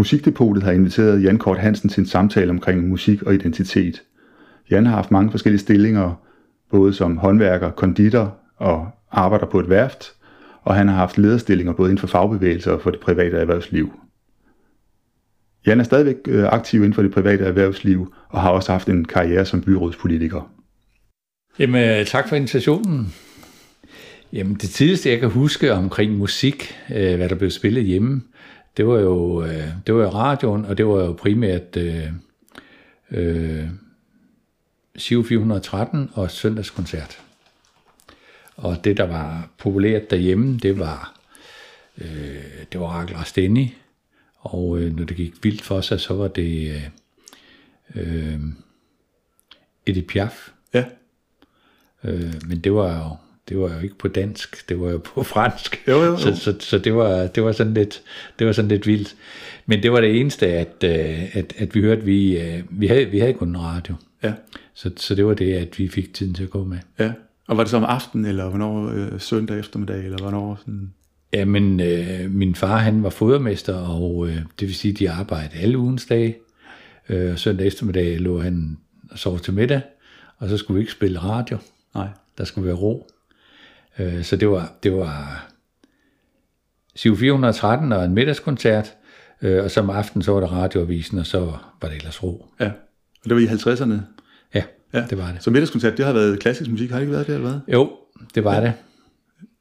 Musikdepotet 0.00 0.62
har 0.62 0.72
inviteret 0.72 1.24
Jan 1.24 1.38
Kort 1.38 1.58
Hansen 1.58 1.88
til 1.88 2.00
en 2.00 2.06
samtale 2.06 2.50
omkring 2.50 2.88
musik 2.88 3.22
og 3.22 3.34
identitet. 3.34 4.02
Jan 4.70 4.86
har 4.86 4.94
haft 4.94 5.10
mange 5.10 5.30
forskellige 5.30 5.60
stillinger, 5.60 6.14
både 6.70 6.94
som 6.94 7.16
håndværker, 7.16 7.70
konditor 7.70 8.36
og 8.56 8.90
arbejder 9.10 9.46
på 9.46 9.60
et 9.60 9.70
værft, 9.70 10.12
og 10.62 10.74
han 10.74 10.88
har 10.88 10.94
haft 10.94 11.18
lederstillinger 11.18 11.72
både 11.72 11.90
inden 11.90 12.00
for 12.00 12.06
fagbevægelser 12.06 12.72
og 12.72 12.80
for 12.80 12.90
det 12.90 13.00
private 13.00 13.36
erhvervsliv. 13.36 13.92
Jan 15.66 15.80
er 15.80 15.84
stadigvæk 15.84 16.16
øh, 16.28 16.44
aktiv 16.44 16.80
inden 16.80 16.94
for 16.94 17.02
det 17.02 17.12
private 17.12 17.44
erhvervsliv 17.44 18.14
og 18.28 18.40
har 18.40 18.50
også 18.50 18.72
haft 18.72 18.88
en 18.88 19.04
karriere 19.04 19.44
som 19.44 19.62
byrådspolitiker. 19.62 20.50
Jamen, 21.58 21.98
øh, 22.00 22.06
tak 22.06 22.28
for 22.28 22.36
invitationen. 22.36 23.14
Jamen, 24.32 24.54
det 24.54 24.70
tidligste, 24.70 25.10
jeg 25.10 25.20
kan 25.20 25.30
huske 25.30 25.72
omkring 25.72 26.16
musik, 26.16 26.74
øh, 26.94 27.16
hvad 27.16 27.28
der 27.28 27.34
blev 27.34 27.50
spillet 27.50 27.84
hjemme, 27.84 28.22
det 28.76 28.86
var 28.86 28.98
jo, 28.98 29.44
øh, 29.44 29.68
det 29.86 29.94
var 29.94 30.02
jo 30.02 30.10
radioen, 30.10 30.64
og 30.64 30.78
det 30.78 30.86
var 30.86 31.04
jo 31.04 31.12
primært 31.12 31.76
øh, 31.76 32.12
øh, 33.10 33.68
413 34.98 36.10
og 36.14 36.30
søndagskoncert. 36.30 37.22
Og 38.56 38.84
det, 38.84 38.96
der 38.96 39.04
var 39.06 39.48
populært 39.58 40.10
derhjemme, 40.10 40.58
det 40.58 40.78
var, 40.78 41.20
øh, 41.98 42.64
det 42.72 42.80
var 42.80 42.86
Rakel 42.86 43.16
Rasteni, 43.16 43.74
og 44.38 44.78
øh, 44.78 44.96
når 44.96 45.04
det 45.04 45.16
gik 45.16 45.44
vildt 45.44 45.62
for 45.62 45.80
sig, 45.80 46.00
så 46.00 46.14
var 46.14 46.28
det 46.28 46.70
øh, 46.74 46.88
øh, 47.94 48.40
Edith 49.86 50.06
Piaf. 50.06 50.50
Ja. 50.74 50.84
Øh, 52.04 52.34
men 52.48 52.60
det 52.60 52.74
var 52.74 52.96
jo 52.96 53.16
det 53.50 53.58
var 53.58 53.74
jo 53.74 53.80
ikke 53.80 53.98
på 53.98 54.08
dansk, 54.08 54.68
det 54.68 54.80
var 54.80 54.90
jo 54.90 54.98
på 54.98 55.22
fransk. 55.32 55.82
Jo, 55.88 56.02
jo. 56.02 56.16
Så, 56.16 56.36
så, 56.36 56.54
så 56.60 56.78
det, 56.78 56.94
var, 56.94 57.26
det, 57.26 57.42
var 57.42 57.52
sådan 57.52 57.74
lidt, 57.74 58.02
det 58.38 58.46
var 58.46 58.52
sådan 58.52 58.68
lidt 58.68 58.86
vildt. 58.86 59.14
Men 59.66 59.82
det 59.82 59.92
var 59.92 60.00
det 60.00 60.20
eneste, 60.20 60.46
at, 60.46 60.84
øh, 60.84 61.36
at, 61.36 61.54
at 61.56 61.74
vi 61.74 61.80
hørte, 61.80 62.02
vi, 62.02 62.40
øh, 62.40 62.62
vi, 62.70 62.86
havde, 62.86 63.04
vi 63.04 63.18
havde 63.18 63.32
kun 63.32 63.48
en 63.48 63.60
radio. 63.60 63.94
Ja. 64.22 64.32
Så, 64.74 64.90
så 64.96 65.14
det 65.14 65.26
var 65.26 65.34
det, 65.34 65.54
at 65.54 65.78
vi 65.78 65.88
fik 65.88 66.14
tiden 66.14 66.34
til 66.34 66.42
at 66.42 66.50
gå 66.50 66.64
med. 66.64 66.78
Ja. 66.98 67.12
Og 67.46 67.56
var 67.56 67.62
det 67.62 67.70
så 67.70 67.76
om 67.76 67.84
aftenen, 67.84 68.26
eller 68.26 68.48
hvornår 68.48 68.88
øh, 68.88 69.20
søndag 69.20 69.58
eftermiddag, 69.58 70.04
eller 70.04 70.18
hvornår 70.18 70.56
sådan... 70.60 70.92
Ja, 71.32 71.44
men 71.44 71.80
øh, 71.80 72.30
min 72.30 72.54
far, 72.54 72.76
han 72.76 73.02
var 73.02 73.10
fodermester, 73.10 73.74
og 73.74 74.28
øh, 74.28 74.36
det 74.36 74.68
vil 74.68 74.74
sige, 74.74 74.92
at 74.92 74.98
de 74.98 75.10
arbejdede 75.10 75.62
alle 75.62 75.78
ugens 75.78 76.06
dage. 76.06 76.36
Øh, 77.08 77.36
søndag 77.36 77.66
eftermiddag 77.66 78.18
lå 78.18 78.40
han 78.40 78.78
og 79.10 79.18
sov 79.18 79.38
til 79.38 79.54
middag, 79.54 79.80
og 80.38 80.48
så 80.48 80.56
skulle 80.56 80.74
vi 80.74 80.80
ikke 80.80 80.92
spille 80.92 81.18
radio. 81.18 81.58
Nej. 81.94 82.08
Der 82.38 82.44
skulle 82.44 82.66
være 82.66 82.76
ro. 82.76 83.06
Øh, 84.00 84.24
så 84.24 84.36
det 84.36 84.48
var, 84.50 84.72
det 84.82 84.92
var 84.92 85.46
413 86.96 87.92
og 87.92 88.04
en 88.04 88.14
middagskoncert, 88.14 88.94
øh, 89.42 89.64
og 89.64 89.70
som 89.70 89.90
aften 89.90 90.22
så 90.22 90.32
var 90.32 90.40
der 90.40 90.46
radioavisen, 90.46 91.18
og 91.18 91.26
så 91.26 91.38
var 91.82 91.88
det 91.88 91.96
ellers 91.96 92.22
ro. 92.22 92.46
Ja. 92.60 92.66
Og 93.24 93.30
det 93.30 93.34
var 93.34 93.40
i 93.40 93.44
50'erne? 93.46 93.94
Ja, 94.54 94.62
Ja. 94.94 95.04
det 95.10 95.18
var 95.18 95.32
det. 95.32 95.42
Så 95.42 95.50
middagskoncert, 95.50 95.96
det 95.96 96.04
har 96.06 96.12
været 96.12 96.40
klassisk 96.40 96.70
musik, 96.70 96.90
har 96.90 96.96
det 96.96 97.02
ikke 97.02 97.12
været 97.12 97.26
det, 97.26 97.34
eller 97.34 97.50
hvad? 97.50 97.60
Jo, 97.74 97.90
det 98.34 98.44
var 98.44 98.60
det. 98.60 98.72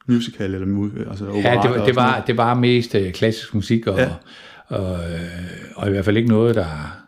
Musical 0.08 0.54
eller 0.56 0.90
altså 1.10 1.26
Ja, 1.26 1.32
operater 1.32 1.62
det, 1.62 1.72
var, 1.72 1.80
og 1.82 1.88
det, 1.88 1.96
var, 1.96 2.24
det 2.28 2.38
var 2.38 2.54
mest 2.54 2.96
øh, 2.96 3.14
klassisk 3.14 3.54
musik, 3.56 3.88
og, 3.88 3.98
Ja. 3.98 4.04
ja. 4.72 4.76
og, 4.78 5.12
øh, 5.12 5.20
og 5.76 5.88
i 5.88 5.92
hvert 5.92 6.06
fald 6.06 6.18
ikke 6.18 6.30
noget, 6.30 6.56
der, 6.56 7.00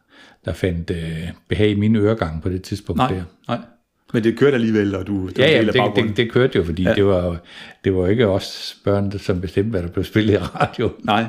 der 0.46 0.54
fandt 0.54 0.92
øh, 0.92 1.30
behag 1.48 1.70
i 1.70 1.76
mine 1.76 2.00
øregange 2.00 2.42
på 2.42 2.50
det 2.50 2.62
tidspunkt 2.64 2.98
noget? 2.98 3.16
der. 3.16 3.24
Nej, 3.48 3.58
nej. 3.58 3.66
Men 4.14 4.24
det 4.24 4.38
kørte 4.38 4.56
alligevel, 4.56 4.96
og 4.96 5.08
du 5.08 5.28
det 5.28 5.40
Ja, 5.40 5.52
ja, 5.52 5.66
det, 5.66 5.74
det, 5.96 6.18
det 6.18 6.32
kørte 6.32 6.58
jo, 6.58 6.64
fordi 6.64 6.84
Ja. 6.84 6.94
det, 6.94 7.06
var, 7.06 7.38
det 7.84 7.96
var 7.96 8.08
ikke 8.08 8.28
os 8.28 8.78
børn, 8.84 9.12
der 9.12 9.18
som 9.18 9.42
bestemte, 9.42 9.70
hvad 9.70 9.84
der 9.84 9.88
blev 9.90 10.04
spillet 10.04 10.34
i 10.34 10.38
radio. 10.38 10.92
Nej. 11.04 11.26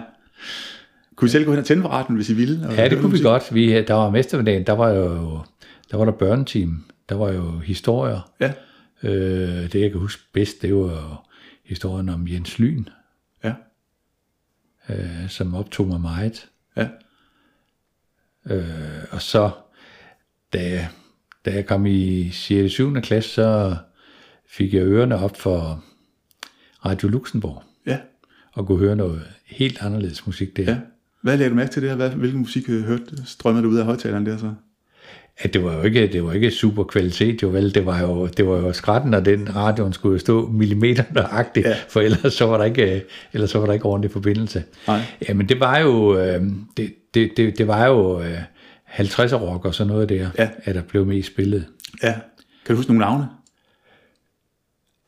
Kunne 1.16 1.26
I 1.26 1.30
selv 1.30 1.44
gå 1.44 1.50
hen 1.50 1.58
og 1.60 1.64
tænde 1.64 1.82
for 1.82 1.88
radioen, 1.88 2.16
hvis 2.16 2.30
I 2.30 2.34
ville? 2.34 2.66
og 2.68 2.74
Ja, 2.74 2.82
det 2.84 2.90
kunne 2.92 3.02
vi 3.02 3.08
musik? 3.08 3.24
godt. 3.24 3.54
Vi, 3.54 3.82
der 3.82 3.94
var 3.94 4.10
mestermiddagen, 4.10 4.66
der 4.66 4.72
var 4.72 4.88
jo 4.90 5.40
der 5.90 5.96
var 5.96 6.04
der 6.04 6.12
børneteam, 6.12 6.84
der 7.08 7.14
var 7.14 7.32
jo 7.32 7.58
historier. 7.58 8.30
Ja, 8.40 8.52
Øh, 9.04 9.72
det 9.72 9.74
jeg 9.80 9.90
kan 9.90 10.00
huske 10.00 10.22
bedst, 10.32 10.62
det 10.62 10.74
var 10.74 11.28
historien 11.64 12.08
om 12.08 12.28
Jens 12.28 12.58
Lyn, 12.58 12.84
ja, 13.44 13.52
øh, 14.88 15.28
som 15.28 15.54
optog 15.54 15.86
mig 15.86 16.00
meget. 16.00 16.48
ja. 16.76 16.88
Øh, 18.50 18.64
og 19.10 19.22
så, 19.22 19.50
da, 20.52 20.88
da 21.46 21.50
jeg 21.50 21.66
kom 21.66 21.86
i 21.86 22.30
6. 22.30 22.64
og 22.64 22.70
7. 22.70 23.00
klasse, 23.00 23.30
så 23.30 23.76
fik 24.48 24.74
jeg 24.74 24.82
ørerne 24.82 25.18
op 25.18 25.36
for 25.36 25.84
Radio 26.86 27.08
Luxembourg, 27.08 27.62
Ja, 27.86 27.98
og 28.52 28.66
kunne 28.66 28.78
høre 28.78 28.96
noget 28.96 29.22
helt 29.46 29.78
anderledes 29.82 30.26
musik 30.26 30.56
der. 30.56 30.62
ja. 30.62 30.76
Hvad 31.22 31.36
lagde 31.36 31.50
du 31.50 31.54
mærke 31.54 31.70
til 31.72 31.82
det 31.82 31.90
her? 31.90 31.96
Hvad, 31.96 32.10
hvilken 32.10 32.40
musik 32.40 32.68
øh, 32.70 32.82
hørte, 32.84 33.04
strømmede 33.26 33.64
du 33.64 33.70
ud 33.70 33.76
af 33.76 33.84
højtaleren 33.84 34.26
der 34.26 34.36
så? 34.38 34.52
at 35.38 35.54
det 35.54 35.64
var 35.64 35.74
jo 35.76 35.82
ikke, 35.82 36.06
det 36.12 36.24
var 36.24 36.32
ikke 36.32 36.50
super 36.50 36.84
kvalitet, 36.84 37.42
jo 37.42 37.48
vel, 37.48 37.74
det 37.74 37.86
var 37.86 38.00
jo, 38.00 38.26
det 38.26 38.46
var 38.46 38.56
jo 38.58 38.72
skrætten, 38.72 39.14
og 39.14 39.24
den 39.24 39.56
radioen 39.56 39.92
skulle 39.92 40.12
jo 40.12 40.18
stå 40.18 40.48
millimeter 40.48 41.04
nøjagtigt, 41.14 41.66
Ja. 41.66 41.76
for 41.88 42.00
ellers 42.00 42.32
så 42.34 42.46
var 42.46 42.58
der 42.58 42.64
ikke, 42.64 43.04
ellers 43.32 43.50
så 43.50 43.58
var 43.58 43.66
der 43.66 43.72
ikke 43.72 43.84
ordentlig 43.86 44.10
forbindelse. 44.10 44.64
Nej. 44.86 45.00
Jamen 45.28 45.48
det 45.48 45.60
var 45.60 45.78
jo, 45.78 46.18
øh, 46.18 46.42
det, 46.76 46.94
det, 47.14 47.30
det, 47.36 47.58
det 47.58 47.66
var 47.66 47.86
jo 47.86 48.20
øh, 48.20 48.38
50'er 48.92 49.34
rock 49.34 49.64
og 49.64 49.74
sådan 49.74 49.92
noget 49.92 50.08
der, 50.08 50.30
Ja. 50.38 50.48
at 50.64 50.74
der 50.74 50.82
blev 50.82 51.06
mest 51.06 51.28
spillet. 51.32 51.66
Ja. 52.02 52.12
Kan 52.66 52.74
du 52.74 52.76
huske 52.76 52.92
nogle 52.92 53.04
navne? 53.04 53.28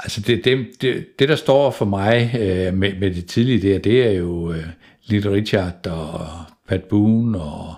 Altså 0.00 0.20
det, 0.20 0.44
det, 0.44 0.66
det, 0.82 1.06
det 1.18 1.28
der 1.28 1.36
står 1.36 1.70
for 1.70 1.84
mig 1.84 2.34
øh, 2.40 2.74
med, 2.74 2.98
med 3.00 3.14
det 3.14 3.26
tidlige 3.26 3.68
der, 3.72 3.78
det 3.78 4.06
er 4.06 4.10
jo 4.10 4.52
øh, 4.52 4.66
Little 5.04 5.30
Richard 5.32 5.86
og 5.86 6.28
Pat 6.68 6.84
Boone 6.84 7.40
og 7.40 7.74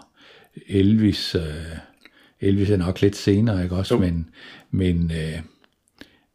Elvis. 0.68 1.34
Øh, 1.34 1.42
Elvis 2.40 2.70
er 2.70 2.76
nok 2.76 3.00
lidt 3.00 3.16
senere, 3.16 3.62
ikke 3.62 3.76
også? 3.76 3.94
Jo. 3.94 4.00
Men, 4.00 4.28
men, 4.70 5.10
øh, 5.14 5.40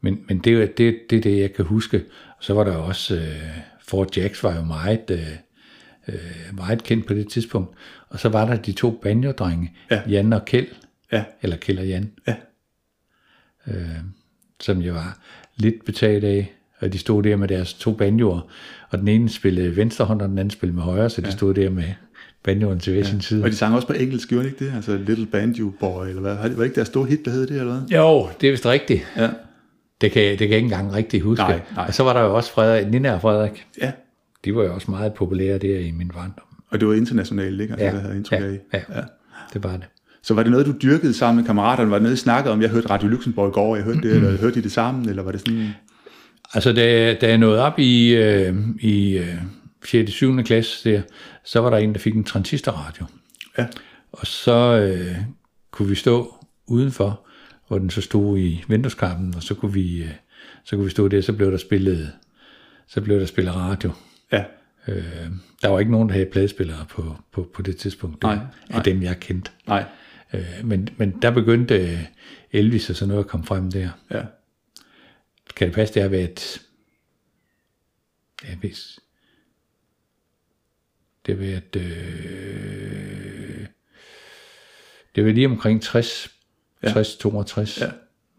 men, 0.01 0.23
men 0.27 0.39
det, 0.39 0.53
er 0.61 0.65
det, 0.77 0.99
det 1.09 1.23
det, 1.23 1.39
jeg 1.39 1.53
kan 1.53 1.65
huske. 1.65 2.03
Og 2.37 2.43
så 2.43 2.53
var 2.53 2.63
der 2.63 2.75
også, 2.75 3.15
øh, 3.15 3.47
Fort 3.87 4.17
Jacks 4.17 4.43
var 4.43 4.55
jo 4.55 4.63
meget, 4.63 5.11
øh, 5.11 5.27
øh, 6.07 6.55
meget 6.57 6.83
kendt 6.83 7.07
på 7.07 7.13
det 7.13 7.27
tidspunkt. 7.29 7.75
Og 8.11 8.19
så 8.19 8.29
var 8.29 8.45
der 8.45 8.55
de 8.55 8.71
to 8.71 8.99
banjo-drenge, 9.03 9.71
Ja. 9.91 10.01
Jan 10.09 10.33
og 10.33 10.45
Kjeld, 10.45 10.67
Ja. 11.11 11.23
eller 11.41 11.57
Kjeld 11.57 11.79
og 11.79 11.87
Jan 11.87 12.11
Ja. 12.27 12.35
som 14.59 14.81
jeg 14.81 14.93
var 14.93 15.17
lidt 15.57 15.85
betaget 15.85 16.23
af. 16.23 16.53
Og 16.79 16.93
de 16.93 16.97
stod 16.97 17.23
der 17.23 17.35
med 17.35 17.47
deres 17.47 17.73
to 17.73 17.93
banjoer, 17.93 18.39
og 18.89 18.99
den 18.99 19.07
ene 19.07 19.29
spillede 19.29 19.75
venstre 19.75 20.05
hånd, 20.05 20.21
og 20.21 20.29
den 20.29 20.37
anden 20.37 20.49
spillede 20.51 20.75
med 20.75 20.83
højre, 20.83 21.09
så 21.09 21.21
de 21.21 21.27
ja. 21.27 21.31
stod 21.31 21.53
der 21.53 21.69
med 21.69 21.83
banjoen 22.43 22.79
til 22.79 22.93
hver 22.93 23.03
sin 23.03 23.21
side. 23.21 23.43
Og 23.43 23.49
de 23.49 23.55
sang 23.55 23.75
også 23.75 23.87
på 23.87 23.93
engelsk, 23.93 24.29
gjorde 24.29 24.43
de 24.43 24.49
ikke 24.51 24.65
det? 24.65 24.73
Altså 24.75 24.97
Little 24.97 25.25
Banjo 25.25 25.71
Boy, 25.79 26.07
eller 26.07 26.21
hvad? 26.21 26.35
Var 26.35 26.47
det 26.47 26.63
ikke 26.63 26.75
deres 26.75 26.87
store 26.87 27.05
hit, 27.05 27.25
der 27.25 27.31
hed 27.31 27.47
det, 27.47 27.59
eller 27.59 27.73
hvad? 27.79 27.97
Jo, 27.97 28.27
det 28.41 28.47
er 28.47 28.51
vist 28.51 28.65
rigtigt. 28.65 29.07
Ja. 29.17 29.29
Det 30.01 30.11
kan, 30.11 30.21
det 30.23 30.37
kan 30.37 30.49
jeg 30.49 30.57
ikke 30.57 30.65
engang 30.65 30.93
rigtig 30.93 31.21
huske. 31.21 31.43
Nej, 31.43 31.59
nej. 31.75 31.85
Og 31.87 31.93
så 31.93 32.03
var 32.03 32.13
der 32.13 32.21
jo 32.21 32.35
også 32.35 32.51
Frederik, 32.51 32.87
Nina 32.91 33.13
og 33.13 33.21
Frederik. 33.21 33.67
Ja. 33.81 33.91
De 34.45 34.55
var 34.55 34.63
jo 34.63 34.73
også 34.73 34.91
meget 34.91 35.13
populære 35.13 35.57
der 35.57 35.79
i 35.79 35.91
min 35.91 36.07
barndom. 36.09 36.45
Og 36.71 36.79
det 36.79 36.87
var 36.87 36.93
internationalt, 36.93 37.61
ikke? 37.61 37.73
Altså, 37.73 37.85
Ja, 37.85 37.91
det 37.93 38.01
havde 38.01 38.15
indtryk 38.15 38.39
ja, 38.39 38.45
af. 38.71 38.85
ja. 38.95 39.01
Det 39.53 39.63
var 39.63 39.71
det. 39.77 39.85
Så 40.23 40.33
var 40.33 40.43
det 40.43 40.51
noget, 40.51 40.65
du 40.65 40.73
dyrkede 40.81 41.13
sammen 41.13 41.35
med 41.41 41.45
kammeraterne? 41.47 41.91
Var 41.91 41.97
det 41.97 42.03
noget, 42.03 42.15
I 42.15 42.19
snakkede 42.19 42.53
om? 42.53 42.61
Jeg 42.61 42.69
hørte 42.69 42.89
Radio 42.89 43.07
Luxembourg 43.07 43.49
i 43.49 43.51
går, 43.51 43.75
jeg 43.75 43.85
hørte 43.85 44.01
det, 44.01 44.15
eller 44.15 44.37
hørte 44.37 44.59
I 44.59 44.61
det 44.61 44.71
sammen? 44.71 45.09
Eller 45.09 45.23
var 45.23 45.31
det 45.31 45.39
sådan... 45.39 45.69
Altså, 46.53 46.73
da, 46.73 47.13
da 47.13 47.27
jeg 47.27 47.37
nåede 47.37 47.61
op 47.61 47.79
i, 47.79 48.15
øh, 48.15 48.55
i 48.79 49.17
øh, 49.17 49.35
6. 49.85 50.09
og 50.09 50.13
7. 50.13 50.43
klasse, 50.43 50.91
der, 50.91 51.01
så 51.45 51.59
var 51.59 51.69
der 51.69 51.77
en, 51.77 51.93
der 51.93 51.99
fik 51.99 52.15
en 52.15 52.23
transistorradio. 52.23 53.05
Ja. 53.57 53.65
Og 54.11 54.27
så 54.27 54.77
øh, 54.77 55.15
kunne 55.71 55.89
vi 55.89 55.95
stå 55.95 56.35
udenfor, 56.67 57.27
hvor 57.67 57.77
den 57.77 57.89
så 57.89 58.01
stod 58.01 58.37
i 58.39 58.63
vindueskarpen, 58.67 59.33
og 59.35 59.43
så 59.43 59.53
kunne 59.53 59.73
vi, 59.73 60.03
øh, 60.03 60.09
så 60.63 60.75
kunne 60.75 60.85
vi 60.85 60.91
stå 60.91 61.07
der, 61.07 61.21
så 61.21 61.33
blev 61.33 61.51
der 61.51 61.57
spillet, 61.57 62.11
så 62.87 63.01
blev 63.01 63.19
der 63.19 63.25
spillet 63.25 63.55
radio. 63.55 63.91
Ja. 64.31 64.43
Øh, 64.87 65.27
der 65.61 65.67
var 65.67 65.79
ikke 65.79 65.91
nogen, 65.91 66.07
der 66.09 66.13
havde 66.13 66.29
pladespillere 66.31 66.85
på, 66.89 67.15
på, 67.31 67.49
på 67.53 67.61
det 67.61 67.77
tidspunkt, 67.77 68.23
Nej, 68.23 68.33
af 68.33 68.39
nej. 68.69 68.83
dem 68.83 69.03
jeg 69.03 69.19
kendte. 69.19 69.51
Nej. 69.67 69.85
Øh, 70.33 70.45
men, 70.63 70.89
men 70.97 71.21
der 71.21 71.31
begyndte 71.31 71.75
øh, 71.91 71.99
Elvis 72.51 72.89
og 72.89 72.95
sådan 72.95 73.07
noget 73.09 73.23
at 73.23 73.29
komme 73.29 73.45
frem 73.45 73.71
der. 73.71 73.89
Ja. 74.11 74.21
Kan 75.55 75.67
det 75.67 75.75
passe, 75.75 75.93
det 75.93 76.01
har 76.01 76.09
været... 76.09 76.61
Ja, 78.43 78.55
hvis... 78.55 78.99
Det 81.25 81.35
har 81.37 81.39
været... 81.45 81.75
Øh, 81.75 83.65
det 85.15 85.25
var 85.25 85.31
lige 85.31 85.47
omkring 85.47 85.81
60, 85.81 86.29
Ja. 86.83 86.91
60 86.91 87.15
62, 87.17 87.81
Ja. 87.81 87.91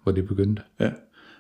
hvor 0.03 0.13
det 0.13 0.29
begyndte. 0.29 0.63
Ja. 0.81 0.91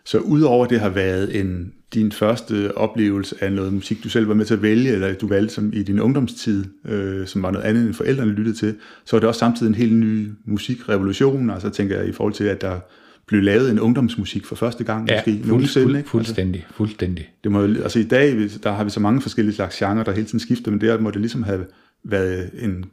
Så 0.04 0.18
udover 0.18 0.66
det 0.66 0.80
har 0.80 0.88
været 0.88 1.40
en, 1.40 1.74
din 1.94 2.12
første 2.12 2.76
oplevelse 2.76 3.36
af 3.40 3.52
noget 3.52 3.72
musik, 3.72 4.04
du 4.04 4.08
selv 4.08 4.28
var 4.28 4.34
med 4.34 4.44
til 4.44 4.54
at 4.54 4.62
vælge, 4.62 4.92
eller 4.92 5.14
du 5.14 5.26
valgte 5.26 5.54
som 5.54 5.72
i 5.74 5.82
din 5.82 6.00
ungdomstid, 6.00 6.64
øh, 6.88 7.26
som 7.26 7.42
var 7.42 7.50
noget 7.50 7.64
andet 7.64 7.86
end 7.86 7.94
forældrene 7.94 8.32
lyttede 8.32 8.56
til, 8.56 8.74
så 9.04 9.16
var 9.16 9.20
det 9.20 9.28
også 9.28 9.38
samtidig 9.38 9.70
en 9.70 9.74
helt 9.74 9.92
ny 9.92 10.28
musikrevolution, 10.44 11.50
altså 11.50 11.70
tænker 11.70 11.98
jeg 11.98 12.08
i 12.08 12.12
forhold 12.12 12.34
til, 12.34 12.44
at 12.44 12.60
der 12.60 12.80
blev 13.26 13.42
lavet 13.42 13.70
en 13.70 13.80
ungdomsmusik 13.80 14.46
for 14.46 14.56
første 14.56 14.84
gang, 14.84 15.08
Ja, 15.08 15.16
måske 15.16 15.38
fuld, 15.38 15.48
nogensinde, 15.48 15.86
fuld, 15.86 15.96
ikke? 15.96 16.08
fuldstændig, 16.08 16.66
fuldstændig. 16.70 17.28
Det 17.44 17.52
må, 17.52 17.62
altså 17.62 17.98
i 17.98 18.04
dag, 18.04 18.48
der 18.62 18.72
har 18.72 18.84
vi 18.84 18.90
så 18.90 19.00
mange 19.00 19.20
forskellige 19.20 19.54
slags 19.54 19.76
genrer, 19.76 20.04
der 20.04 20.12
hele 20.12 20.26
tiden 20.26 20.40
skifter, 20.40 20.70
men 20.70 20.80
der 20.80 21.00
må 21.00 21.10
det 21.10 21.20
ligesom 21.20 21.42
have 21.42 21.64
været 22.04 22.50
en 22.58 22.84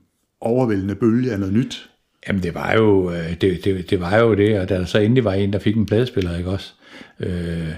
overvældende 0.42 0.96
bølge 0.96 1.32
af 1.32 1.40
noget 1.40 1.54
nyt. 1.54 1.90
Jamen 2.28 2.44
det 2.44 2.56
var 2.56 2.74
jo 2.74 3.12
øh, 3.12 3.42
det, 3.42 3.66
det, 3.66 3.90
det, 3.90 4.00
var 4.00 4.18
jo 4.18 4.34
det, 4.34 4.60
og 4.60 4.70
da 4.70 4.76
der 4.76 4.86
så 4.86 5.00
endelig 5.00 5.24
var 5.24 5.34
en, 5.34 5.54
der 5.54 5.60
fik 5.60 5.76
en 5.76 5.86
pladespiller, 5.86 6.38
ikke 6.38 6.50
også? 6.50 6.74
Øh, 7.20 7.70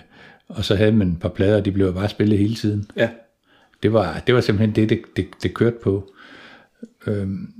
og 0.56 0.66
så 0.66 0.76
havde 0.76 0.92
man 0.92 1.12
et 1.12 1.20
par 1.20 1.30
plader, 1.30 1.58
og 1.58 1.66
de 1.66 1.72
blev 1.72 1.94
bare 1.94 2.10
spillet 2.10 2.40
hele 2.40 2.56
tiden. 2.56 2.92
Ja. 2.98 3.10
Det 3.84 3.94
var, 3.94 4.20
det 4.28 4.36
var 4.36 4.42
simpelthen 4.42 4.76
det, 4.76 4.90
det, 4.90 5.02
det, 5.16 5.28
det 5.44 5.54
kørte 5.54 5.78
på. 5.84 6.14
Øhm, 7.08 7.54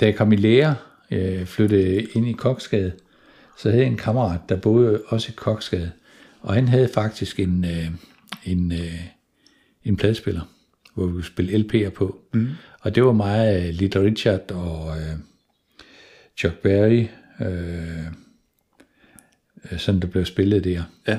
da 0.00 0.06
jeg 0.06 0.16
kom 0.16 0.32
i 0.32 0.36
lære, 0.36 0.74
øh, 1.10 1.46
flyttede 1.46 2.02
ind 2.02 2.28
i 2.28 2.32
Koksgade, 2.32 2.92
så 3.58 3.70
havde 3.70 3.82
jeg 3.82 3.90
en 3.90 3.96
kammerat, 3.96 4.40
der 4.48 4.56
boede 4.56 5.02
også 5.06 5.28
i 5.32 5.34
Koksgade, 5.36 5.90
og 6.40 6.54
han 6.54 6.68
havde 6.68 6.88
faktisk 6.94 7.40
en, 7.40 7.64
øh, 7.64 7.90
en, 8.44 8.72
øh, 8.72 9.00
en 9.84 9.96
pladespiller, 9.96 10.42
hvor 10.94 11.06
vi 11.06 11.12
kunne 11.12 11.24
spille 11.24 11.58
LP'er 11.58 11.90
på. 11.90 12.20
Mm. 12.34 12.48
Og 12.80 12.94
det 12.94 13.04
var 13.04 13.12
mig, 13.12 13.56
øh, 13.56 13.74
Little 13.74 14.02
Richard 14.02 14.50
og 14.50 14.98
øh, 14.98 15.18
Chuck 16.36 16.54
Berry, 16.54 17.06
øh, 17.40 18.06
øh, 19.72 19.78
sådan 19.78 20.00
der 20.00 20.06
blev 20.06 20.24
spillet 20.24 20.64
der. 20.64 20.82
Ja. 21.08 21.18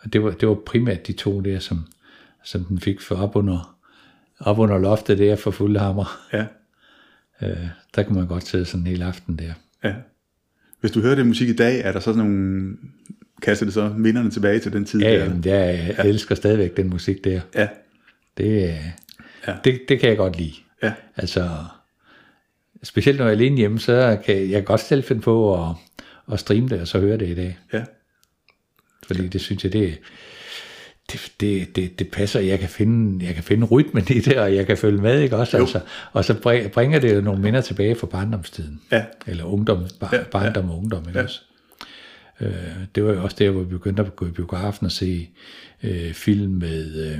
Og 0.00 0.12
det 0.12 0.22
var, 0.22 0.30
det 0.30 0.48
var 0.48 0.54
primært 0.66 1.06
de 1.06 1.12
to 1.12 1.40
der, 1.40 1.58
som, 1.58 1.86
som 2.44 2.64
den 2.64 2.80
fik 2.80 3.00
for 3.00 3.14
op 3.14 3.36
under, 3.36 3.78
op 4.38 4.58
under 4.58 4.78
loftet 4.78 5.18
der 5.18 5.36
for 5.36 5.50
fulde 5.50 5.80
hammer. 5.80 6.20
Ja. 6.32 6.46
Øh, 7.42 7.56
der 7.94 8.02
kan 8.02 8.14
man 8.14 8.26
godt 8.26 8.46
sidde 8.46 8.64
sådan 8.64 8.80
en 8.80 8.86
hel 8.86 9.02
aften 9.02 9.36
der. 9.38 9.52
Ja. 9.84 9.94
Hvis 10.80 10.90
du 10.90 11.00
hører 11.00 11.14
det 11.14 11.26
musik 11.26 11.48
i 11.48 11.56
dag, 11.56 11.80
er 11.80 11.92
der 11.92 12.00
så 12.00 12.04
sådan 12.04 12.18
nogle... 12.18 12.76
Kaster 13.42 13.66
det 13.66 13.74
så 13.74 13.88
minderne 13.88 14.30
tilbage 14.30 14.58
til 14.58 14.72
den 14.72 14.84
tid? 14.84 15.00
Ja, 15.00 15.10
der? 15.10 15.24
jamen, 15.24 15.44
jeg 15.44 15.94
ja. 15.98 16.02
elsker 16.04 16.34
stadigvæk 16.34 16.76
den 16.76 16.90
musik 16.90 17.24
der. 17.24 17.40
Ja. 17.54 17.68
Det, 18.38 18.68
øh, 18.68 18.84
Ja. 19.48 19.54
det, 19.64 19.80
det 19.88 20.00
kan 20.00 20.08
jeg 20.08 20.16
godt 20.16 20.36
lide. 20.36 20.52
Ja. 20.82 20.92
Altså, 21.16 21.48
specielt 22.82 23.18
når 23.18 23.24
jeg 23.26 23.32
er 23.32 23.36
alene 23.36 23.56
hjemme, 23.56 23.78
så 23.78 24.18
kan 24.24 24.36
jeg, 24.36 24.50
jeg 24.50 24.64
godt 24.64 24.80
selv 24.80 25.04
finde 25.04 25.22
på 25.22 25.64
at, 25.64 25.74
at 26.32 26.40
streame 26.40 26.68
det, 26.68 26.80
og 26.80 26.88
så 26.88 27.00
høre 27.00 27.18
det 27.18 27.28
i 27.28 27.34
dag. 27.34 27.58
Ja. 27.72 27.84
Fordi 29.08 29.28
det 29.28 29.40
synes 29.40 29.64
jeg, 29.64 29.72
det, 29.72 29.98
det, 31.12 31.32
det, 31.40 31.76
det, 31.76 31.98
det 31.98 32.10
passer. 32.10 32.40
Jeg 32.40 32.58
kan, 32.58 32.68
finde, 32.68 33.24
jeg 33.26 33.34
kan 33.34 33.44
finde 33.44 33.66
rytmen 33.66 34.02
i 34.10 34.20
det, 34.20 34.36
og 34.38 34.54
jeg 34.54 34.66
kan 34.66 34.76
følge 34.78 35.02
med, 35.02 35.20
ikke 35.20 35.36
også? 35.36 35.56
Jo. 35.56 35.62
Altså, 35.62 35.80
og 36.12 36.24
så 36.24 36.34
bri- 36.34 36.68
bringer 36.68 36.98
det 37.00 37.14
jo 37.16 37.20
nogle 37.20 37.42
minder 37.42 37.60
tilbage 37.60 37.94
fra 37.94 38.06
barndomstiden. 38.06 38.80
Ja. 38.92 39.04
Eller 39.26 39.44
ungdom, 39.44 39.84
bar, 40.00 40.08
Ja, 40.12 40.18
ja, 40.18 40.24
barndom 40.24 40.70
og 40.70 40.78
ungdom, 40.78 41.08
ikke 41.08 41.18
Ja. 41.18 41.24
også? 41.24 41.40
Øh, 42.40 42.52
det 42.94 43.04
var 43.04 43.12
jo 43.12 43.22
også 43.22 43.36
der, 43.38 43.50
hvor 43.50 43.62
vi 43.62 43.68
begyndte 43.70 44.02
at 44.02 44.16
gå 44.16 44.26
i 44.26 44.30
biografen 44.30 44.84
og 44.86 44.92
se 44.92 45.28
øh, 45.82 46.12
film 46.12 46.52
med 46.52 47.06
øh, 47.12 47.18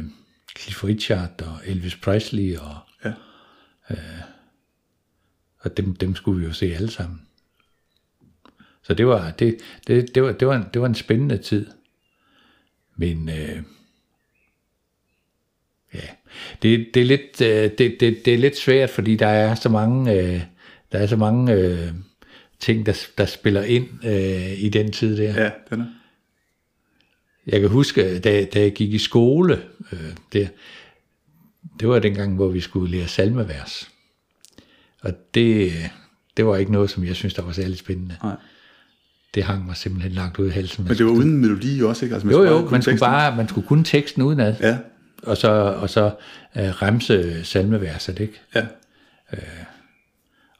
Cliff 0.58 0.84
Richard 0.84 1.43
og 1.43 1.56
Elvis 1.67 1.96
Presley, 1.96 2.56
og, 2.56 2.75
Ja. 3.05 3.12
og 5.61 5.76
dem, 5.76 5.94
dem 5.96 6.14
skulle 6.14 6.41
vi 6.41 6.46
jo 6.46 6.52
se 6.52 6.75
alle 6.75 6.91
sammen. 6.91 7.20
Så 8.82 8.94
det 8.94 9.06
var, 9.06 9.31
det, 9.31 9.56
det, 9.87 10.14
det 10.14 10.23
var, 10.23 10.32
det 10.32 10.49
var, 10.49 10.56
en, 10.56 10.64
det 10.75 10.81
var 10.82 10.87
en 10.88 10.94
spændende 10.94 11.37
tid. 11.38 11.67
Men 12.98 13.28
øh, 13.28 13.62
ja, 15.94 16.08
det, 16.62 16.88
det, 16.94 17.00
er 17.00 17.04
lidt, 17.04 17.40
øh, 17.40 17.70
det, 17.78 17.96
det, 18.00 18.24
det 18.24 18.34
er 18.34 18.38
lidt 18.38 18.58
svært, 18.58 18.90
fordi 18.90 19.16
der 19.16 19.26
er 19.26 19.54
så 19.54 19.68
mange, 19.68 20.12
øh, 20.12 20.42
der 20.92 20.98
er 20.98 21.06
så 21.06 21.16
mange 21.16 21.52
øh, 21.52 21.88
ting, 22.58 22.86
der, 22.86 23.06
der 23.18 23.26
spiller 23.26 23.62
ind 23.62 24.04
øh, 24.04 24.62
i 24.62 24.68
den 24.68 24.92
tid 24.92 25.16
der. 25.16 25.42
Ja, 25.42 25.50
den 25.70 25.80
er. 25.80 25.86
Jeg 27.46 27.60
kan 27.60 27.68
huske, 27.68 28.18
da, 28.18 28.44
da 28.44 28.60
jeg 28.60 28.72
gik 28.72 28.94
i 28.94 28.98
skole, 28.98 29.62
øh, 29.92 30.12
det, 30.32 30.50
det 31.80 31.88
var 31.88 31.98
dengang, 31.98 32.34
hvor 32.34 32.48
vi 32.48 32.60
skulle 32.60 32.96
lære 32.96 33.08
salmevers. 33.08 33.90
Og 35.00 35.12
det, 35.34 35.72
det 36.36 36.46
var 36.46 36.56
ikke 36.56 36.72
noget, 36.72 36.90
som 36.90 37.04
jeg 37.04 37.16
synes, 37.16 37.34
der 37.34 37.42
var 37.42 37.52
særlig 37.52 37.78
spændende. 37.78 38.16
Nej. 38.22 38.36
Det 39.34 39.42
hang 39.44 39.66
mig 39.66 39.76
simpelthen 39.76 40.12
langt 40.12 40.38
ud 40.38 40.46
i 40.46 40.50
halsen. 40.50 40.84
Men 40.84 40.96
det 40.96 41.06
var 41.06 41.12
uden 41.12 41.38
melodi 41.38 41.82
også, 41.82 42.04
ikke? 42.04 42.14
Altså, 42.14 42.26
man 42.26 42.36
jo, 42.36 42.44
jo, 42.44 42.69
man 42.70 42.82
skulle, 42.82 42.98
bare, 42.98 43.36
man 43.36 43.48
skulle 43.48 43.66
kun 43.66 43.84
teksten 43.84 44.22
udenad, 44.22 44.54
Ja, 44.60 44.78
og 45.22 45.36
så, 45.36 45.48
og 45.50 45.90
så 45.90 46.04
uh, 46.54 46.60
remse 46.82 47.44
salmeverset, 47.44 48.20
ikke? 48.20 48.40
ja, 48.54 48.66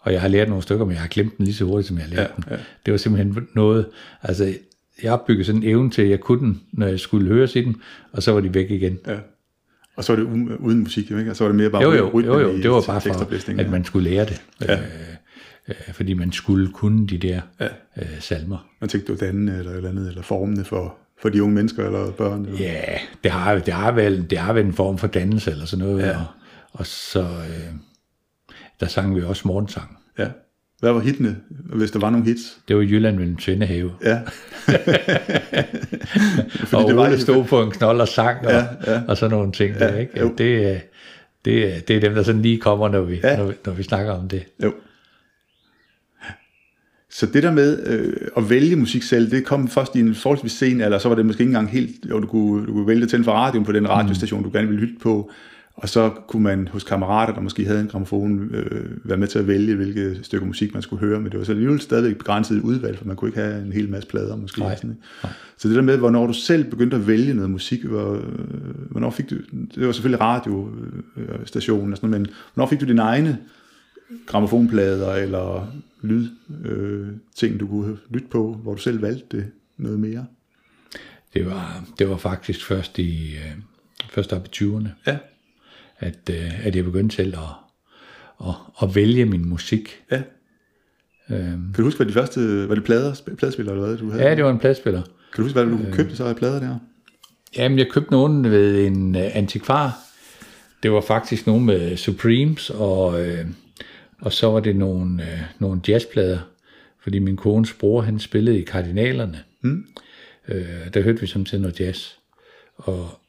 Og 0.01 0.13
jeg 0.13 0.21
har 0.21 0.29
lært 0.29 0.49
nogle 0.49 0.63
stykker, 0.63 0.85
men 0.85 0.93
jeg 0.93 1.01
har 1.01 1.09
glemt 1.09 1.39
den 1.39 1.45
lige 1.45 1.55
så 1.55 1.65
hurtigt, 1.65 1.89
som 1.89 1.97
jeg 1.99 2.05
har 2.07 2.11
lært 2.11 2.31
Ja, 2.31 2.35
den. 2.37 2.45
ja. 2.51 2.57
Det 2.87 2.93
var 2.93 2.99
simpelthen 2.99 3.49
noget, 3.55 3.87
altså 4.23 4.55
jeg 5.03 5.13
opbyggede 5.13 5.45
sådan 5.45 5.63
en 5.63 5.69
evne 5.69 5.91
til, 5.91 6.03
at 6.03 6.11
jeg 6.11 6.21
kunne 6.21 6.41
den, 6.41 6.61
når 6.73 6.87
jeg 6.87 7.01
skulle 7.01 7.29
høre 7.29 7.49
i 7.55 7.65
den, 7.65 7.77
og 8.13 8.23
så 8.23 8.33
var 8.33 8.41
de 8.41 8.55
væk 8.55 8.71
igen. 8.71 8.99
ja. 9.07 9.17
Og 9.97 10.05
så 10.05 10.13
var 10.13 10.23
det 10.23 10.27
uden, 10.61 10.79
musik, 10.81 11.11
ikke? 11.11 11.31
Og 11.31 11.37
så 11.37 11.45
var 11.45 11.49
det 11.49 11.57
mere 11.57 11.71
bare 11.71 11.83
Jo, 11.83 11.93
jo, 11.93 12.21
jo, 12.21 12.39
jo, 12.41 12.57
det 12.57 12.71
var 12.71 12.83
bare 12.87 13.01
for, 13.01 13.61
at 13.61 13.71
man 13.71 13.85
skulle 13.85 14.11
lære 14.11 14.25
det. 14.25 14.43
Ja. 14.61 14.75
Øh, 14.75 14.81
øh, 15.69 15.95
fordi 15.95 16.15
man 16.15 16.33
skulle 16.33 16.73
kunne 16.73 17.07
de 17.07 17.19
der 17.19 17.41
Ja. 17.61 17.67
øh, 17.97 18.07
salmer. 18.21 18.69
Man 18.81 18.89
tænkte, 18.91 19.13
var 19.13 19.19
dannende 19.19 19.59
eller 19.59 19.73
eller 19.73 19.89
andet, 19.91 20.09
eller 20.09 20.23
formende 20.23 20.65
for, 20.65 20.97
for 21.23 21.29
de 21.29 21.43
unge 21.43 21.55
mennesker 21.55 21.87
eller 21.87 22.11
børn. 22.11 22.45
Eller? 22.47 22.59
Ja, 22.61 22.83
det 23.25 23.31
har, 23.33 23.59
det 23.59 23.75
har, 23.75 23.93
vel, 23.93 24.31
det 24.31 24.39
har 24.39 24.53
vel 24.53 24.67
en 24.67 24.73
form 24.73 24.99
for 24.99 25.07
dannelse 25.07 25.51
eller 25.51 25.67
sådan 25.67 25.85
noget. 25.87 26.03
Ja. 26.07 26.17
Og, 26.19 26.25
og 26.73 26.87
så, 26.87 27.21
øh, 27.23 27.73
der 28.81 28.87
sang 28.87 29.17
vi 29.17 29.23
også 29.23 29.43
morgensang. 29.49 29.99
ja. 30.19 30.27
Hvad 30.81 30.93
var 30.93 31.01
hitene, 31.01 31.37
hvis 31.51 31.91
der 31.91 31.99
var 31.99 32.11
nogle 32.11 32.27
hits? 32.27 32.59
Det 32.69 32.77
var 32.77 32.83
Jylland 32.83 33.17
mellem 33.17 33.37
Tvindehave. 33.37 33.93
Ja, 34.05 34.21
og 36.73 36.89
det 36.89 36.97
var 36.97 37.17
stod 37.17 37.45
på 37.45 37.63
en 37.63 37.71
knold 37.71 38.01
og 38.01 38.09
sang, 38.09 38.47
og, 38.47 38.53
Ja, 38.53 38.65
ja. 38.87 39.01
og 39.09 39.17
sådan 39.17 39.37
nogle 39.37 39.53
ting. 39.53 39.75
der, 39.79 39.97
ikke? 39.97 40.21
jo. 40.21 40.35
Det, 40.39 40.73
er- 40.75 40.81
det, 41.45 41.77
er- 41.77 41.81
det 41.81 41.97
er 41.97 42.01
dem, 42.01 42.15
der 42.15 42.23
sådan 42.23 42.43
lige 42.43 42.59
kommer, 42.61 42.89
når 42.89 43.01
vi, 43.01 43.21
Ja. 43.25 43.37
når, 43.37 43.45
vi, 43.47 43.53
når 43.67 43.73
vi 43.73 43.83
snakker 43.83 44.13
om 44.13 44.29
det. 44.29 44.45
jo. 44.65 44.73
Så 47.11 47.27
det 47.27 47.43
der 47.43 47.53
med 47.53 47.87
øh, 47.87 48.29
at 48.37 48.51
vælge 48.51 48.77
musik 48.77 49.03
selv, 49.03 49.31
det 49.31 49.45
kom 49.45 49.69
først 49.69 49.97
i 49.97 50.01
en 50.01 50.15
forholdsvis 50.15 50.53
sen 50.53 50.81
alder, 50.81 50.99
så 50.99 51.09
var 51.09 51.17
det 51.17 51.27
måske 51.27 51.41
ikke 51.41 51.51
engang 51.51 51.71
helt, 51.71 52.07
jo, 52.11 52.21
du 52.21 52.27
kunne, 52.27 52.67
du 52.67 52.73
kunne 52.73 52.87
vælge 52.87 53.03
at 53.03 53.09
tænde 53.09 53.25
for 53.25 53.33
radioen 53.33 53.65
på 53.65 53.73
den 53.73 53.89
radiostation, 53.89 54.43
du 54.43 54.51
gerne 54.53 54.69
ville 54.69 54.87
lytte 54.87 55.01
på, 55.01 55.31
og 55.75 55.89
så 55.89 56.11
kunne 56.29 56.43
man 56.43 56.69
hos 56.69 56.85
kammerater, 56.85 57.35
der 57.35 57.41
måske 57.41 57.65
havde 57.65 57.81
en 57.81 57.89
gramofon, 57.89 58.55
øh, 58.55 58.91
være 59.05 59.19
med 59.19 59.29
til 59.29 59.39
at 59.39 59.47
vælge, 59.47 59.75
hvilke 59.75 60.19
stykker 60.23 60.47
musik 60.47 60.75
man 60.75 60.83
skulle 60.83 61.07
høre, 61.07 61.21
men 61.21 61.31
det 61.33 61.39
var 61.39 61.45
så 61.45 61.53
alligevel 61.53 61.81
stadigvæk 61.81 62.19
begrænset 62.19 62.61
udvalg, 62.61 62.99
for 62.99 63.05
man 63.05 63.17
kunne 63.17 63.29
ikke 63.29 63.41
have 63.41 63.63
en 63.63 63.73
hel 63.73 63.89
masse 63.89 64.09
plader 64.09 64.37
måske. 64.37 64.61
Nej. 64.61 64.77
Sådan? 64.77 64.97
Så 65.57 65.69
det 65.69 65.77
der 65.77 65.83
med, 65.83 65.97
hvornår 65.97 66.27
du 66.27 66.33
selv 66.33 66.65
begyndte 66.65 66.97
at 66.97 67.07
vælge 67.07 67.35
noget 67.35 67.51
musik, 67.51 67.85
hvor, 67.85 68.15
øh, 68.15 68.23
hvornår 68.91 69.11
fik 69.11 69.31
du, 69.31 69.37
det 69.75 69.87
var 69.87 69.93
selvfølgelig 69.93 70.21
radiostationen 70.21 71.93
og 71.93 71.97
sådan 71.97 72.11
noget, 72.11 72.21
men 72.21 72.35
hvornår 72.55 72.69
fik 72.69 72.81
du 72.81 72.87
dine 72.87 73.03
egne 73.03 73.39
gramofonplader 74.27 75.15
eller 75.15 75.73
lyd 76.03 76.29
øh, 76.65 77.09
ting, 77.37 77.61
du 77.61 77.67
kunne 77.67 77.99
lytte 78.11 78.29
på, 78.31 78.53
hvor 78.63 78.75
du 78.75 78.81
selv 78.81 79.03
valgte 79.03 79.37
det 79.37 79.47
noget 79.77 80.01
mere? 80.01 80.27
Det 81.35 81.47
var, 81.47 81.85
det 81.99 82.09
var 82.09 82.17
faktisk 82.17 82.65
først 82.67 82.99
i 82.99 83.35
øh, 83.35 83.53
først 84.11 84.33
op 84.33 84.47
i 84.47 84.49
20'erne, 84.65 84.89
Ja, 85.07 85.19
at, 85.99 86.31
øh, 86.31 86.67
at 86.67 86.77
jeg 86.77 86.85
begyndte 86.85 87.17
selv 87.17 87.35
at, 87.39 88.49
at, 88.49 88.55
at 88.83 88.95
vælge 88.95 89.25
min 89.25 89.49
musik. 89.49 90.03
ja. 90.11 90.23
Øhm, 91.31 91.43
Kan 91.51 91.73
du 91.77 91.83
huske, 91.83 91.99
hvad 91.99 92.07
de 92.07 92.13
første, 92.13 92.69
var 92.69 92.75
det 92.75 92.85
plader, 92.85 93.15
pladespillere 93.39 93.75
eller 93.75 93.87
hvad, 93.89 93.97
du 93.99 94.11
havde? 94.11 94.25
ja, 94.29 94.35
det 94.35 94.45
var 94.45 94.51
en 94.51 94.59
pladspiller. 94.59 95.03
Kan 95.03 95.37
du 95.37 95.43
huske, 95.43 95.63
hvad 95.63 95.79
du 95.79 95.85
øh. 95.87 95.93
købte 95.95 96.17
så 96.17 96.25
af 96.25 96.37
plader 96.37 96.61
der? 96.61 96.79
Jamen, 97.57 97.79
jeg 97.79 97.87
købte 97.91 98.11
nogen 98.11 98.45
ved 98.45 98.87
en 98.87 99.15
uh, 99.17 99.23
antikvar. 99.37 99.99
Det 100.83 100.93
var 100.93 101.01
faktisk 101.01 101.47
nogen 101.47 101.67
med 101.67 101.97
Supremes, 101.97 102.71
og, 102.71 103.27
øh, 103.27 103.47
og 104.21 104.33
så 104.33 104.47
var 104.47 104.61
det 104.61 104.77
nogle, 104.77 105.23
øh, 105.33 105.41
nogle 105.59 105.81
jazzplader, 105.89 106.39
fordi 107.01 107.19
min 107.19 107.37
kones 107.37 107.73
bror, 107.75 108.01
han 108.01 108.19
spillede 108.19 108.59
i 108.61 108.65
Kardinalerne. 108.65 109.45
Mm. 109.61 109.87
Øh, 110.49 110.95
der 110.95 111.01
hørte 111.03 111.21
vi 111.21 111.27
samtidig 111.27 111.63
noget 111.63 111.81
jazz. 111.81 112.13
Og 112.77 113.21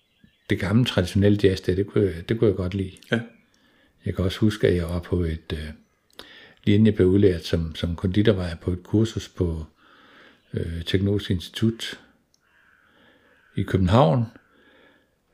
det 0.50 0.60
gamle 0.60 0.86
traditionelle 0.86 1.40
jazz, 1.44 1.62
der, 1.62 1.76
det, 1.76 1.88
kunne, 1.88 2.06
jeg- 2.06 2.30
det 2.30 2.40
kunne 2.40 2.48
jeg 2.48 2.56
godt 2.56 2.74
lide. 2.74 2.92
Ja. 3.12 3.20
Jeg 4.06 4.16
kan 4.16 4.26
også 4.26 4.40
huske, 4.40 4.68
at 4.68 4.76
jeg 4.76 4.84
var 4.84 5.00
på 5.00 5.20
et, 5.24 5.54
øh, 5.54 5.60
lige 6.64 6.76
inden 6.76 6.86
jeg 6.86 6.96
blev 6.96 7.08
udlært 7.08 7.46
som, 7.46 7.76
som 7.76 7.96
konditor, 7.96 8.34
var 8.34 8.48
jeg 8.48 8.58
på 8.62 8.72
et 8.72 8.84
kursus 8.84 9.30
på 9.30 9.66
øh, 10.54 10.84
Teknologisk 10.86 11.32
Institut 11.32 12.00
i 13.56 13.64
København 13.64 14.26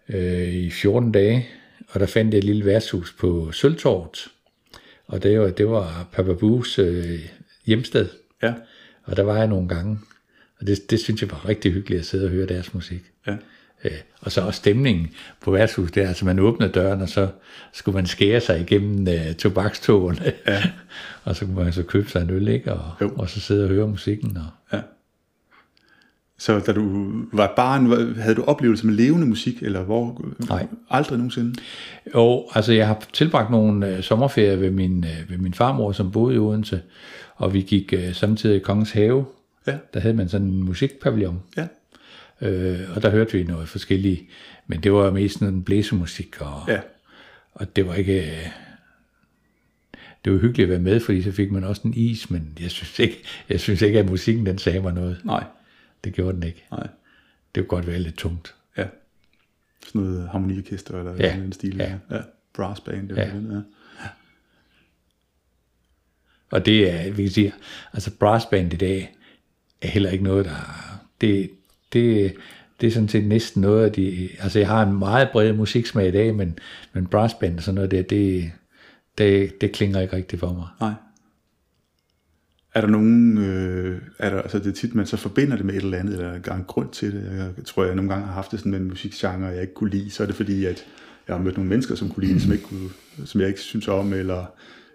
øh, 0.09 0.53
i 0.53 0.69
14 0.69 1.11
dage, 1.11 1.47
og 1.89 1.99
der 1.99 2.05
fandt 2.05 2.33
jeg 2.33 2.37
et 2.37 2.43
lille 2.43 2.65
værtshus 2.65 3.13
på 3.13 3.51
Sølvtorvet, 3.51 4.27
og 5.07 5.23
det 5.23 5.39
var, 5.39 5.47
det 5.49 5.67
var 5.69 6.07
Papa 6.11 6.33
Bues 6.33 6.79
øh, 6.79 7.19
hjemsted, 7.65 8.07
Ja, 8.43 8.53
og 9.03 9.17
der 9.17 9.23
var 9.23 9.37
jeg 9.37 9.47
nogle 9.47 9.67
gange, 9.67 9.99
og 10.59 10.67
det, 10.67 10.89
det 10.91 10.99
synes 10.99 11.21
jeg 11.21 11.31
var 11.31 11.47
rigtig 11.49 11.73
hyggeligt 11.73 11.99
at 11.99 12.05
sidde 12.05 12.25
og 12.25 12.31
høre 12.31 12.45
deres 12.47 12.73
musik. 12.73 13.01
ja. 13.27 13.35
Øh, 13.83 13.91
og 14.21 14.31
så 14.31 14.41
også 14.41 14.57
stemningen 14.57 15.07
på 15.41 15.51
værtshuset 15.51 15.95
der, 15.95 16.07
altså 16.07 16.25
man 16.25 16.39
åbnede 16.39 16.71
døren, 16.71 17.01
og 17.01 17.09
så 17.09 17.27
skulle 17.73 17.95
man 17.95 18.05
skære 18.05 18.41
sig 18.41 18.59
igennem 18.61 19.07
øh, 19.07 19.35
tobakstogene, 19.35 20.33
Ja. 20.47 20.63
og 21.23 21.35
så 21.35 21.45
kunne 21.45 21.55
man 21.63 21.73
så 21.73 21.83
købe 21.83 22.09
sig 22.09 22.21
en 22.21 22.29
øl, 22.29 22.47
ikke? 22.47 22.73
Og, 22.73 22.91
Jo. 23.01 23.11
og 23.15 23.29
så 23.29 23.39
sidde 23.39 23.63
og 23.63 23.69
høre 23.69 23.87
musikken. 23.87 24.37
Og, 24.37 24.77
Ja. 24.77 24.81
Så 26.37 26.59
da 26.59 26.71
du 26.73 27.11
var 27.33 27.53
barn, 27.55 28.13
havde 28.15 28.35
du 28.35 28.43
oplevelser 28.43 28.85
med 28.85 28.93
levende 28.93 29.27
musik, 29.27 29.63
eller 29.63 29.83
hvor? 29.83 30.25
Nej. 30.49 30.67
Aldrig 30.89 31.17
nogensinde? 31.17 31.55
Jo, 32.15 32.45
altså 32.55 32.73
jeg 32.73 32.87
har 32.87 33.03
tilbragt 33.13 33.51
nogle 33.51 33.87
øh, 33.97 34.03
sommerferier 34.03 34.55
ved 34.55 34.71
min, 34.71 35.03
øh, 35.03 35.29
ved 35.29 35.37
min 35.37 35.53
farmor, 35.53 35.91
som 35.91 36.11
boede 36.11 36.35
i 36.35 36.37
Odense, 36.37 36.81
og 37.35 37.53
vi 37.53 37.61
gik 37.61 37.93
øh, 37.93 38.13
samtidig 38.13 38.55
i 38.55 38.59
Kongens 38.59 38.91
Have. 38.91 39.25
Ja. 39.67 39.77
Der 39.93 39.99
havde 39.99 40.13
man 40.15 40.29
sådan 40.29 40.47
en 40.47 40.63
musikpavillon, 40.63 41.41
Ja. 41.57 41.67
øh, 42.41 42.79
og 42.95 43.01
der 43.01 43.09
hørte 43.09 43.37
vi 43.37 43.43
noget 43.43 43.69
forskelligt, 43.69 44.21
men 44.67 44.83
det 44.83 44.93
var 44.93 45.11
mest 45.11 45.39
sådan 45.39 45.63
blæsemusik, 45.63 46.41
og, 46.41 46.61
Ja. 46.67 46.79
og 47.53 47.75
det 47.75 47.87
var 47.87 47.93
ikke... 47.93 48.21
øh, 48.21 48.47
Det 50.25 50.33
var 50.33 50.39
hyggeligt 50.39 50.65
at 50.65 50.69
være 50.69 50.79
med, 50.79 50.99
fordi 50.99 51.21
så 51.21 51.31
fik 51.31 51.51
man 51.51 51.63
også 51.63 51.81
en 51.85 51.93
is, 51.93 52.29
men 52.29 52.49
jeg 52.61 52.71
synes 52.71 52.99
ikke, 52.99 53.23
jeg 53.49 53.59
synes 53.59 53.81
ikke 53.81 53.99
at 53.99 54.09
musikken 54.09 54.45
den 54.45 54.57
sagde 54.57 54.79
mig 54.81 54.93
noget. 54.93 55.21
Nej. 55.23 55.43
Det 56.05 56.13
gjorde 56.13 56.35
den 56.35 56.43
ikke. 56.43 56.65
Nej. 56.71 56.87
Det 57.55 57.67
kunne 57.67 57.77
godt 57.77 57.87
være 57.87 57.99
lidt 57.99 58.17
tungt. 58.17 58.55
Ja. 58.77 58.85
Sådan 59.87 60.01
noget 60.01 60.29
harmoniorkester 60.29 60.99
eller 60.99 61.15
Ja. 61.15 61.37
ja. 61.37 61.43
en 61.43 61.51
stil. 61.51 61.77
Ja. 61.77 61.93
ja. 62.11 62.21
Brass 62.53 62.81
band. 62.81 63.09
Det 63.09 63.17
Ja. 63.17 63.29
Den, 63.29 63.51
ja. 63.51 63.61
Og 66.51 66.65
det 66.65 66.91
er, 66.91 67.11
vi 67.11 67.23
kan 67.23 67.31
sige, 67.31 67.53
altså 67.93 68.11
brassband 68.19 68.73
i 68.73 68.77
dag 68.77 69.15
er 69.81 69.87
heller 69.87 70.09
ikke 70.09 70.23
noget, 70.23 70.45
der... 70.45 70.55
Det, 71.21 71.49
det, 71.93 72.35
det 72.81 72.87
er 72.87 72.91
sådan 72.91 73.09
set 73.09 73.27
næsten 73.27 73.61
noget 73.61 73.85
af 73.85 73.91
de... 73.91 74.29
Altså 74.39 74.59
jeg 74.59 74.67
har 74.67 74.83
en 74.83 74.99
meget 74.99 75.29
bred 75.31 75.53
musiksmag 75.53 76.07
i 76.07 76.11
dag, 76.11 76.35
men, 76.35 76.59
men 76.93 77.07
brassband 77.07 77.57
og 77.57 77.63
sådan 77.63 77.75
noget 77.75 77.91
der, 77.91 78.01
det, 78.01 78.51
det, 79.17 79.61
det 79.61 79.71
klinger 79.71 80.01
ikke 80.01 80.15
rigtigt 80.15 80.39
for 80.39 80.53
mig. 80.53 80.67
Nej. 80.79 80.93
Er 82.75 82.81
der 82.81 82.87
nogen, 82.87 83.37
øh, 83.37 84.01
er 84.19 84.29
der, 84.29 84.41
altså 84.41 84.59
det 84.59 84.67
er 84.67 84.71
tit, 84.71 84.95
man 84.95 85.05
så 85.05 85.17
forbinder 85.17 85.55
det 85.55 85.65
med 85.65 85.73
et 85.73 85.83
eller 85.83 85.97
andet, 85.97 86.13
eller 86.13 86.27
er 86.31 86.39
der 86.39 86.53
en 86.53 86.63
grund 86.63 86.89
til 86.89 87.13
det? 87.13 87.53
Jeg 87.57 87.65
tror, 87.65 87.85
jeg 87.85 87.95
nogle 87.95 88.09
gange 88.11 88.25
har 88.25 88.33
haft 88.33 88.51
det 88.51 88.59
sådan 88.59 88.71
med 88.71 88.79
en 88.79 88.87
musikgenre, 88.87 89.47
jeg 89.47 89.61
ikke 89.61 89.73
kunne 89.73 89.89
lide, 89.89 90.11
så 90.11 90.23
er 90.23 90.27
det 90.27 90.35
fordi, 90.35 90.65
at 90.65 90.85
jeg 91.27 91.35
har 91.35 91.43
mødt 91.43 91.57
nogle 91.57 91.69
mennesker, 91.69 91.95
som 91.95 92.09
kunne 92.09 92.27
lide 92.27 92.41
som, 92.41 92.51
ikke 92.51 92.63
kunne, 92.63 92.89
som 93.25 93.41
jeg 93.41 93.47
ikke 93.47 93.59
synes 93.59 93.87
om, 93.87 94.13
eller 94.13 94.45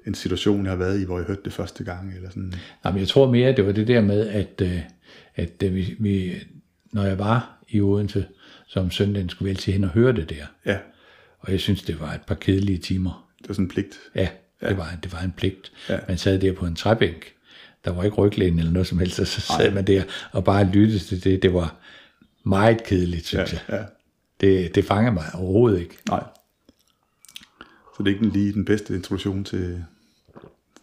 en 0.07 0.15
situation, 0.15 0.65
jeg 0.65 0.73
har 0.73 0.77
været 0.79 1.01
i, 1.01 1.05
hvor 1.05 1.19
jeg 1.19 1.27
hørte 1.27 1.41
det 1.45 1.53
første 1.53 1.85
gang, 1.85 2.15
eller 2.17 2.29
sådan. 2.29 2.55
Jamen, 2.85 3.01
jeg 3.01 3.09
tror 3.09 3.31
mere, 3.31 3.53
det 3.53 3.67
var 3.67 3.73
det 3.73 3.89
der 3.89 4.01
med, 4.01 4.29
at, 4.29 4.63
øh, 4.63 4.79
at 5.37 5.63
øh, 5.65 5.75
vi, 5.75 5.97
vi, 5.99 6.33
når 6.93 7.05
jeg 7.05 7.19
var 7.19 7.59
i 7.69 7.81
Odense, 7.81 8.27
så 8.67 8.81
om 8.81 8.91
søndagen 8.91 9.29
skulle 9.29 9.47
vi 9.47 9.51
altid 9.51 9.73
hen 9.73 9.85
og 9.85 9.91
høre 9.91 10.13
det 10.13 10.31
der. 10.31 10.47
Ja, 10.67 10.79
Og 11.41 11.53
jeg 11.53 11.61
synes, 11.61 11.83
det 11.83 12.01
var 12.01 12.13
et 12.13 12.23
par 12.27 12.35
kedelige 12.35 12.79
timer. 12.79 13.29
det 13.39 13.49
var 13.49 13.55
sådan 13.55 13.65
en 13.65 13.69
pligt. 13.71 13.99
Ja, 14.15 14.29
det, 14.61 14.77
var, 14.77 14.99
det 15.03 15.13
var 15.13 15.21
en 15.21 15.33
pligt. 15.37 15.73
Ja. 15.89 15.99
Man 16.09 16.19
sad 16.19 16.39
der 16.39 16.53
på 16.53 16.67
en 16.67 16.75
træbænk. 16.75 17.33
Der 17.85 17.91
var 17.93 18.05
ikke 18.05 18.17
ryglæn 18.17 18.59
eller 18.59 18.73
noget 18.73 18.87
som 18.89 18.99
helst, 18.99 19.21
og 19.21 19.27
så 19.27 19.41
sad 19.41 19.71
man 19.71 19.87
der 19.87 20.03
og 20.33 20.45
bare 20.45 20.65
lyttede 20.65 20.99
til 20.99 21.25
det. 21.25 21.43
Det 21.43 21.55
var 21.55 21.75
meget 22.45 22.85
kedeligt, 22.85 23.35
Ja, 23.35 23.47
synes 23.47 23.63
jeg. 23.69 23.79
ja. 23.79 23.85
Det, 24.47 24.75
det 24.75 24.85
fanger 24.85 25.11
mig 25.13 25.25
overhovedet 25.35 25.81
ikke. 25.81 25.99
Nej. 26.09 26.23
Så 27.97 28.03
det 28.03 28.07
er 28.07 28.15
ikke 28.15 28.29
lige 28.29 28.53
den 28.53 28.65
bedste 28.65 28.95
introduktion 28.95 29.45
til, 29.45 29.85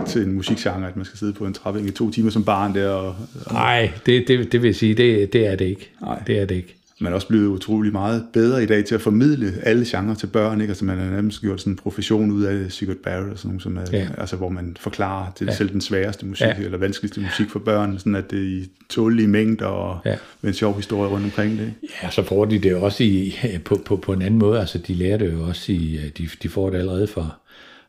til 0.08 0.22
en 0.22 0.32
musikgenre, 0.34 0.88
at 0.88 0.96
man 0.96 1.06
skal 1.06 1.20
sidde 1.20 1.34
på 1.34 1.46
en 1.46 1.54
træbænk 1.54 1.88
i 1.88 1.92
to 1.92 2.12
timer 2.12 2.30
som 2.32 2.44
barn 2.44 2.76
der, 2.76 2.90
og, 2.90 3.16
Nej, 3.52 3.92
det, 4.06 4.28
det, 4.28 4.52
det 4.52 4.62
vil 4.62 4.76
sige, 4.76 4.94
det, 4.96 5.34
det 5.34 5.48
er 5.48 5.56
det 5.56 5.66
ikke. 5.66 5.92
Nej. 6.02 6.24
Det 6.28 6.40
er 6.40 6.46
det 6.46 6.56
ikke. 6.56 6.77
Man 7.00 7.12
er 7.12 7.16
også 7.16 7.28
blevet 7.28 7.48
utrolig 7.48 7.92
meget 7.92 8.26
bedre 8.34 8.64
i 8.64 8.66
dag 8.66 8.86
til 8.86 8.96
at 8.96 9.02
formidle 9.02 9.54
alle 9.64 9.86
genrer 9.88 10.16
til 10.16 10.28
børn, 10.28 10.62
ikke? 10.62 10.72
Altså 10.72 10.86
man 10.86 10.98
har 10.98 11.10
nærmest 11.10 11.42
gjort 11.42 11.60
sådan 11.62 11.74
en 11.74 11.78
profession 11.78 12.32
ud 12.32 12.44
af 12.44 12.72
Sigurd 12.72 12.96
Barrett 12.96 13.32
og 13.32 13.38
sådan 13.38 13.50
nogle, 13.50 13.62
som 13.62 13.78
er, 13.78 13.82
Ja. 13.92 14.08
altså 14.18 14.36
hvor 14.36 14.50
man 14.50 14.78
forklarer 14.80 15.32
det 15.40 15.46
ja. 15.48 15.56
selv 15.56 15.70
den 15.70 15.82
sværeste 15.82 16.26
musik, 16.26 16.46
Ja. 16.48 16.56
eller 16.58 16.78
vanskeligste 16.78 17.22
musik 17.22 17.50
for 17.50 17.60
børn, 17.60 17.98
sådan 18.00 18.16
at 18.16 18.32
det 18.32 18.40
er 18.40 18.62
i 18.62 18.70
tålige 18.90 19.28
mængder 19.28 19.66
og 19.66 20.00
Ja. 20.06 20.16
med 20.42 20.50
en 20.50 20.54
sjov 20.54 20.76
historie 20.76 21.10
rundt 21.10 21.26
omkring 21.26 21.58
det. 21.60 21.74
Ja, 22.04 22.10
så 22.10 22.24
får 22.24 22.46
de 22.46 22.60
det 22.60 22.76
også 22.76 23.04
i, 23.04 23.36
på, 23.66 23.82
på, 23.86 23.96
på 23.96 24.14
en 24.14 24.22
anden 24.22 24.40
måde. 24.40 24.60
Altså, 24.60 24.78
de 24.78 24.94
lærer 24.94 25.18
det 25.18 25.34
jo 25.34 25.44
også 25.44 25.72
i, 25.72 26.00
de, 26.18 26.30
de 26.44 26.50
får 26.50 26.70
det 26.70 26.78
allerede 26.78 27.08
fra, 27.08 27.30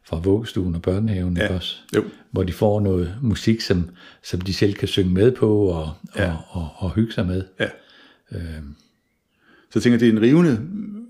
fra 0.04 0.18
vuggestuen 0.24 0.74
og 0.74 0.82
børnehaven, 0.82 1.36
ja. 1.36 1.54
også? 1.54 1.76
Jo. 1.96 2.04
Hvor 2.30 2.42
de 2.42 2.52
får 2.52 2.80
noget 2.80 3.14
musik, 3.22 3.60
som, 3.60 3.90
som 4.24 4.40
de 4.40 4.54
selv 4.54 4.74
kan 4.74 4.88
synge 4.88 5.14
med 5.14 5.32
på 5.32 5.56
og, 5.58 5.90
Ja. 6.16 6.30
og, 6.30 6.38
og, 6.48 6.68
og 6.76 6.90
hygge 6.94 7.12
sig 7.12 7.26
med. 7.26 7.42
Ja. 7.60 7.66
Så 9.70 9.78
jeg 9.78 9.82
tænker, 9.82 9.98
det 9.98 10.08
er 10.08 10.12
en 10.12 10.20
rivende 10.20 10.60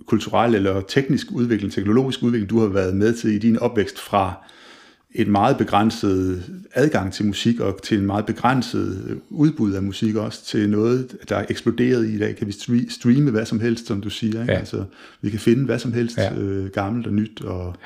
kulturel 0.06 0.54
eller 0.54 0.80
teknisk 0.80 1.26
udvikling, 1.32 1.72
teknologisk 1.72 2.22
udvikling, 2.22 2.50
du 2.50 2.60
har 2.60 2.66
været 2.68 2.96
med 2.96 3.14
til 3.14 3.30
i 3.32 3.38
din 3.38 3.58
opvækst 3.58 3.98
fra 3.98 4.34
et 5.14 5.28
meget 5.28 5.58
begrænset 5.58 6.42
adgang 6.74 7.12
til 7.12 7.26
musik 7.26 7.60
og 7.60 7.82
til 7.82 7.98
en 7.98 8.06
meget 8.06 8.26
begrænset 8.26 9.18
udbud 9.30 9.72
af 9.72 9.82
musik 9.82 10.14
også 10.14 10.44
til 10.44 10.70
noget, 10.70 11.16
der 11.28 11.36
er 11.36 11.44
eksploderet 11.50 12.08
i 12.08 12.18
dag. 12.18 12.36
Kan 12.36 12.46
vi 12.46 12.52
stre- 12.52 12.90
streame 12.90 13.30
hvad 13.30 13.46
som 13.46 13.60
helst, 13.60 13.86
som 13.86 14.00
du 14.00 14.10
siger. 14.10 14.40
Ikke? 14.40 14.52
Ja. 14.52 14.58
Altså, 14.58 14.84
vi 15.22 15.30
kan 15.30 15.40
finde 15.40 15.64
hvad 15.64 15.78
som 15.78 15.92
helst, 15.92 16.16
Ja. 16.18 16.34
øh, 16.38 16.70
gammelt 16.70 17.06
og 17.06 17.12
nyt 17.12 17.40
og 17.40 17.76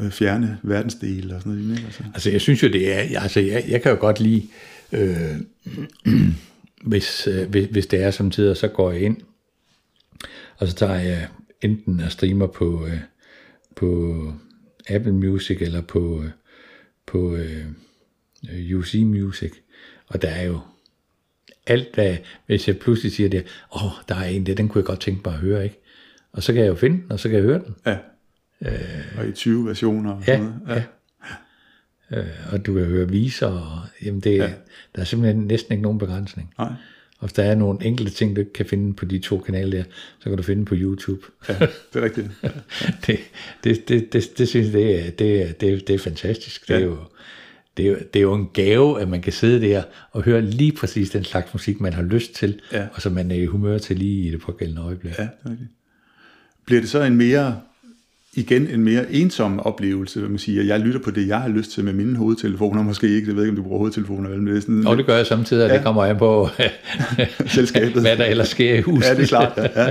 øh, 0.00 0.10
fjerne 0.10 0.58
verdensdele 0.62 1.34
og 1.34 1.42
sådan 1.42 1.58
noget. 1.58 1.70
Ikke? 1.70 1.84
Altså. 1.86 2.02
Altså, 2.14 2.30
jeg 2.30 2.40
synes 2.40 2.62
jo, 2.62 2.68
det 2.68 2.92
er... 2.94 3.20
Altså, 3.20 3.40
jeg, 3.40 3.64
jeg 3.68 3.82
kan 3.82 3.92
jo 3.92 3.98
godt 4.00 4.20
lide... 4.20 4.42
Øh, 4.92 5.16
hvis, 6.86 7.28
øh, 7.30 7.48
hvis, 7.48 7.68
hvis 7.70 7.86
det 7.86 8.02
er 8.02 8.10
som 8.10 8.30
tider, 8.30 8.54
så 8.54 8.68
går 8.68 8.90
jeg 8.92 9.00
ind, 9.00 9.16
og 10.58 10.68
så 10.68 10.74
tager 10.74 10.94
jeg 10.94 11.28
enten 11.60 12.00
og 12.00 12.12
streamer 12.12 12.46
på, 12.46 12.86
øh, 12.86 13.00
på 13.76 14.32
Apple 14.88 15.12
Music 15.12 15.58
eller 15.62 15.80
på, 15.80 16.22
øh, 16.22 16.30
på 17.06 17.36
øh, 17.36 17.64
UC 18.78 18.94
Music. 18.94 19.52
Og 20.06 20.22
der 20.22 20.28
er 20.28 20.42
jo 20.42 20.60
alt, 21.66 21.94
hvad, 21.94 22.16
hvis 22.46 22.68
jeg 22.68 22.78
pludselig 22.78 23.12
siger 23.12 23.28
det, 23.28 23.46
åh, 23.74 23.84
oh, 23.84 23.90
der 24.08 24.14
er 24.14 24.24
en 24.24 24.46
der, 24.46 24.54
den 24.54 24.68
kunne 24.68 24.80
jeg 24.80 24.86
godt 24.86 25.00
tænke 25.00 25.22
mig 25.24 25.34
at 25.34 25.40
høre, 25.40 25.64
ikke? 25.64 25.80
Og 26.32 26.42
så 26.42 26.52
kan 26.52 26.62
jeg 26.62 26.68
jo 26.68 26.74
finde 26.74 27.02
den, 27.02 27.12
og 27.12 27.20
så 27.20 27.28
kan 27.28 27.36
jeg 27.36 27.44
høre 27.44 27.62
den. 27.64 27.74
Ja. 27.86 27.98
Øh, 28.60 29.18
og 29.18 29.28
i 29.28 29.32
20 29.32 29.66
versioner 29.66 30.12
og 30.12 30.22
Ja, 30.26 30.36
sådan 30.36 30.52
noget. 30.66 30.76
ja. 30.76 30.82
Øh, 32.18 32.52
og 32.52 32.66
du 32.66 32.74
kan 32.74 32.84
høre 32.84 33.08
viser, 33.08 33.46
og 33.46 33.80
jamen 34.02 34.20
det, 34.20 34.36
ja. 34.36 34.44
Ja. 34.44 34.52
der 34.94 35.00
er 35.00 35.04
simpelthen 35.04 35.44
næsten 35.46 35.72
ikke 35.72 35.82
nogen 35.82 35.98
begrænsning. 35.98 36.54
Nej. 36.58 36.72
Og 37.18 37.26
hvis 37.26 37.32
der 37.32 37.42
er 37.42 37.54
nogle 37.54 37.84
enkelte 37.84 38.12
ting, 38.12 38.36
du 38.36 38.40
ikke 38.40 38.52
kan 38.52 38.66
finde 38.66 38.94
på 38.94 39.04
de 39.04 39.18
to 39.18 39.38
kanaler 39.38 39.70
der, 39.78 39.84
så 40.18 40.28
kan 40.28 40.36
du 40.36 40.42
finde 40.42 40.64
på 40.64 40.74
YouTube. 40.78 41.20
Ja, 41.48 41.54
det 41.58 41.68
er 41.94 42.02
rigtigt. 42.02 42.26
Ja. 42.42 42.48
det, 43.06 43.18
det, 43.64 43.88
det, 43.88 44.12
det, 44.12 44.38
det 44.38 44.48
synes 44.48 44.66
jeg, 44.66 44.72
det 44.72 45.06
er, 45.06 45.10
det, 45.10 45.42
er, 45.42 45.52
det, 45.52 45.72
er, 45.72 45.78
det 45.78 45.94
er 45.94 45.98
fantastisk. 45.98 46.68
Det 46.68 46.76
er, 46.76 46.80
Ja. 46.80 46.84
jo, 46.84 46.96
det, 47.76 47.86
er 47.86 47.90
jo, 47.90 47.96
det 48.14 48.18
er 48.18 48.22
jo 48.22 48.34
en 48.34 48.48
gave, 48.54 49.00
at 49.00 49.08
man 49.08 49.22
kan 49.22 49.32
sidde 49.32 49.68
der 49.68 49.82
og 50.12 50.22
høre 50.22 50.42
lige 50.42 50.72
præcis 50.72 51.10
den 51.10 51.24
slags 51.24 51.54
musik, 51.54 51.80
man 51.80 51.92
har 51.92 52.02
lyst 52.02 52.34
til, 52.34 52.60
Ja. 52.72 52.86
og 52.94 53.02
som 53.02 53.12
man 53.12 53.30
er 53.30 53.34
i 53.34 53.44
humør 53.46 53.78
til 53.78 53.96
lige 53.96 54.28
i 54.28 54.30
det 54.30 54.40
pågældende 54.40 54.82
øjeblik. 54.82 55.18
Ja, 55.18 55.22
det 55.22 55.30
er 55.44 55.50
rigtigt. 55.50 55.70
Bliver 56.66 56.80
det 56.80 56.90
så 56.90 57.02
en 57.02 57.16
mere, 57.16 57.60
igen 58.36 58.66
en 58.68 58.84
mere 58.84 59.12
ensom 59.12 59.60
oplevelse, 59.60 60.18
hvad 60.20 60.28
man 60.28 60.38
siger, 60.38 60.62
jeg 60.62 60.80
lytter 60.80 61.00
på 61.00 61.10
det, 61.10 61.28
jeg 61.28 61.40
har 61.40 61.48
lyst 61.48 61.70
til 61.70 61.84
med 61.84 61.92
mine 61.92 62.16
hovedtelefoner, 62.16 62.82
måske 62.82 63.08
ikke, 63.08 63.28
jeg 63.28 63.36
ved 63.36 63.42
ikke, 63.42 63.50
om 63.50 63.56
du 63.56 63.62
bruger 63.62 63.78
hovedtelefoner, 63.78 64.28
men 64.30 64.46
det 64.46 64.56
er 64.56 64.60
sådan, 64.60 64.86
Og 64.86 64.96
det 64.96 65.06
gør 65.06 65.16
jeg 65.16 65.26
samtidig, 65.26 65.64
og 65.64 65.70
ja. 65.70 65.76
det 65.76 65.84
kommer 65.84 66.04
an 66.04 66.16
på, 66.18 66.48
Selskabet. 67.46 68.02
hvad 68.02 68.16
der 68.16 68.24
ellers 68.24 68.48
sker 68.48 68.74
i 68.74 68.80
huset. 68.80 69.08
Ja, 69.10 69.14
det 69.14 69.22
er 69.22 69.26
klart. 69.26 69.52
Ja, 69.56 69.84
ja. 69.84 69.90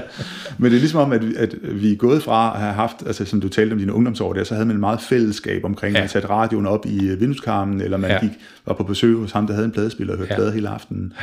Men 0.57 0.71
det 0.71 0.75
er 0.77 0.79
ligesom 0.79 0.99
om, 0.99 1.11
at, 1.11 1.23
at 1.37 1.55
vi 1.81 1.91
er 1.91 1.95
gået 1.95 2.23
fra 2.23 2.53
at 2.55 2.61
have 2.61 2.73
haft, 2.73 2.95
altså 3.05 3.25
som 3.25 3.41
du 3.41 3.49
talte 3.49 3.73
om 3.73 3.79
dine 3.79 3.93
ungdomsår 3.93 4.33
der, 4.33 4.43
så 4.43 4.53
havde 4.53 4.65
man 4.67 4.75
en 4.75 4.79
meget 4.79 5.01
fællesskab 5.01 5.63
omkring, 5.65 5.95
Ja. 5.95 6.01
man 6.01 6.09
satte 6.09 6.29
radioen 6.29 6.65
op 6.65 6.85
i 6.85 7.07
øh, 7.09 7.19
vindueskarmen, 7.19 7.81
eller 7.81 7.97
man 7.97 8.09
Ja. 8.11 8.19
gik, 8.21 8.31
var 8.67 8.73
på 8.73 8.83
besøg 8.83 9.15
hos 9.15 9.31
ham, 9.31 9.47
der 9.47 9.53
havde 9.53 9.65
en 9.65 9.71
pladespiller 9.71 10.13
og 10.13 10.17
hørte 10.19 10.31
Ja. 10.33 10.35
plader 10.37 10.51
hele 10.51 10.69
aftenen. 10.69 11.13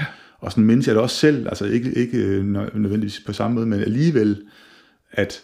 Og 0.40 0.50
sådan 0.52 0.64
mindes 0.64 0.86
jeg 0.86 0.94
det 0.94 1.02
også 1.02 1.16
selv, 1.16 1.46
altså 1.48 1.64
ikke, 1.64 1.92
ikke 1.92 2.18
øh, 2.18 2.40
nø- 2.56 2.78
nødvendigvis 2.78 3.22
på 3.26 3.32
samme 3.32 3.54
måde, 3.54 3.66
men 3.66 3.80
alligevel, 3.80 4.36
at 5.12 5.40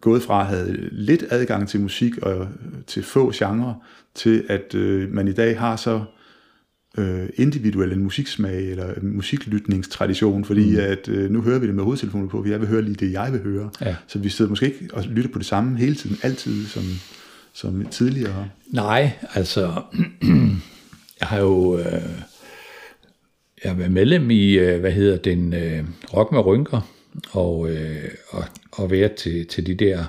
gået 0.00 0.22
fra 0.22 0.40
at 0.40 0.46
have 0.46 0.88
lidt 0.92 1.24
adgang 1.30 1.68
til 1.68 1.80
musik 1.80 2.18
og 2.18 2.48
til 2.86 3.02
få 3.02 3.32
genrer, 3.34 3.74
til 4.14 4.44
at 4.48 4.74
øh, 4.74 5.12
man 5.12 5.28
i 5.28 5.32
dag 5.32 5.58
har 5.58 5.76
så 5.76 6.04
øh, 6.98 7.28
individuel 7.34 7.92
en 7.92 8.02
musiksmag 8.02 8.70
eller 8.70 8.94
en 8.94 9.16
musiklytningstradition, 9.16 10.44
fordi 10.44 10.70
mm. 10.70 10.78
at 10.78 11.08
øh, 11.08 11.30
nu 11.30 11.42
hører 11.42 11.58
vi 11.58 11.66
det 11.66 11.74
med 11.74 11.84
hovedtelefoner 11.84 12.28
på, 12.28 12.42
for 12.42 12.48
jeg 12.48 12.60
vil 12.60 12.68
høre 12.68 12.82
lige 12.82 12.94
det, 12.94 13.12
jeg 13.12 13.32
vil 13.32 13.42
høre. 13.42 13.70
Ja. 13.80 13.96
Så 14.06 14.18
vi 14.18 14.28
sidder 14.28 14.48
måske 14.48 14.66
ikke 14.66 14.88
og 14.94 15.04
lytter 15.04 15.30
på 15.30 15.38
det 15.38 15.46
samme 15.46 15.78
hele 15.78 15.94
tiden, 15.94 16.16
altid 16.22 16.66
som, 16.66 16.82
som 17.52 17.86
tidligere. 17.86 18.48
Nej, 18.66 19.10
altså, 19.34 19.82
jeg 21.20 21.28
har 21.28 21.38
jo, 21.38 21.78
øh, 21.78 21.84
jeg 23.64 23.72
har 23.72 23.74
været 23.74 23.92
medlem 23.92 24.30
i, 24.30 24.52
øh, 24.52 24.80
hvad 24.80 24.92
hedder 24.92 25.16
den, 25.16 25.54
øh, 25.54 25.84
Rock 26.14 26.32
med 26.32 26.40
Rynker, 26.40 26.80
og, 27.30 27.70
øh, 27.70 28.10
og, 28.30 28.44
og 28.76 28.90
været 28.90 29.14
til, 29.14 29.46
til 29.46 29.66
de 29.66 29.74
der 29.74 30.04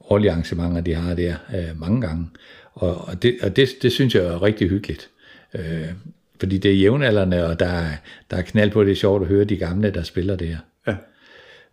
årlige 0.00 0.30
arrangementer, 0.30 0.80
de 0.80 0.94
har 0.94 1.14
der 1.14 1.36
øh, 1.54 1.80
mange 1.80 2.00
gange. 2.00 2.26
Og, 2.72 2.96
og, 3.08 3.22
det, 3.22 3.38
og 3.42 3.56
det, 3.56 3.68
det 3.82 3.92
synes 3.92 4.14
jeg 4.14 4.24
er 4.24 4.42
rigtig 4.42 4.68
hyggeligt. 4.68 5.10
Øh, 5.54 5.88
fordi 6.40 6.58
det 6.58 6.70
er 6.70 6.74
jævnaldrende, 6.74 7.46
og 7.46 7.60
der, 7.60 7.66
er- 7.66 7.96
der 8.30 8.36
er 8.36 8.42
knald 8.42 8.70
på, 8.70 8.84
det 8.84 8.90
er 8.92 8.96
sjovt 8.96 9.22
at 9.22 9.28
høre 9.28 9.44
de 9.44 9.56
gamle, 9.56 9.90
der 9.90 10.02
spiller 10.02 10.36
der. 10.36 10.56
Ja, 10.86 10.96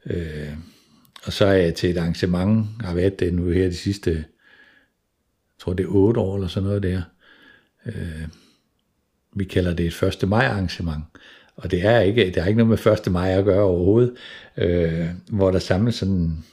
Øh, 0.06 0.50
og 1.24 1.34
så 1.34 1.46
er 1.46 1.54
jeg 1.54 1.76
til 1.76 1.90
et 1.90 1.98
arrangement, 1.98 2.68
har 2.82 2.94
været 2.94 3.20
det 3.20 3.34
nu 3.34 3.50
her 3.50 3.66
de 3.70 3.76
sidste, 3.76 4.12
jeg 4.12 4.24
tror 5.60 5.74
det 5.74 5.84
er 5.84 5.88
otte 5.90 6.20
år 6.20 6.36
eller 6.36 6.48
sådan 6.48 6.68
noget 6.68 6.84
der. 6.84 7.02
Øh, 7.86 8.28
vi 9.36 9.44
kalder 9.44 9.74
det 9.74 9.86
et 10.04 10.04
1. 10.24 10.30
maj 10.30 10.46
arrangement. 10.46 11.04
Og 11.64 11.72
det 11.72 11.86
er 11.86 12.00
ikke, 12.00 12.26
det 12.26 12.38
er 12.38 12.46
ikke 12.46 12.64
noget 12.64 12.86
med 12.86 12.94
1. 13.08 13.12
maj 13.12 13.30
at 13.30 13.46
gøre 13.46 13.64
overhovedet, 13.64 14.16
øh, 14.58 15.06
hvor 15.30 15.52
der 15.52 15.60
samles 15.60 15.96
sådan 15.96 16.44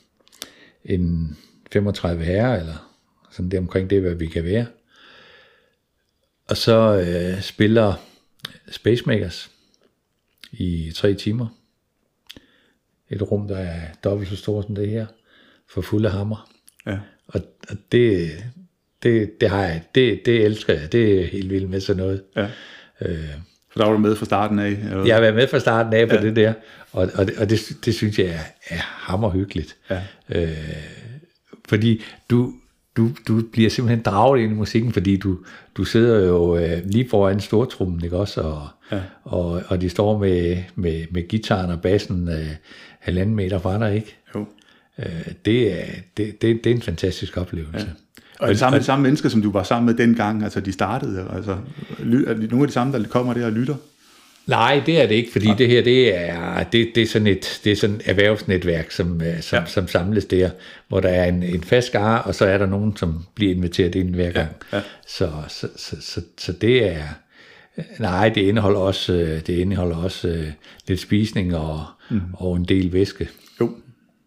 en 0.85 1.37
35 1.73 2.25
herrer, 2.25 2.61
eller 2.61 2.93
sådan 3.31 3.51
det 3.51 3.59
omkring 3.59 3.91
det, 3.91 4.01
hvad 4.01 4.15
vi 4.15 4.27
kan 4.27 4.45
være. 4.45 4.67
Og 6.49 6.57
så 6.57 6.99
øh, 6.99 7.43
spiller 7.43 7.95
Spacemakers 8.71 9.51
i 10.53 10.93
tre 10.95 11.15
timer. 11.15 11.47
Et 13.11 13.31
rum, 13.31 13.49
der 13.49 13.57
er 13.57 13.81
dobbelt 14.05 14.31
så 14.31 14.37
stort 14.37 14.65
som 14.65 14.75
det 14.75 14.91
her, 14.91 15.07
for 15.69 15.81
fulde 15.81 16.11
hammer. 16.11 16.51
Ja. 16.87 16.99
Og, 17.27 17.41
og 17.69 17.77
det, 17.93 18.31
det, 19.03 19.41
det 19.41 19.51
har 19.51 19.63
jeg, 19.63 19.83
det, 19.95 20.27
det 20.27 20.45
elsker 20.45 20.75
jeg, 20.75 20.93
det 20.93 21.21
er 21.21 21.27
helt 21.27 21.51
vildt 21.51 21.71
med 21.71 21.81
sådan 21.81 22.03
noget. 22.03 22.25
ja. 22.37 22.51
Øh, 23.01 23.31
For 23.77 23.83
der 23.83 23.91
var 23.91 23.93
du 23.97 23.99
med 24.03 24.17
fra 24.17 24.25
starten 24.25 24.59
af? 24.59 24.69
Eller? 24.69 25.05
jeg 25.07 25.15
har 25.15 25.21
været 25.21 25.35
med 25.35 25.49
fra 25.49 25.59
starten 25.59 25.93
af 25.93 26.09
på 26.09 26.15
ja. 26.15 26.23
det 26.23 26.37
der, 26.37 26.53
og, 26.93 27.09
og, 27.15 27.27
det, 27.27 27.39
og 27.39 27.51
det, 27.51 27.61
det 27.85 27.95
synes 27.95 28.19
jeg 28.19 28.27
er, 28.27 28.41
er 28.69 28.79
hammerhyggeligt. 28.81 29.77
Ja. 29.91 30.01
Øh, 30.29 30.49
fordi 31.69 32.03
du, 32.31 32.53
du, 32.97 33.11
du 33.29 33.43
bliver 33.53 33.71
simpelthen 33.71 34.03
draget 34.03 34.41
ind 34.41 34.53
i 34.53 34.55
musikken, 34.55 34.93
fordi 34.93 35.17
du, 35.17 35.39
du 35.77 35.85
sidder 35.85 36.27
jo 36.27 36.57
øh, 36.57 36.79
lige 36.85 37.09
foran 37.09 37.41
stortrummen, 37.41 38.05
ikke 38.05 38.17
også? 38.17 38.41
Og, 38.41 38.69
Ja. 38.93 39.01
og, 39.25 39.63
og 39.69 39.81
de 39.81 39.89
står 39.89 40.19
med, 40.19 40.63
med, 40.75 41.05
med 41.11 41.29
gitaren 41.29 41.71
og 41.71 41.81
bassen 41.83 42.29
øh, 42.29 42.51
halvanden 42.99 43.37
meter 43.37 43.59
fra 43.59 43.79
dig, 43.79 43.95
ikke? 43.97 44.17
Jo. 44.35 44.47
Øh, 44.99 45.27
det, 45.45 45.73
er, 45.73 45.87
det, 46.17 46.43
det, 46.43 46.65
det 46.65 46.71
er 46.71 46.75
en 46.75 46.83
fantastisk 46.83 47.37
oplevelse. 47.37 47.87
Ja. 47.87 47.93
Og 48.39 48.49
det 48.49 48.59
samme, 48.59 48.79
de 48.79 48.85
samme 48.85 49.03
mennesker, 49.03 49.29
som 49.29 49.43
du 49.43 49.51
var 49.51 49.63
sammen 49.63 49.87
med 49.87 49.95
dengang, 49.95 50.45
altså 50.45 50.61
de 50.61 50.73
startede, 50.73 51.27
altså 51.37 51.57
ly- 51.99 52.25
er 52.27 52.35
nogle 52.35 52.63
af 52.63 52.67
de 52.67 52.73
samme, 52.73 52.99
der 52.99 53.09
kommer 53.09 53.35
der 53.35 53.47
og 53.47 53.53
lytter? 53.53 53.75
Nej, 54.47 54.83
det 54.87 55.03
er 55.03 55.07
det 55.07 55.15
ikke, 55.15 55.33
fordi 55.33 55.49
det 55.59 55.69
her 55.69 55.83
det 55.83 56.17
er, 56.19 56.63
det, 56.63 56.89
det 56.95 57.03
er 57.03 57.07
sådan 57.07 57.27
et 57.27 57.61
det 57.65 57.73
er 57.73 57.77
sådan 57.77 57.97
et 57.97 58.03
erhvervsnetværk, 58.05 58.91
som, 58.91 59.23
øh, 59.23 59.41
som, 59.41 59.59
ja. 59.59 59.67
som 59.67 59.89
samles 59.89 60.25
der, 60.25 60.51
hvor 60.89 61.01
der 61.01 61.09
er 61.09 61.25
en, 61.25 61.43
en 61.43 61.63
fast 61.63 61.87
skare, 61.87 62.23
og 62.23 62.35
så 62.35 62.45
er 62.45 62.59
der 62.59 62.67
nogen, 62.67 62.97
som 62.97 63.25
bliver 63.35 63.55
inviteret 63.55 63.95
ind 63.95 64.15
hver 64.15 64.31
gang. 64.31 64.49
ja. 64.73 64.81
Så, 65.07 65.31
så, 65.49 65.69
så, 65.77 65.97
så, 66.01 66.21
så 66.39 66.53
det 66.53 66.93
er, 66.93 67.03
nej, 67.99 68.29
det 68.29 68.41
indeholder 68.41 68.81
også, 68.81 69.13
øh, 69.13 69.41
det 69.47 69.49
indeholder 69.49 69.97
også 69.97 70.29
øh, 70.29 70.47
lidt 70.89 71.01
spisning 71.01 71.57
og, 71.57 71.85
mm. 72.11 72.21
og 72.33 72.57
en 72.57 72.65
del 72.65 72.93
væske. 72.93 73.29
Jo. 73.61 73.71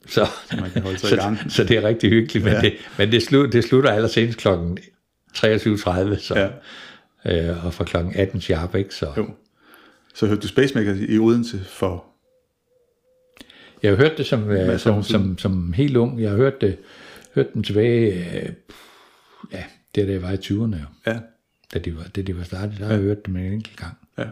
Så, 0.09 0.27
man 0.61 0.71
kan 0.71 0.81
holde 0.81 0.97
sig 0.99 1.07
i 1.07 1.09
så, 1.09 1.15
gang. 1.15 1.37
så 1.51 1.63
det 1.63 1.77
er 1.77 1.83
rigtig 1.83 2.09
hyggeligt, 2.09 2.45
men, 2.45 2.53
Ja. 2.53 2.61
det, 2.61 2.73
men 2.97 3.11
det, 3.11 3.23
slut, 3.23 3.53
det 3.53 3.63
slutter 3.63 3.91
allersenest 3.91 4.37
klokken 4.39 4.77
23.30, 5.37 5.43
så, 6.19 6.49
Ja. 7.25 7.49
øh, 7.51 7.65
og 7.65 7.73
fra 7.73 7.83
klokken 7.83 8.15
18 8.15 8.41
sharp, 8.41 8.75
ikke? 8.75 8.95
Så, 8.95 9.13
Jo. 9.17 9.29
Så 10.15 10.27
hørte 10.27 10.41
du 10.41 10.47
Spacemaker 10.47 10.95
i 11.09 11.17
Odense 11.19 11.59
for... 11.63 12.05
Jeg 13.83 13.91
har 13.91 13.97
hørt 13.97 14.17
det 14.17 14.25
som, 14.25 14.49
øh, 14.49 14.79
som, 14.79 15.03
som, 15.03 15.37
som 15.37 15.73
helt 15.73 15.97
ung. 15.97 16.21
Jeg 16.21 16.29
har 16.29 16.37
hørt, 16.37 16.61
det, 16.61 16.77
hørt 17.35 17.53
den 17.53 17.63
tilbage, 17.63 18.13
øh, 18.41 18.49
ja, 19.51 19.63
det 19.95 20.03
er 20.03 20.11
jeg 20.11 20.21
var 20.21 20.31
i 20.31 20.35
20'erne 20.35 20.75
jo. 20.75 20.85
Ja. 21.11 21.19
Da 21.73 21.79
de 21.79 21.97
var, 21.97 22.03
da 22.15 22.21
de 22.21 22.37
var 22.37 22.43
startet, 22.43 22.79
der 22.79 22.85
har 22.85 22.93
jeg 22.93 23.01
hørt 23.01 23.25
dem 23.25 23.35
en 23.35 23.53
enkelt 23.53 23.77
gang. 23.77 23.97
Ja. 24.17 24.25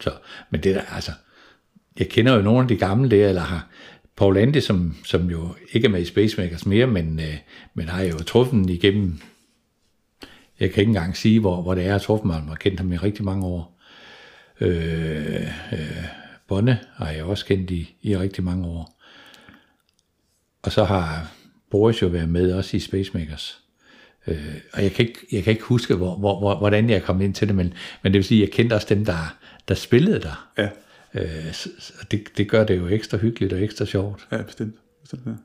Så, 0.00 0.10
men 0.50 0.62
det 0.62 0.74
der, 0.74 0.82
altså, 0.82 1.12
jeg 1.98 2.08
kender 2.08 2.34
jo 2.34 2.42
nogle 2.42 2.60
af 2.60 2.68
de 2.68 2.76
gamle 2.76 3.10
der, 3.10 3.28
eller 3.28 3.42
har 3.42 3.68
Paul 4.16 4.36
Ande, 4.36 4.60
som, 4.60 4.96
som 5.04 5.30
jo 5.30 5.54
ikke 5.72 5.86
er 5.86 5.90
med 5.90 6.00
i 6.00 6.04
Spacemakers 6.04 6.66
mere, 6.66 6.86
men, 6.86 7.20
øh, 7.20 7.36
men 7.74 7.88
har 7.88 8.02
jo 8.02 8.18
truffet 8.18 8.52
den 8.52 8.68
igennem, 8.68 9.20
jeg 10.60 10.70
kan 10.70 10.80
ikke 10.80 10.90
engang 10.90 11.16
sige, 11.16 11.40
hvor, 11.40 11.62
hvor 11.62 11.74
det 11.74 11.86
er, 11.86 11.90
jeg 11.90 12.00
truffet 12.00 12.26
mig, 12.26 12.34
jeg 12.34 12.42
har 12.42 12.54
kendt 12.54 12.80
ham 12.80 12.92
i 12.92 12.96
rigtig 12.96 13.24
mange 13.24 13.46
år. 13.46 13.80
Øh, 14.60 15.42
øh, 15.72 16.04
Bonne 16.48 16.78
har 16.94 17.10
jeg 17.10 17.24
også 17.24 17.46
kendt 17.46 17.70
i, 17.70 17.94
i 18.02 18.16
rigtig 18.16 18.44
mange 18.44 18.66
år. 18.66 19.00
Og 20.62 20.72
så 20.72 20.84
har 20.84 21.30
Boris 21.70 22.02
jo 22.02 22.06
været 22.06 22.28
med 22.28 22.52
også 22.52 22.76
i 22.76 22.80
Spacemakers. 22.80 23.60
Øh, 24.26 24.54
og 24.72 24.82
jeg 24.82 24.92
kan 24.92 25.06
ikke, 25.06 25.18
jeg 25.32 25.44
kan 25.44 25.50
ikke 25.50 25.64
huske, 25.64 25.94
hvor, 25.94 26.16
hvor, 26.16 26.38
hvor, 26.38 26.58
hvordan 26.58 26.90
jeg 26.90 27.02
kom 27.02 27.20
ind 27.20 27.34
til 27.34 27.48
det, 27.48 27.56
men, 27.56 27.74
men 28.02 28.12
det 28.12 28.18
vil 28.18 28.24
sige, 28.24 28.42
at 28.42 28.48
jeg 28.48 28.54
kendte 28.54 28.74
også 28.74 28.86
dem, 28.94 29.04
der, 29.04 29.36
der 29.68 29.74
spillede 29.74 30.20
der. 30.20 30.48
Ja. 30.58 30.68
Øh, 31.14 31.54
det, 32.10 32.22
det 32.36 32.48
gør 32.50 32.64
det 32.64 32.76
jo 32.78 32.86
ekstra 32.86 33.16
hyggeligt 33.18 33.52
og 33.52 33.62
ekstra 33.62 33.84
sjovt. 33.86 34.28
Ja, 34.32 34.42
bestemt. 34.42 34.74
bestemt 35.02 35.22
ja. 35.26 35.30
Så, 35.32 35.36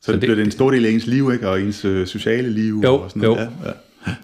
Så 0.00 0.06
så 0.06 0.12
det, 0.12 0.20
det- 0.20 0.26
bliver 0.26 0.36
det 0.36 0.44
en 0.44 0.50
stor 0.50 0.70
del 0.70 0.86
af 0.86 0.90
ens 0.90 1.06
liv, 1.06 1.32
ikke? 1.32 1.48
Og 1.48 1.60
ens 1.62 1.84
øh, 1.84 2.06
sociale 2.06 2.50
liv 2.50 2.80
Jo, 2.84 2.94
og 2.94 3.10
sådan 3.10 3.22
noget. 3.22 3.44
jo. 3.46 3.50
Ja, 3.64 3.68
ja. 3.68 3.74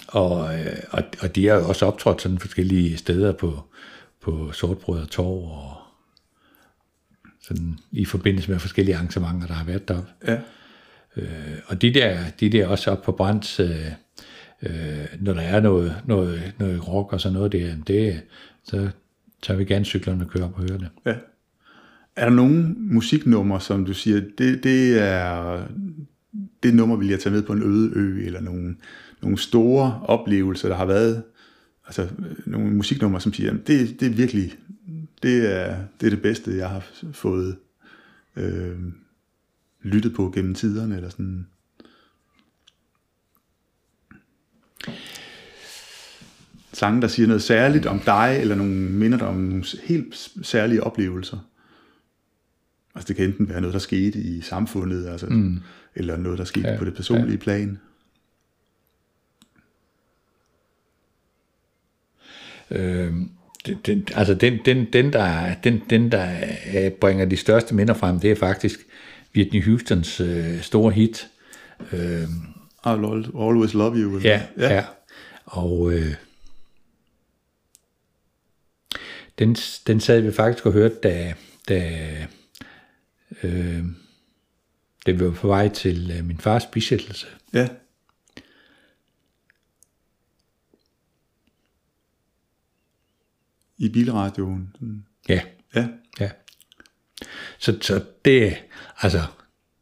Og, 0.08 0.58
øh, 0.60 0.76
og, 0.90 1.02
og 1.20 1.36
de 1.36 1.46
har 1.46 1.54
jo 1.54 1.68
også 1.68 1.86
optrådt 1.86 2.22
sådan 2.22 2.38
forskellige 2.38 2.96
steder 2.96 3.32
på, 3.32 3.62
på 4.22 4.52
Sortbrød 4.52 5.00
og 5.02 5.10
Torv, 5.10 5.42
og 5.44 5.74
sådan 7.42 7.78
i 7.92 8.04
forbindelse 8.04 8.50
med 8.50 8.58
forskellige 8.58 8.94
arrangementer, 8.96 9.46
der 9.46 9.54
har 9.54 9.64
været 9.64 9.88
deroppe. 9.88 10.10
ja. 10.26 10.38
Øh, 11.16 11.58
og 11.66 11.82
de 11.82 11.94
der, 11.94 12.18
de 12.40 12.50
der 12.50 12.66
også 12.66 12.90
op 12.90 13.02
på 13.02 13.12
Brands, 13.12 13.60
øh, 13.60 13.86
øh, 14.62 15.06
når 15.20 15.32
der 15.32 15.40
er 15.40 15.60
noget, 15.60 15.96
noget, 16.06 16.52
noget 16.58 16.88
rock 16.88 17.12
og 17.12 17.20
sådan 17.20 17.34
noget 17.34 17.52
der, 17.52 17.74
det, 17.86 18.22
så 18.64 18.88
tager 19.42 19.58
vi 19.58 19.64
gerne 19.64 19.84
cyklerne 19.84 20.26
køre 20.26 20.44
op 20.44 20.54
og 20.54 20.60
høre 20.60 20.78
det. 20.78 20.88
Ja. 21.06 21.16
Er 22.16 22.28
der 22.28 22.36
nogle 22.36 22.74
musiknumre, 22.78 23.60
som 23.60 23.84
du 23.84 23.94
siger, 23.94 24.20
det, 24.38 24.64
det 24.64 25.02
er 25.02 25.62
det 26.62 26.74
nummer 26.74 26.96
vil 26.96 27.08
jeg 27.08 27.20
tage 27.20 27.32
med 27.34 27.42
på 27.42 27.52
en 27.52 27.62
øde 27.62 27.90
ø, 27.94 28.26
eller 28.26 28.40
nogle, 28.40 28.76
nogle 29.22 29.38
store 29.38 30.00
oplevelser, 30.04 30.68
der 30.68 30.76
har 30.76 30.86
været, 30.86 31.22
altså 31.86 32.08
nogle 32.46 32.74
musiknumre, 32.74 33.20
som 33.20 33.32
siger, 33.32 33.52
det, 33.52 34.00
det 34.00 34.02
er 34.02 34.10
virkelig, 34.10 34.58
det 35.22 35.54
er, 35.56 35.76
det 36.00 36.06
er 36.06 36.10
det 36.10 36.22
bedste, 36.22 36.56
jeg 36.56 36.68
har 36.68 36.86
fået 37.12 37.56
øh, 38.36 38.76
lyttet 39.82 40.14
på 40.14 40.30
gennem 40.34 40.54
tiderne, 40.54 40.96
eller 40.96 41.08
sådan. 41.08 41.46
Sange, 46.78 47.02
der 47.02 47.08
siger 47.08 47.26
noget 47.26 47.42
særligt 47.42 47.86
om 47.86 47.98
dig, 47.98 48.38
eller 48.40 48.54
nogle 48.54 48.74
minder 48.74 49.18
dig 49.18 49.26
om 49.26 49.36
nogle 49.36 49.64
helt 49.84 50.30
særlige 50.42 50.82
oplevelser. 50.82 51.38
Altså 52.94 53.08
det 53.08 53.16
kan 53.16 53.24
enten 53.24 53.48
være 53.48 53.60
noget, 53.60 53.72
der 53.74 53.80
skete 53.80 54.18
i 54.18 54.40
samfundet, 54.40 55.06
altså, 55.06 55.26
mm. 55.26 55.60
eller 55.94 56.16
noget, 56.16 56.38
der 56.38 56.44
skete 56.44 56.68
Ja, 56.68 56.78
på 56.78 56.84
det 56.84 56.94
personlige 56.94 57.30
ja. 57.30 57.36
plan. 57.36 57.78
Øh, 62.70 63.12
den, 63.66 63.78
den, 63.86 64.06
altså 64.14 64.34
den, 64.34 64.58
den, 64.64 64.86
den, 64.92 65.12
der, 65.12 65.54
den, 65.54 65.82
den, 65.90 66.12
der 66.12 66.30
øh, 66.76 66.90
bringer 66.90 67.24
de 67.24 67.36
største 67.36 67.74
minder 67.74 67.94
frem, 67.94 68.20
det 68.20 68.30
er 68.30 68.36
faktisk 68.36 68.80
Whitney 69.36 69.64
Houstons 69.64 70.20
øh, 70.20 70.60
store 70.60 70.92
hit. 70.92 71.28
Øh, 71.92 72.22
I'll 72.86 73.38
always 73.40 73.74
love 73.74 73.96
you. 73.96 74.18
ja, 74.18 74.42
ja. 74.58 74.74
ja. 74.74 74.84
Og 75.44 75.92
øh, 75.92 76.14
den, 79.38 79.54
den 79.86 80.00
sad 80.00 80.20
vi 80.20 80.32
faktisk 80.32 80.66
og 80.66 80.72
hørte, 80.72 80.94
da, 81.02 81.34
da, 81.68 82.26
øh, 83.42 83.84
da 85.06 85.10
vi 85.10 85.24
var 85.24 85.30
på 85.32 85.46
vej 85.46 85.68
til 85.68 86.12
øh, 86.18 86.24
min 86.24 86.38
fars 86.38 86.66
bisættelse. 86.66 87.26
ja. 87.52 87.68
I 93.80 93.88
bilradioen. 93.88 94.74
Ja, 95.28 95.40
Ja, 95.74 95.88
ja. 96.20 96.30
Så, 97.58 97.78
så 97.80 98.04
det, 98.24 98.56
altså, 99.02 99.22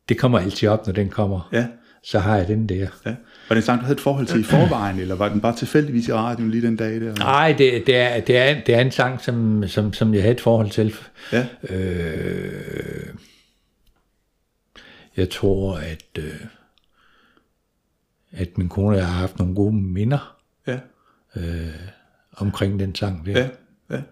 det 0.09 0.19
kommer 0.19 0.39
altid 0.39 0.69
op, 0.69 0.87
når 0.87 0.93
den 0.93 1.11
kommer. 1.11 1.49
ja, 1.53 1.69
Så 2.09 2.19
har 2.19 2.37
jeg 2.37 2.49
den 2.49 2.69
der. 2.69 2.89
ja. 3.05 3.11
Var 3.49 3.55
det 3.55 3.57
en 3.57 3.63
sang, 3.63 3.81
du 3.81 3.85
havde 3.85 3.97
et 3.97 4.01
forhold 4.01 4.27
til 4.27 4.41
i 4.41 4.45
forvejen, 4.45 4.99
eller 4.99 5.15
var 5.15 5.29
den 5.29 5.41
bare 5.41 5.57
tilfældigvis 5.57 6.09
i 6.09 6.13
radioen 6.13 6.51
lige 6.51 6.67
den 6.67 6.77
dag 6.77 7.01
der? 7.01 7.15
Nej, 7.15 7.55
det, 7.59 7.87
det, 7.87 7.97
er, 7.97 8.21
det, 8.21 8.37
er, 8.37 8.61
det 8.65 8.75
er 8.75 8.81
en 8.81 8.91
sang, 8.91 9.21
som, 9.21 9.69
som, 9.69 9.93
som 9.93 10.15
jeg 10.15 10.23
havde 10.23 10.35
et 10.35 10.41
forhold 10.41 10.71
til. 10.71 10.95
Ja, 11.33 11.47
Øh, 11.63 13.15
jeg 15.17 15.31
tror, 15.31 15.77
at, 15.79 16.05
øh, 16.19 16.41
at 18.33 18.59
min 18.59 18.69
kone 18.69 18.89
og 18.89 18.97
jeg 18.97 19.07
har 19.07 19.15
haft 19.21 19.39
nogle 19.39 19.55
gode 19.55 19.73
minder 19.77 20.37
ja, 20.67 20.79
omkring 22.33 22.81
den 22.81 22.95
sang 22.95 23.27
der. 23.27 23.33
ja, 23.41 23.49
ja. 23.91 24.03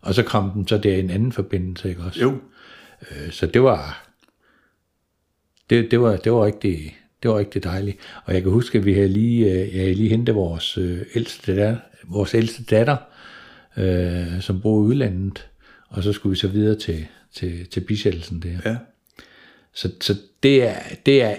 Og 0.00 0.14
så 0.14 0.22
kom 0.22 0.50
den 0.50 0.68
så 0.68 0.78
der 0.78 0.96
i 0.96 1.00
en 1.00 1.10
anden 1.10 1.32
forbindelse, 1.32 1.88
ikke 1.88 2.02
også? 2.02 2.20
Jo, 2.20 2.38
Øh, 3.10 3.32
Så 3.32 3.46
det 3.46 3.62
var, 3.62 4.07
det, 5.70 5.90
det 5.90 6.00
var, 6.00 6.16
det 6.16 6.32
var 6.32 6.44
rigtig, 6.44 6.98
det 7.22 7.30
var 7.30 7.38
rigtig 7.38 7.64
dejligt. 7.64 7.98
Og 8.24 8.34
jeg 8.34 8.42
kan 8.42 8.52
huske, 8.52 8.78
at 8.78 8.84
vi 8.86 8.94
havde 8.94 9.08
lige, 9.08 9.44
øh, 9.52 9.74
jeg 9.74 9.80
havde 9.80 9.94
lige 9.94 10.08
hentet 10.08 10.34
vores 10.34 10.78
øh, 10.78 11.00
ældste 11.14 11.52
datter, 11.56 11.76
vores 12.04 12.34
ældste 12.34 12.64
datter, 12.64 12.96
øh, 13.76 14.40
som 14.40 14.60
bor 14.60 14.82
i 14.82 14.86
udlandet, 14.86 15.48
og 15.88 16.02
så 16.02 16.12
skulle 16.12 16.30
vi 16.30 16.36
så 16.36 16.48
videre 16.48 16.78
til, 16.78 17.06
til, 17.32 17.66
til 17.66 17.80
bisættelsen 17.80 18.42
der. 18.42 18.70
ja, 18.70 18.76
Så, 19.72 19.92
så 20.00 20.14
det, 20.42 20.68
er, 20.68 20.78
det 21.06 21.22
er 21.22 21.36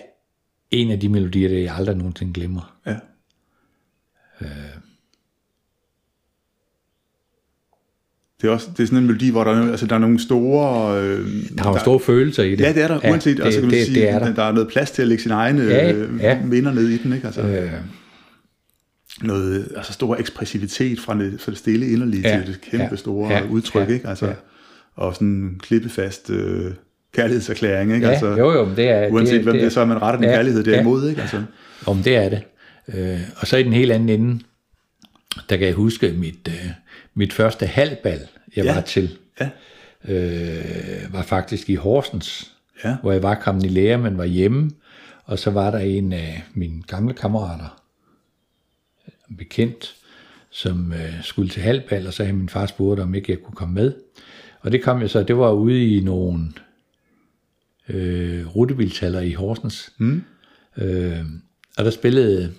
en 0.71 0.91
af 0.91 0.99
de 0.99 1.09
melodier, 1.09 1.49
der 1.49 1.57
jeg 1.57 1.75
aldrig 1.75 1.97
nogensinde 1.97 2.33
glemmer. 2.33 2.79
ja. 2.85 2.97
Det 8.41 8.47
er, 8.47 8.51
også, 8.51 8.67
det 8.77 8.83
er 8.83 8.87
sådan 8.87 8.97
en 8.99 9.05
melodi, 9.05 9.29
hvor 9.29 9.43
der, 9.43 9.51
er- 9.51 9.71
altså, 9.71 9.85
der 9.85 9.95
er 9.95 9.99
nogle 9.99 10.19
store... 10.19 11.01
Øh, 11.03 11.25
Der 11.57 11.63
har 11.63 11.71
jo 11.73 11.79
store 11.79 11.99
følelser 11.99 12.43
i 12.43 12.51
det. 12.51 12.59
Ja, 12.59 12.73
det 12.73 12.83
er 12.83 12.87
der, 12.87 12.99
uanset. 13.09 13.37
det, 13.37 13.43
altså, 13.43 13.59
kan 13.59 13.69
man 13.69 13.77
det, 13.77 13.85
sige, 13.85 13.99
det 14.01 14.09
er 14.09 14.19
der. 14.19 14.33
der 14.33 14.43
er 14.43 14.51
noget 14.51 14.67
plads 14.69 14.91
til 14.91 15.01
at 15.01 15.07
lægge 15.07 15.21
sine 15.23 15.33
egne 15.35 15.63
Ja, 15.63 15.91
øh, 15.93 16.19
ja. 16.19 16.39
minder 16.43 16.73
ned 16.73 16.87
i 16.87 16.97
den, 16.97 17.13
ikke? 17.13 17.25
Altså, 17.27 17.41
Øh, 17.41 17.71
noget 19.21 19.67
altså 19.75 19.93
stor 19.93 20.15
ekspressivitet 20.15 20.99
fra 20.99 21.17
det, 21.17 21.41
fra 21.41 21.51
det 21.51 21.59
stille 21.59 21.89
inderlige 21.89 22.29
Ja, 22.29 22.37
til 22.37 22.47
det 22.47 22.61
kæmpe 22.61 22.87
ja, 22.91 22.95
store 22.95 23.31
ja, 23.33 23.41
udtryk, 23.49 23.89
ja, 23.89 23.93
ikke? 23.93 24.07
Altså, 24.07 24.25
ja. 24.25 24.33
Og 24.95 25.13
sådan 25.13 25.27
en 25.27 25.59
klippefast 25.63 26.29
øh, 26.29 26.71
kærlighedserklæring, 27.15 27.93
ikke? 27.93 28.05
ja, 28.05 28.11
altså, 28.11 28.27
jo, 28.27 28.51
jo, 28.51 28.67
det 28.75 28.89
er... 28.89 29.09
uanset 29.09 29.33
det, 29.35 29.43
hvem 29.43 29.53
det 29.55 29.63
er, 29.65 29.69
så 29.69 29.81
er 29.81 29.85
man 29.85 30.01
rettet 30.01 30.21
den 30.21 30.29
ja, 30.29 30.35
kærlighed 30.35 30.63
ja. 30.65 30.71
derimod, 30.71 31.09
ikke? 31.09 31.21
Altså, 31.21 31.43
men 31.87 32.01
det 32.03 32.15
er 32.15 32.29
det. 32.29 32.41
Øh, 32.93 33.19
og 33.37 33.47
så 33.47 33.57
i 33.57 33.63
den 33.63 33.73
helt 33.73 33.91
anden 33.91 34.09
ende, 34.09 34.39
der 35.49 35.57
kan 35.57 35.67
jeg 35.67 35.73
huske 35.75 36.13
mit, 36.17 36.47
øh, 36.47 36.53
mit 37.13 37.33
første 37.33 37.65
halvbal, 37.65 38.27
jeg 38.55 38.65
Ja. 38.65 38.73
var 38.75 38.81
til, 38.81 39.17
ja, 39.39 39.49
øh, 40.05 41.13
var 41.13 41.21
faktisk 41.21 41.69
i 41.69 41.75
Horsens, 41.75 42.51
ja, 42.83 42.97
hvor 43.01 43.11
jeg 43.11 43.23
var 43.23 43.35
kommet 43.35 43.63
i 43.65 43.67
lære, 43.67 43.97
men 43.97 44.17
var 44.17 44.25
hjemme, 44.25 44.71
og 45.25 45.39
så 45.39 45.49
var 45.51 45.71
der 45.71 45.77
en 45.79 46.13
af 46.13 46.43
mine 46.53 46.83
gamle 46.83 47.13
kammerater, 47.13 47.81
en 49.29 49.37
bekendt, 49.37 49.95
som 50.51 50.93
øh, 50.93 51.23
skulle 51.23 51.49
til 51.49 51.61
halvbal, 51.61 52.07
og 52.07 52.13
så 52.13 52.23
havde 52.23 52.37
min 52.37 52.49
far 52.49 52.65
spurgt, 52.65 52.99
om 52.99 53.15
ikke 53.15 53.31
jeg 53.31 53.39
kunne 53.41 53.55
komme 53.55 53.73
med. 53.75 53.93
Og 54.61 54.71
det 54.71 54.83
kom 54.83 55.01
jeg 55.01 55.09
så, 55.09 55.23
det 55.23 55.37
var 55.37 55.51
ude 55.51 55.95
i 55.97 55.99
nogle 56.03 56.51
øh, 57.89 58.47
rutebiltaller 58.55 59.19
i 59.19 59.33
Horsens. 59.33 59.93
Mm. 59.97 60.23
Øh, 60.77 61.25
og 61.77 61.85
der 61.85 61.91
spillede 61.91 62.53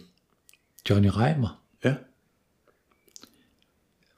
Johnny 0.90 1.08
Reimer 1.08 1.59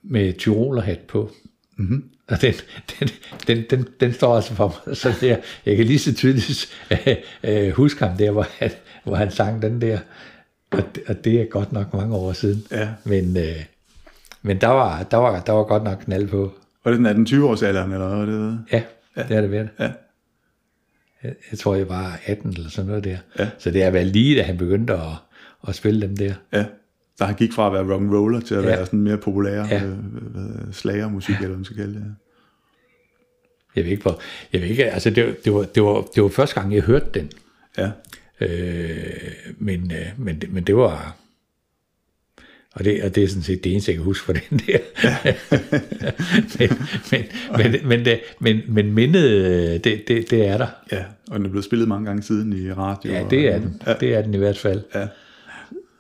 med 0.05 0.33
tyrolerhat 0.39 0.99
på. 1.01 1.31
Mm-hmm. 1.77 2.05
Og 2.29 2.43
den, 2.43 2.55
den, 3.01 3.09
den, 3.47 3.65
den, 3.71 3.87
den 4.01 4.13
står 4.13 4.37
altså 4.37 4.55
for 4.55 4.83
mig 4.87 4.97
så 4.97 5.15
der. 5.21 5.37
Jeg 5.67 5.77
kan 5.77 5.87
lige 5.87 5.99
så 5.99 6.15
tydeligt 6.15 6.69
øh, 6.91 7.17
øh, 7.67 7.71
huske 7.73 8.05
ham 8.05 8.17
der, 8.17 8.31
hvor 8.31 8.47
han, 8.59 8.71
hvor 9.05 9.15
han 9.15 9.31
sang 9.31 9.63
den 9.63 9.81
der. 9.81 9.99
Og, 10.71 10.83
det- 10.95 11.03
og 11.07 11.25
det 11.25 11.41
er 11.41 11.45
godt 11.45 11.73
nok 11.73 11.95
mange 11.95 12.15
år 12.17 12.33
siden. 12.33 12.65
ja. 12.71 12.89
Men, 13.05 13.37
øh, 13.37 13.65
men 14.43 14.61
der, 14.61 14.67
var, 14.69 15.03
der, 15.03 15.17
var, 15.17 15.41
der 15.41 15.53
var 15.53 15.65
godt 15.65 15.83
nok 15.85 15.99
knald 16.05 16.29
på. 16.29 16.53
Og 16.85 16.93
det 16.93 16.99
den 17.17 17.27
18-20 17.27 17.43
års 17.45 17.63
alderen, 17.63 17.93
eller 17.93 18.25
hvad 18.25 18.35
det? 18.35 18.59
Ja, 18.73 18.83
ja. 19.17 19.23
det 19.29 19.37
er 19.37 19.41
det 19.41 19.51
været. 19.51 19.69
Ja. 19.81 19.91
Jeg, 21.23 21.35
jeg 21.51 21.59
tror, 21.59 21.75
jeg 21.75 21.89
var 21.89 22.21
18 22.27 22.51
eller 22.53 22.71
sådan 22.71 22.87
noget 22.89 23.05
der. 23.05 23.17
Ja. 23.39 23.49
Så 23.59 23.71
det 23.71 23.83
er 23.83 23.91
vel 23.91 24.07
lige, 24.07 24.37
da 24.39 24.43
han 24.43 24.59
begyndte 24.59 24.93
at, 24.95 25.01
at 25.69 25.75
spille 25.75 26.01
dem 26.03 26.17
der. 26.17 26.35
Ja, 26.53 26.65
så 27.19 27.25
han 27.25 27.35
gik 27.35 27.53
fra 27.53 27.67
at 27.67 27.73
være 27.73 27.93
rock 27.95 28.03
and 28.03 28.11
roller 28.15 28.41
til 28.41 28.55
at 28.55 28.63
Ja. 28.63 28.67
være 28.69 28.87
sådan 28.87 29.01
mere 29.01 29.17
populær 29.19 29.67
Ja. 29.67 29.85
øh, 29.85 29.93
slagermusik, 30.73 31.35
eller 31.35 31.47
hvad 31.47 31.57
man 31.57 31.65
skal 31.65 31.77
kalde 31.77 31.95
det. 31.95 32.15
Jeg 33.77 33.85
ved 33.85 33.91
ikke, 33.91 34.03
hvor, 34.03 34.21
jeg 34.53 34.61
ved 34.63 34.69
ikke, 34.69 34.85
altså 34.91 35.11
det, 35.11 35.45
det, 35.45 35.53
var, 35.55 35.63
det, 35.63 35.83
var, 35.83 36.05
det 36.15 36.23
var 36.23 36.29
første 36.29 36.61
gang, 36.61 36.75
jeg 36.75 36.83
hørte 36.83 37.07
den. 37.15 37.31
Ja, 37.79 37.91
Øh, 38.41 39.33
men, 39.59 39.93
øh, 39.93 40.07
men, 40.25 40.43
men 40.49 40.65
det 40.65 40.77
var... 40.77 41.17
Og 42.75 42.85
det, 42.85 43.03
og 43.05 43.15
det 43.15 43.25
er 43.25 43.29
sådan 43.29 43.43
set 43.43 43.65
det 43.65 43.73
eneste, 43.73 43.91
jeg 43.91 43.97
kan 43.97 44.05
huske 44.05 44.25
for 44.25 44.33
den 44.51 44.59
der. 44.67 44.79
men, 46.59 46.71
men, 47.11 47.73
men, 47.73 47.89
men, 47.89 48.05
det, 48.05 48.21
men, 48.41 48.61
men 48.69 48.93
mindet, 48.93 49.25
øh, 49.31 49.71
det, 49.85 49.85
det, 50.09 50.31
det 50.31 50.47
er 50.49 50.59
der. 50.59 50.67
ja, 50.93 51.05
og 51.31 51.39
den 51.39 51.47
er 51.47 51.51
blevet 51.51 51.65
spillet 51.65 51.89
mange 51.89 52.07
gange 52.07 52.23
siden 52.23 52.53
i 52.53 52.73
radio. 52.73 53.13
Ja, 53.13 53.25
og- 53.25 53.31
det 53.31 53.49
er 53.49 53.59
den. 53.59 53.83
Ja, 53.87 53.95
Det 54.01 54.15
er 54.15 54.23
den 54.23 54.35
i 54.35 54.39
hvert 54.39 54.59
fald. 54.59 54.83
ja, 54.95 55.07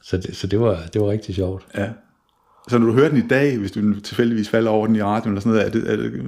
Så 0.02 0.16
det, 0.16 0.36
så 0.36 0.46
det, 0.46 0.60
var, 0.60 0.82
det 0.92 1.00
var 1.00 1.10
rigtig 1.10 1.34
sjovt. 1.34 1.66
ja. 1.74 1.90
Så 2.68 2.78
når 2.78 2.86
du 2.86 2.92
hører 2.92 3.08
den 3.08 3.18
i 3.18 3.28
dag, 3.28 3.58
hvis 3.58 3.72
du 3.72 4.00
tilfældigvis 4.00 4.48
falder 4.48 4.70
over 4.70 4.86
den 4.86 4.96
i 4.96 5.02
radioen 5.02 5.28
eller 5.36 5.40
sådan 5.40 5.52
noget, 5.52 5.66
er 5.66 5.70
det, 5.70 5.92
er 5.92 5.96
det, 5.96 6.24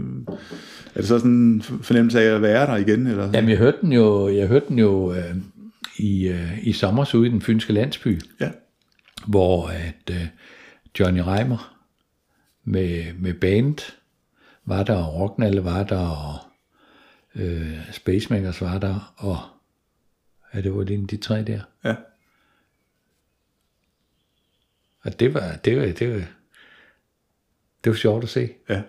er 0.94 1.00
det 1.00 1.08
så 1.08 1.18
sådan 1.18 1.30
en 1.30 1.62
fornemmelse 1.62 2.20
af 2.20 2.34
at 2.34 2.42
være 2.42 2.66
der 2.66 2.76
igen? 2.76 3.06
Eller? 3.06 3.30
Jamen, 3.32 3.50
jeg 3.50 3.58
hørte 3.58 3.76
den 3.80 3.92
jo, 3.92 4.28
jeg 4.28 4.46
hørte 4.48 4.66
den 4.68 4.78
jo 4.78 5.12
øh, 5.12 5.36
i, 5.98 6.28
øh, 6.28 6.66
i 6.66 6.72
sommer 6.72 7.14
ude 7.14 7.26
i 7.26 7.30
den 7.30 7.42
fynske 7.42 7.72
landsby, 7.72 8.20
Ja, 8.40 8.50
hvor 9.26 9.68
at 9.68 10.10
øh, 10.16 10.26
Johnny 11.00 11.20
Reimer 11.20 11.76
med, 12.64 13.04
med 13.18 13.34
band 13.34 13.76
var 14.66 14.82
der, 14.82 14.94
og 14.96 15.14
Rocknalle 15.20 15.64
var 15.64 15.82
der, 15.82 16.06
og 16.06 16.38
øh, 17.42 17.92
Spacemakers 17.92 18.60
var 18.60 18.78
der, 18.78 19.14
og 19.16 19.38
ja, 20.54 20.60
det 20.60 20.74
var 20.76 20.82
lige 20.82 21.06
de 21.06 21.16
tre 21.16 21.42
der. 21.42 21.60
ja, 21.84 21.94
Og 25.04 25.20
det 25.20 25.34
var, 25.34 25.56
det 25.64 25.76
var, 25.76 25.86
det 25.86 26.10
var, 26.10 26.22
det 27.84 27.90
var 27.90 27.94
sjovt 27.94 28.24
at 28.24 28.30
se. 28.30 28.48
ja. 28.68 28.82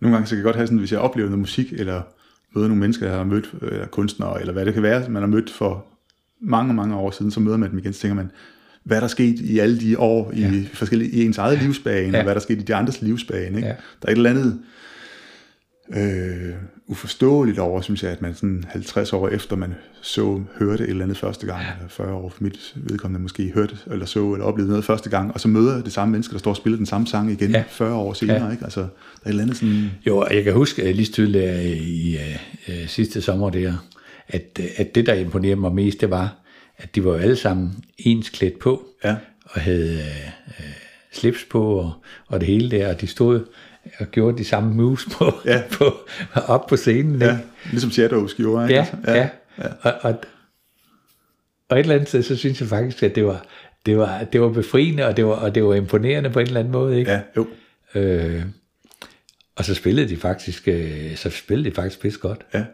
Nogle 0.00 0.16
gange 0.16 0.26
så 0.26 0.30
kan 0.30 0.38
jeg 0.38 0.44
godt 0.44 0.56
have 0.56 0.66
sådan, 0.66 0.78
hvis 0.78 0.92
jeg 0.92 1.00
oplever 1.00 1.28
noget 1.28 1.38
musik, 1.38 1.72
eller 1.72 2.02
møder 2.54 2.68
nogle 2.68 2.80
mennesker, 2.80 3.06
jeg 3.06 3.16
har 3.16 3.24
mødt, 3.24 3.54
eller 3.62 3.86
kunstnere, 3.86 4.40
eller 4.40 4.52
hvad 4.52 4.66
det 4.66 4.74
kan 4.74 4.82
være, 4.82 5.08
man 5.08 5.22
har 5.22 5.28
mødt 5.28 5.50
for 5.50 5.86
mange, 6.40 6.74
mange 6.74 6.96
år 6.96 7.10
siden, 7.10 7.30
så 7.30 7.40
møder 7.40 7.56
man 7.56 7.70
dem 7.70 7.78
igen, 7.78 7.92
så 7.92 8.00
tænker 8.00 8.14
man, 8.14 8.30
hvad 8.84 8.96
er 8.96 9.00
der 9.00 9.08
sket 9.08 9.40
i 9.40 9.58
alle 9.58 9.80
de 9.80 9.98
år 9.98 10.32
i, 10.32 10.40
ja. 10.40 10.64
forskellige, 10.72 11.10
i 11.10 11.24
ens 11.24 11.38
eget 11.38 11.62
livsbane, 11.62 12.12
ja. 12.12 12.18
Og 12.18 12.22
hvad 12.22 12.32
er 12.32 12.34
der 12.34 12.40
sket 12.40 12.58
i 12.58 12.62
de 12.62 12.74
andres 12.74 13.02
livsbane. 13.02 13.56
Ikke? 13.56 13.68
Ja. 13.68 13.74
Der 14.02 14.08
er 14.08 14.12
et 14.12 14.16
eller 14.16 14.30
andet 14.30 14.60
øh, 15.96 16.54
uforståeligt 16.86 17.58
over, 17.58 17.80
synes 17.80 18.02
jeg, 18.02 18.10
at 18.12 18.22
man 18.22 18.34
sådan 18.34 18.64
50 18.68 19.12
år 19.12 19.28
efter, 19.28 19.56
man 19.56 19.74
så, 20.00 20.42
hørte 20.58 20.84
et 20.84 20.90
eller 20.90 21.04
andet 21.04 21.18
første 21.18 21.46
gang, 21.46 21.60
eller 21.60 21.88
40 21.88 22.12
år 22.12 22.28
for 22.28 22.44
mit 22.44 22.74
vedkommende 22.76 23.22
måske, 23.22 23.52
hørte 23.54 23.76
eller 23.90 24.06
så, 24.06 24.32
eller 24.32 24.46
oplevede 24.46 24.70
noget 24.70 24.84
første 24.84 25.10
gang, 25.10 25.34
og 25.34 25.40
så 25.40 25.48
møder 25.48 25.82
det 25.82 25.92
samme 25.92 26.12
menneske, 26.12 26.32
der 26.32 26.38
står 26.38 26.50
og 26.50 26.56
spiller 26.56 26.76
den 26.76 26.86
samme 26.86 27.06
sang 27.06 27.30
igen 27.32 27.50
ja. 27.50 27.58
Ja. 27.58 27.64
40 27.68 27.94
år 27.94 28.12
senere. 28.12 28.44
Ja. 28.44 28.50
Ikke? 28.50 28.64
Altså, 28.64 28.80
der 28.80 28.86
er 29.22 29.26
et 29.26 29.28
eller 29.28 29.42
andet 29.42 29.56
sådan... 29.56 29.90
Jo, 30.06 30.26
jeg 30.30 30.44
kan 30.44 30.52
huske 30.52 30.82
øh, 30.82 30.94
lige 30.94 31.12
tydeligt 31.12 31.44
øh, 31.44 31.64
i 31.64 32.16
øh, 32.16 32.38
øh, 32.68 32.88
sidste 32.88 33.20
sommer 33.20 33.50
der, 33.50 33.86
at, 34.28 34.60
at 34.76 34.94
det, 34.94 35.06
der 35.06 35.14
imponerede 35.14 35.60
mig 35.60 35.74
mest, 35.74 36.00
det 36.00 36.10
var, 36.10 36.34
at 36.78 36.94
de 36.94 37.04
var 37.04 37.10
jo 37.10 37.16
alle 37.16 37.36
sammen 37.36 37.84
ens 37.98 38.30
klædt 38.30 38.58
på, 38.58 38.84
Ja. 39.04 39.16
og 39.44 39.60
havde 39.60 39.92
øh, 40.48 40.64
slips 41.12 41.44
på, 41.50 41.64
og, 41.64 41.92
og 42.26 42.40
det 42.40 42.48
hele 42.48 42.70
der, 42.70 42.88
og 42.94 43.00
de 43.00 43.06
stod 43.06 43.44
og 43.98 44.06
gjorde 44.10 44.38
de 44.38 44.44
samme 44.44 44.74
moves 44.74 45.04
på, 45.12 45.32
Ja. 45.44 45.62
på 45.78 45.94
op 46.46 46.66
på 46.66 46.76
scenen. 46.76 47.14
ikke? 47.14 47.24
Ja, 47.26 47.38
ligesom 47.70 47.90
Shadows 47.90 48.34
gjorde, 48.34 48.64
ikke? 48.64 48.74
Ja, 49.06 49.14
ja, 49.14 49.28
ja. 49.58 49.68
Og, 49.82 49.92
og, 50.02 50.14
og 51.68 51.76
et 51.78 51.82
eller 51.82 51.94
andet 51.94 52.08
sted, 52.08 52.22
så 52.22 52.36
synes 52.36 52.60
jeg 52.60 52.68
faktisk, 52.68 53.02
at 53.02 53.14
det 53.14 53.24
var, 53.24 53.44
det 53.86 53.98
var, 53.98 54.24
det 54.32 54.40
var 54.40 54.48
befriende, 54.48 55.06
og 55.06 55.16
det 55.16 55.24
var, 55.26 55.32
og 55.32 55.54
det 55.54 55.64
var 55.64 55.74
imponerende 55.74 56.30
på 56.30 56.38
en 56.38 56.46
eller 56.46 56.60
anden 56.60 56.72
måde. 56.72 56.98
Ikke? 56.98 57.10
Ja, 57.10 57.20
jo. 57.36 57.46
Øh, 57.94 58.42
og 59.56 59.64
så 59.64 59.74
spillede 59.74 60.08
de 60.08 60.16
faktisk, 60.16 60.68
øh, 60.68 61.16
så 61.16 61.30
spillede 61.30 61.70
de 61.70 61.74
faktisk 61.74 62.00
pisse 62.00 62.20
godt. 62.20 62.46
Ja. 62.54 62.64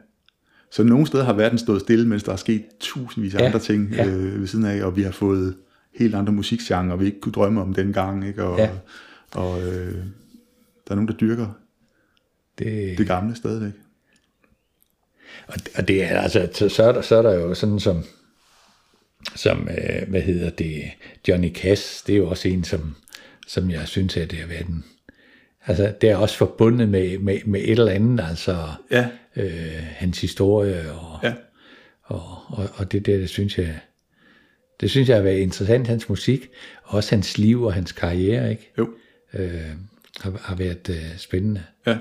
Så 0.70 0.83
nogle 0.83 1.07
steder 1.07 1.24
har 1.24 1.33
verden 1.33 1.59
stået 1.59 1.81
stille, 1.81 2.09
mens 2.09 2.22
der 2.22 2.33
er 2.33 2.37
sket 2.37 2.64
tusindvis 2.81 3.35
af 3.35 3.40
Ja, 3.40 3.46
andre 3.46 3.59
ting 3.59 3.90
ja. 3.94 4.07
øh, 4.07 4.40
ved 4.40 4.46
siden 4.46 4.64
af, 4.64 4.85
og 4.85 4.96
vi 4.96 5.03
har 5.03 5.11
fået 5.12 5.57
helt 5.98 6.14
andre 6.14 6.33
musikgenre, 6.33 6.98
vi 6.98 7.07
ikke 7.07 7.20
kunne 7.20 7.33
drømme 7.33 7.61
om 7.61 7.74
dengang, 7.74 8.27
ikke? 8.29 8.44
Og, 8.44 8.59
Ja. 8.59 8.68
og 9.35 9.62
øh, 9.62 9.94
der 10.88 10.92
er 10.92 10.94
nogen, 10.94 11.09
der 11.09 11.14
dyrker 11.14 11.49
Det, 12.59 12.99
det 12.99 13.07
gamle 13.07 13.37
stadigvæk. 13.37 13.73
Og, 15.47 15.55
og 15.75 15.88
det 15.88 16.05
er 16.05 16.20
altså, 16.20 16.49
så, 16.53 16.68
så, 16.68 16.83
er 16.83 16.92
der, 16.92 17.03
så 17.03 17.16
er 17.16 17.23
der 17.23 17.35
jo 17.35 17.55
sådan 17.55 17.81
som, 17.81 18.05
som 19.37 19.68
øh, 19.68 20.09
hvad 20.09 20.20
hedder 20.20 20.51
det, 20.51 20.83
Johnny 21.29 21.55
Cash, 21.55 22.07
det 22.07 22.12
er 22.12 22.16
jo 22.16 22.29
også 22.29 22.49
en, 22.49 22.64
som, 22.64 22.94
som 23.47 23.70
jeg 23.70 23.88
synes, 23.88 24.16
at 24.16 24.31
det 24.31 24.38
har 24.38 24.47
været 24.47 24.66
en, 24.66 24.85
altså 25.66 25.94
det 26.01 26.11
er 26.11 26.16
også 26.16 26.37
forbundet 26.37 26.88
med, 26.88 27.18
med, 27.18 27.38
med 27.47 27.61
et 27.61 27.70
eller 27.70 27.92
andet, 27.92 28.25
altså 28.29 28.68
Ja, 28.90 29.09
øh, 29.37 29.83
hans 29.97 30.20
historie 30.20 30.92
og, 30.92 31.18
ja, 31.23 31.35
og, 32.03 32.23
og, 32.47 32.68
og 32.75 32.92
det 32.92 33.07
der, 33.07 33.16
det 33.16 33.31
synes 33.31 33.59
jeg, 33.59 33.81
det 34.81 34.90
synes 34.90 35.09
jeg 35.09 35.16
har 35.16 35.23
været 35.23 35.38
interessant, 35.38 35.87
hans 35.87 36.09
musik, 36.09 36.49
og 36.83 36.94
også 36.94 37.14
hans 37.14 37.38
liv 37.38 37.62
og 37.62 37.75
hans 37.75 37.92
karriere, 37.92 38.51
ikke? 38.51 38.73
jo, 38.79 38.88
Øh, 39.35 39.70
har, 40.20 40.33
har 40.42 40.55
været 40.55 40.88
øh, 40.90 41.18
spændende. 41.18 41.62
ja, 41.87 41.98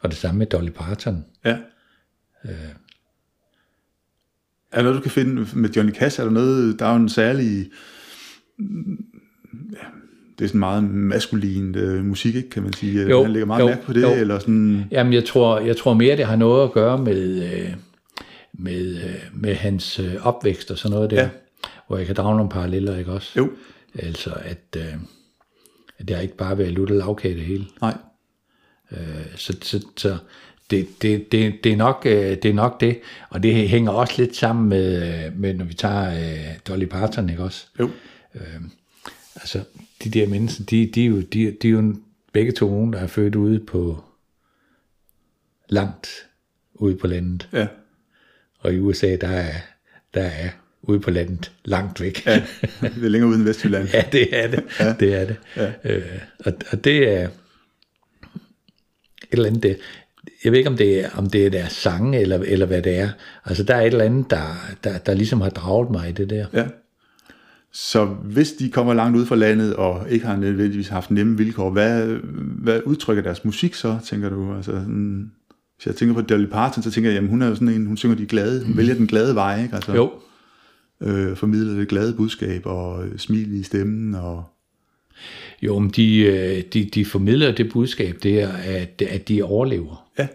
Og 0.00 0.10
det 0.10 0.18
samme 0.18 0.38
med 0.38 0.46
Dolly 0.46 0.70
Parton. 0.70 1.24
ja. 1.44 1.58
Er 4.72 4.76
der 4.76 4.82
noget, 4.82 4.96
du 4.96 5.02
kan 5.02 5.10
finde 5.10 5.46
med 5.54 5.70
Johnny 5.70 5.92
Cash? 5.94 6.20
Er 6.20 6.24
der 6.24 6.30
noget, 6.32 6.78
der 6.78 6.86
er 6.86 6.96
en 6.96 7.08
særlig... 7.08 7.70
Ja, 9.72 9.86
det 10.38 10.44
er 10.44 10.48
sådan 10.48 10.58
meget 10.58 10.84
maskulin 10.84 11.74
øh, 11.74 12.04
musik, 12.04 12.34
ikke, 12.34 12.50
kan 12.50 12.62
man 12.62 12.72
sige. 12.72 13.08
Jo, 13.08 13.22
Han 13.22 13.32
lægger 13.32 13.46
meget 13.46 13.60
jo, 13.60 13.66
mærke 13.66 13.82
på 13.82 13.92
det, 13.92 14.02
jo. 14.02 14.12
eller 14.14 14.38
sådan... 14.38 14.84
Jamen, 14.90 15.12
jeg 15.12 15.24
tror, 15.24 15.58
jeg 15.60 15.76
tror 15.76 15.94
mere, 15.94 16.16
det 16.16 16.24
har 16.24 16.36
noget 16.36 16.64
at 16.64 16.72
gøre 16.72 16.98
med, 16.98 17.52
øh, 17.52 17.74
med, 18.52 18.96
øh, 19.04 19.14
med 19.40 19.54
hans 19.54 19.98
øh, 19.98 20.26
opvækst 20.26 20.70
og 20.70 20.78
sådan 20.78 20.94
noget 20.94 21.10
der, 21.10 21.22
Ja. 21.22 21.28
hvor 21.86 21.96
jeg 21.96 22.06
kan 22.06 22.16
drage 22.16 22.36
nogle 22.36 22.50
paralleller, 22.50 22.96
ikke 22.98 23.12
også? 23.12 23.32
Jo, 23.36 23.50
Altså, 23.94 24.32
at, 24.44 24.76
øh, 24.76 24.84
at 24.84 24.98
det 25.98 26.16
har 26.16 26.22
ikke 26.22 26.36
bare 26.36 26.58
været 26.58 26.72
lutte 26.72 26.98
lavkage 26.98 27.34
det 27.34 27.44
hele. 27.44 27.66
nej, 27.80 27.96
Øh, 28.92 29.36
så 29.36 29.56
så, 29.62 29.86
så 29.96 30.18
det, 30.70 30.88
det, 31.02 31.32
det, 31.32 31.64
det, 31.64 31.72
er 31.72 31.76
nok, 31.76 32.02
øh, 32.06 32.36
det 32.42 32.44
er 32.44 32.54
nok 32.54 32.80
det, 32.80 33.00
og 33.30 33.42
det 33.42 33.68
hænger 33.68 33.92
også 33.92 34.14
lidt 34.18 34.36
sammen 34.36 34.68
med, 34.68 35.30
med 35.30 35.54
når 35.54 35.64
vi 35.64 35.74
tager 35.74 36.10
øh, 36.10 36.58
Dolly 36.68 36.84
Parton, 36.84 37.30
ikke 37.30 37.42
også? 37.42 37.66
jo, 37.80 37.90
Øh, 38.34 38.60
altså, 39.34 39.64
de 40.04 40.10
der 40.10 40.26
mennesker, 40.28 40.64
de, 40.64 40.90
de, 40.94 41.02
er 41.02 41.08
jo, 41.08 41.20
de, 41.20 41.56
de 41.62 41.68
er 41.68 41.72
jo 41.72 41.94
begge 42.32 42.52
to 42.52 42.70
nogen, 42.70 42.92
der 42.92 42.98
er 42.98 43.06
født 43.06 43.34
ude 43.34 43.60
på 43.60 44.04
langt 45.68 46.08
ude 46.74 46.96
på 46.96 47.06
landet. 47.06 47.48
Ja. 47.52 47.66
Og 48.58 48.74
i 48.74 48.78
USA, 48.78 49.16
der 49.16 49.28
er, 49.28 49.54
der 50.14 50.22
er 50.22 50.48
ude 50.82 51.00
på 51.00 51.10
landet 51.10 51.52
langt 51.64 52.00
væk. 52.00 52.26
ja. 52.26 52.42
Det 52.80 53.04
er 53.04 53.08
længere 53.08 53.30
uden 53.30 53.44
Vestjylland. 53.44 53.88
ja, 53.94 54.04
det 54.12 54.44
er 54.44 54.50
det. 54.50 54.64
Ja. 54.80 54.94
Det 55.00 55.14
er 55.14 55.26
det. 55.26 55.36
Ja. 55.56 55.72
Øh, 55.84 56.02
og, 56.44 56.52
og 56.72 56.84
det 56.84 57.08
er 57.08 57.24
et 57.24 57.30
eller 59.32 59.46
andet, 59.46 59.62
det, 59.62 59.78
jeg 60.44 60.52
ved 60.52 60.58
ikke, 60.58 60.70
om 60.70 60.76
det 60.76 61.04
er, 61.04 61.08
om 61.14 61.30
det 61.30 61.46
er 61.46 61.50
deres 61.50 61.72
sange, 61.72 62.20
eller, 62.20 62.38
eller 62.38 62.66
hvad 62.66 62.82
det 62.82 62.98
er. 62.98 63.08
Altså, 63.44 63.62
der 63.62 63.74
er 63.74 63.80
et 63.80 63.86
eller 63.86 64.04
andet, 64.04 64.30
der, 64.30 64.74
der, 64.84 64.98
der 64.98 65.14
ligesom 65.14 65.40
har 65.40 65.50
draget 65.50 65.90
mig 65.90 66.08
i 66.08 66.12
det 66.12 66.30
der. 66.30 66.46
Ja. 66.52 66.64
Så 67.72 68.04
hvis 68.04 68.52
de 68.52 68.70
kommer 68.70 68.94
langt 68.94 69.16
ud 69.16 69.26
fra 69.26 69.36
landet, 69.36 69.76
og 69.76 70.06
ikke 70.10 70.26
har 70.26 70.36
nødvendigvis 70.36 70.88
haft 70.88 71.10
nemme 71.10 71.36
vilkår, 71.36 71.70
hvad, 71.70 72.06
hvad 72.62 72.80
udtrykker 72.84 73.22
deres 73.22 73.44
musik 73.44 73.74
så, 73.74 73.98
tænker 74.04 74.28
du? 74.28 74.54
Altså, 74.56 74.70
sådan, 74.70 75.30
hvis 75.76 75.86
jeg 75.86 75.94
tænker 75.96 76.14
på 76.14 76.20
Dolly 76.20 76.46
Parton, 76.46 76.82
så 76.82 76.90
tænker 76.90 77.10
jeg, 77.10 77.14
jamen 77.14 77.30
hun 77.30 77.42
er 77.42 77.48
jo 77.48 77.54
sådan 77.54 77.68
en, 77.68 77.86
hun 77.86 77.96
synger 77.96 78.16
de 78.16 78.26
glade, 78.26 78.64
hun 78.64 78.76
vælger 78.76 78.94
den 78.94 79.06
glade 79.06 79.34
vej, 79.34 79.62
ikke? 79.62 79.74
Altså, 79.74 79.92
Jo, 79.94 80.12
Øh, 81.02 81.36
formidler 81.36 81.78
det 81.78 81.88
glade 81.88 82.14
budskab, 82.14 82.66
og 82.66 83.06
øh, 83.06 83.18
smil 83.18 83.60
i 83.60 83.62
stemmen, 83.62 84.14
og 84.14 84.44
jo 85.62 85.78
men 85.78 85.90
de, 85.90 86.18
øh, 86.18 86.62
de, 86.72 86.84
de 86.84 87.04
formidler 87.04 87.52
det 87.52 87.72
budskab 87.72 88.16
der, 88.22 88.48
at, 88.52 89.02
at 89.02 89.28
de 89.28 89.42
overlever. 89.42 90.08
ja, 90.18 90.28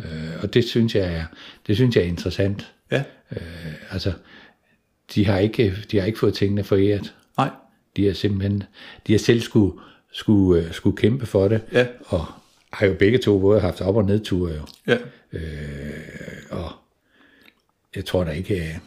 Øh, 0.00 0.42
Og 0.42 0.54
det 0.54 0.64
synes 0.64 0.94
jeg 0.94 1.14
er, 1.14 1.24
det 1.66 1.76
synes 1.76 1.96
jeg 1.96 2.04
er 2.04 2.08
interessant. 2.08 2.72
ja, 2.90 3.02
Øh, 3.32 3.74
altså, 3.90 4.12
de 5.14 5.24
har 5.26 5.38
ikke, 5.38 5.76
de 5.90 5.98
har 5.98 6.06
ikke 6.06 6.18
fået 6.18 6.34
tingene 6.34 6.64
foræret. 6.64 7.14
nej, 7.38 7.50
De 7.96 8.06
har 8.06 8.12
simpelthen, 8.12 8.62
de 9.06 9.12
har 9.12 9.18
selv 9.18 9.40
skulle, 9.40 9.72
skulle, 10.12 10.62
øh, 10.64 10.72
skulle 10.72 10.96
kæmpe 10.96 11.26
for 11.26 11.48
det. 11.48 11.60
Ja. 11.72 11.86
Og 12.06 12.24
har 12.72 12.86
jo 12.86 12.94
begge 12.98 13.18
to 13.18 13.38
både 13.40 13.60
haft 13.60 13.80
op- 13.80 13.96
og 13.96 14.04
nedture 14.04 14.52
jo. 14.54 14.62
ja, 14.86 14.98
Og 16.50 16.70
jeg 17.96 18.04
tror 18.04 18.24
da 18.24 18.30
ikke, 18.30 18.54
øh, 18.54 18.78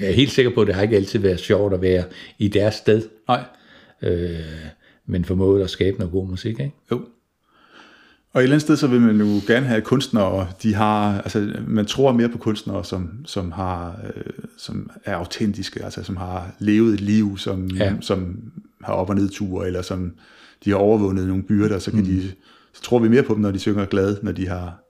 jeg 0.00 0.08
er 0.08 0.12
helt 0.12 0.30
sikker 0.30 0.54
på, 0.54 0.60
at 0.60 0.66
det 0.66 0.74
har 0.74 0.82
ikke 0.82 0.96
altid 0.96 1.18
været 1.18 1.40
sjovt 1.40 1.74
at 1.74 1.82
være 1.82 2.04
i 2.38 2.48
deres 2.48 2.74
sted. 2.74 3.02
nej, 3.28 3.44
Øh, 4.02 4.38
men 5.06 5.24
formået 5.24 5.62
at 5.64 5.70
skabe 5.70 5.98
noget 5.98 6.12
god 6.12 6.28
musik, 6.28 6.60
ikke? 6.60 6.72
jo. 6.92 7.04
Og 8.32 8.40
et 8.40 8.42
eller 8.42 8.54
andet 8.54 8.62
sted, 8.62 8.76
så 8.76 8.86
vil 8.86 9.00
man 9.00 9.20
jo 9.20 9.40
gerne 9.46 9.66
have 9.66 9.80
kunstnere, 9.80 10.48
de 10.62 10.74
har, 10.74 11.20
altså 11.20 11.52
man 11.66 11.86
tror 11.86 12.12
mere 12.12 12.28
på 12.28 12.38
kunstnere, 12.38 12.84
som, 12.84 13.10
som, 13.26 13.52
har, 13.52 14.00
øh, 14.16 14.32
som 14.58 14.90
er 15.04 15.14
autentiske, 15.16 15.84
altså 15.84 16.02
som 16.02 16.16
har 16.16 16.56
levet 16.58 16.94
et 16.94 17.00
liv, 17.00 17.38
som, 17.38 17.66
Ja. 17.68 17.84
ja. 17.84 17.94
som 18.00 18.36
har 18.84 18.92
op- 18.92 19.08
og 19.10 19.14
nedture, 19.16 19.66
eller 19.66 19.82
som 19.82 20.12
de 20.64 20.70
har 20.70 20.76
overvundet 20.76 21.28
nogle 21.28 21.42
byrder, 21.42 21.78
så 21.78 21.90
kan 21.90 22.00
mm. 22.00 22.06
de, 22.06 22.32
så 22.72 22.82
tror 22.82 22.98
vi 22.98 23.08
mere 23.08 23.22
på 23.22 23.34
dem, 23.34 23.42
når 23.42 23.50
de 23.50 23.58
synger 23.58 23.84
glad, 23.84 24.16
når 24.22 24.32
de 24.32 24.48
har, 24.48 24.82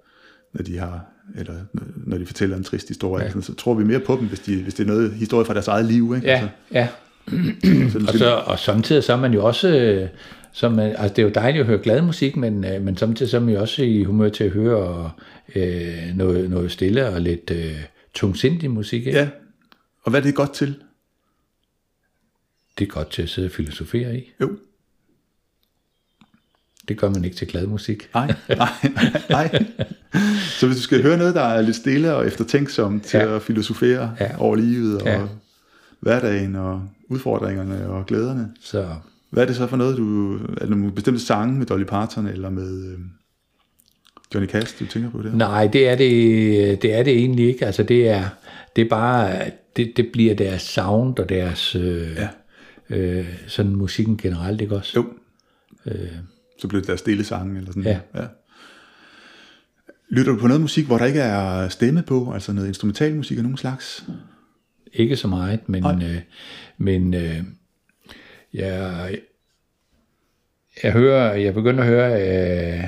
når 0.55 0.62
de 0.64 0.79
har, 0.79 1.05
eller 1.35 1.55
når 1.97 2.19
de 2.19 2.27
fortæller 2.27 2.57
en 2.57 2.65
trist 2.65 2.89
historie, 2.89 3.25
ja. 3.25 3.41
så 3.41 3.55
tror 3.55 3.75
vi 3.75 3.85
mere 3.85 4.01
på 4.01 4.17
dem, 4.17 4.27
hvis, 4.27 4.41
de, 4.41 4.62
hvis 4.62 4.75
det 4.75 4.83
er 4.83 4.87
noget 4.87 5.12
historie 5.12 5.47
fra 5.47 5.55
deres 5.55 5.69
eget 5.69 5.85
liv, 5.85 6.12
ikke? 6.17 6.27
Ja, 6.27 6.49
ja. 6.73 6.89
så, 7.91 8.05
Og, 8.09 8.15
så, 8.19 8.43
og 8.47 8.59
samtidig 8.59 9.05
så 9.05 9.12
er 9.12 9.17
man 9.17 9.35
jo 9.35 9.45
også, 9.45 9.69
øh, 9.69 10.09
som, 10.53 10.79
altså 10.79 11.09
det 11.09 11.19
er 11.19 11.23
jo 11.23 11.33
dejligt 11.35 11.61
at 11.61 11.67
høre 11.67 11.79
glad 11.79 12.03
musik, 12.03 12.37
men, 12.37 12.65
øh, 12.65 12.83
men 12.83 12.97
samtidig 12.97 13.31
så 13.31 13.37
er 13.37 13.41
man 13.41 13.55
jo 13.55 13.61
også 13.61 13.83
i 13.83 14.05
humør 14.05 14.29
til 14.29 14.45
at 14.45 14.51
høre 14.51 15.11
øh, 15.55 16.15
noget, 16.15 16.51
noget 16.51 16.73
stille 16.73 17.09
og 17.09 17.21
lidt 17.21 17.51
øh, 17.51 17.85
tungsindig 18.15 18.71
musik. 18.71 19.07
Ikke? 19.07 19.19
ja. 19.19 19.29
Og 20.03 20.11
hvad 20.11 20.21
er 20.21 20.25
det 20.25 20.35
godt 20.35 20.53
til? 20.53 20.75
Det 22.79 22.85
er 22.85 22.91
godt 22.91 23.11
til 23.11 23.23
at 23.23 23.29
sidde 23.29 23.47
og 23.47 23.53
filosofere 23.53 24.19
i. 24.19 24.33
Jo, 24.41 24.57
Det 26.88 26.99
gør 26.99 27.11
man 27.11 27.25
ikke 27.25 27.37
til 27.37 27.49
glad 27.49 27.66
musik. 27.66 28.09
Nej, 28.14 28.35
nej, 28.49 28.68
nej. 29.31 29.64
Så 30.40 30.66
hvis 30.66 30.77
du 30.77 30.83
skal 30.83 31.03
høre 31.03 31.18
noget, 31.18 31.35
der 31.35 31.40
er 31.42 31.61
lidt 31.62 31.77
stille 31.77 32.14
og 32.14 32.27
eftertænksomt 32.27 33.05
til 33.05 33.18
Ja. 33.18 33.37
at 33.37 33.42
filosofere 33.42 34.14
Ja. 34.20 34.29
over 34.38 34.57
livet 34.57 35.03
og 35.03 35.09
Ja. 35.09 35.20
hverdagen 36.01 36.57
og 36.57 36.83
udfordringerne 37.09 37.87
og 37.88 38.07
glæderne, 38.07 38.49
Så 38.61 38.87
hvad 39.31 39.42
er 39.42 39.46
det 39.46 39.57
så 39.57 39.66
for 39.66 39.77
noget, 39.77 39.96
du, 39.96 40.35
er 40.37 40.61
det 40.61 40.70
nogle 40.70 40.92
bestemte 40.92 41.20
sange 41.20 41.59
med 41.59 41.66
Dolly 41.66 41.85
Parton 41.85 42.27
eller 42.27 42.51
med 42.51 42.85
øh, 42.92 42.99
Johnny 44.35 44.49
Cash, 44.51 44.79
du 44.81 44.87
tænker 44.87 45.11
på 45.11 45.22
det? 45.22 45.35
nej, 45.35 45.66
det 45.66 45.88
er 45.88 45.94
det, 45.96 46.83
det 46.83 46.94
er 46.94 47.03
det 47.03 47.12
egentlig 47.18 47.49
ikke. 47.49 47.66
Altså 47.66 47.83
det 47.83 48.09
er, 48.09 48.25
det 48.77 48.85
er 48.85 48.88
bare, 48.88 49.51
det, 49.77 49.92
det 49.96 50.09
bliver 50.12 50.35
deres 50.35 50.62
sound 50.62 51.18
og 51.18 51.29
deres, 51.29 51.75
øh, 51.77 52.09
Ja. 52.16 52.29
øh, 52.96 53.27
sådan 53.46 53.72
musikken 53.77 54.16
generelt, 54.16 54.61
ikke 54.61 54.77
også? 54.77 54.92
Jo. 54.96 55.05
Øh. 55.87 56.09
Så 56.59 56.69
bliver 56.69 56.81
det 56.81 56.88
der 56.88 56.97
stille 56.97 57.25
sange 57.25 57.57
eller 57.57 57.73
sådan 57.73 57.83
Ja. 57.83 58.01
ja. 58.14 58.27
Lytter 60.09 60.33
du 60.33 60.38
på 60.38 60.47
noget 60.47 60.61
musik, 60.61 60.87
hvor 60.87 60.99
der 60.99 61.05
ikke 61.05 61.21
er 61.21 61.69
stemme 61.69 62.03
på, 62.03 62.33
altså 62.33 62.53
noget 62.53 62.69
instrumental 62.69 63.14
musik 63.16 63.37
af 63.37 63.42
nogen 63.42 63.57
slags? 63.57 64.05
Ikke 64.92 65.16
så 65.16 65.29
meget, 65.29 65.69
men, 65.69 65.83
Nej. 65.83 66.05
øh, 66.05 66.21
men 66.79 67.14
øh, 67.14 67.42
jeg, 68.55 69.19
jeg 70.83 70.92
hører, 70.92 71.35
jeg 71.35 71.55
begynder 71.55 71.81
at 71.81 71.88
høre, 71.88 72.23
øh, 72.23 72.85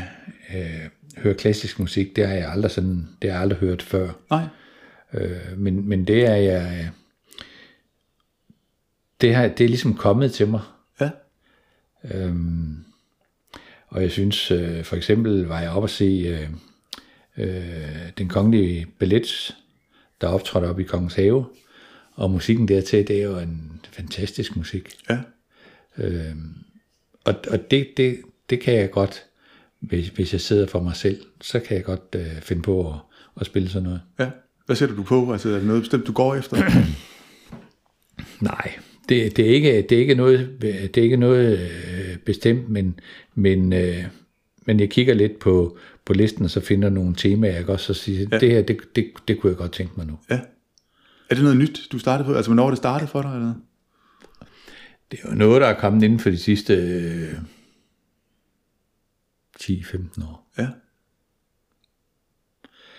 øh, 0.55 0.89
høre 1.17 1.35
klassisk 1.35 1.79
musik, 1.79 2.17
det 2.17 2.27
har 2.27 2.35
jeg 2.35 2.51
aldrig 2.51 2.71
sådan, 2.71 3.09
det 3.23 3.31
har 3.31 3.37
jeg 3.37 3.43
aldrig 3.43 3.59
hørt 3.59 3.83
før. 3.83 4.11
Nej. 4.31 4.45
Øh, 5.15 5.59
men, 5.59 5.89
men 5.89 6.07
det 6.07 6.27
er 6.27 6.35
jeg, 6.35 6.79
øh, 6.81 6.91
det, 9.21 9.35
har, 9.35 9.49
det 9.49 9.65
er 9.65 9.69
ligesom 9.69 9.95
kommet 9.95 10.33
til 10.33 10.49
mig. 10.49 10.61
Ja. 11.01 11.11
Øhm, 12.05 12.85
og 13.89 14.03
jeg 14.03 14.11
synes, 14.11 14.51
øh, 14.51 14.85
for 14.85 14.97
eksempel 14.97 15.47
var 15.47 15.61
jeg 15.61 15.71
oppe 15.71 15.87
at 15.87 15.91
se 15.91 16.05
øh, 16.05 16.49
øh, 17.47 18.11
den 18.19 18.29
kongelige 18.29 18.87
ballet, 18.99 19.57
der 20.21 20.29
optrådte 20.29 20.67
op 20.67 20.81
i 20.81 20.83
Kongens 20.83 21.15
Have, 21.15 21.47
og 22.15 22.31
musikken 22.31 22.69
dertil, 22.69 23.09
det 23.09 23.19
er 23.19 23.25
jo 23.25 23.39
en 23.39 23.81
fantastisk 23.91 24.57
musik. 24.57 24.95
Ja. 25.11 25.19
Og, 27.25 27.35
og 27.51 27.71
det, 27.71 27.89
det, 27.97 28.21
det 28.51 28.61
kan 28.61 28.75
jeg 28.75 28.91
godt, 28.91 29.25
hvis, 29.81 30.09
hvis 30.09 30.33
jeg 30.33 30.41
sidder 30.41 30.67
for 30.67 30.81
mig 30.81 30.97
selv, 30.97 31.23
så 31.41 31.61
kan 31.61 31.77
jeg 31.77 31.85
godt 31.85 32.17
øh, 32.17 32.41
finde 32.43 32.63
på 32.63 32.89
at, 32.89 32.95
at 33.41 33.47
spille 33.47 33.69
sådan 33.69 33.83
noget. 33.83 34.01
ja. 34.19 34.31
Hvad 34.67 34.77
sætter 34.77 34.97
du 34.97 35.03
på? 35.03 35.33
Altså 35.33 35.49
er 35.49 35.55
det 35.55 35.67
noget 35.67 35.83
bestemt, 35.83 36.07
du 36.07 36.13
går 36.13 36.35
efter? 36.35 36.57
Nej, 38.41 38.73
det, 39.09 39.37
det, 39.37 39.51
er 39.51 39.55
ikke, 39.55 39.83
det 39.83 39.93
er 39.93 40.01
ikke 40.01 40.15
noget, 40.15 40.57
det 40.63 40.97
er 40.97 41.03
ikke 41.03 41.17
noget 41.17 41.59
øh, 41.59 41.98
bestemt, 42.25 42.69
men, 42.69 43.01
men, 43.35 43.73
øh, 43.73 44.05
men 44.67 44.81
jeg 44.81 44.91
kigger 44.91 45.15
lidt 45.15 45.39
på, 45.39 45.79
på 46.05 46.13
listen, 46.13 46.45
og 46.45 46.51
så 46.51 46.61
finder 46.61 46.91
nogle 46.91 47.15
temaer, 47.15 47.53
jeg 47.53 47.69
også 47.69 47.95
så 47.95 47.95
sige, 47.95 48.29
ja. 48.33 48.39
det 48.39 48.51
her, 48.51 48.63
det, 48.63 48.81
det, 48.97 49.11
det 49.29 49.41
kunne 49.41 49.51
jeg 49.51 49.57
godt 49.57 49.73
tænke 49.73 49.93
mig 49.97 50.07
nu. 50.07 50.19
Ja. 50.31 50.41
Er 51.31 51.35
det 51.35 51.43
noget 51.43 51.59
nyt, 51.59 51.81
du 51.93 51.99
startede 51.99 52.27
på? 52.27 52.35
Altså, 52.35 52.49
hvornår 52.49 52.69
det 52.69 52.77
startet 52.77 53.09
for 53.09 53.23
dig? 53.23 53.35
Eller? 53.35 53.55
Det 55.11 55.21
er 55.23 55.29
jo 55.31 55.35
noget, 55.35 55.61
der 55.61 55.67
er 55.67 55.81
kommet 55.81 56.03
inden 56.03 56.19
for 56.19 56.31
de 56.31 56.39
sidste 56.39 56.75
øh, 56.75 57.35
10-15 59.61 60.25
år. 60.25 60.53
Ja. 60.59 60.69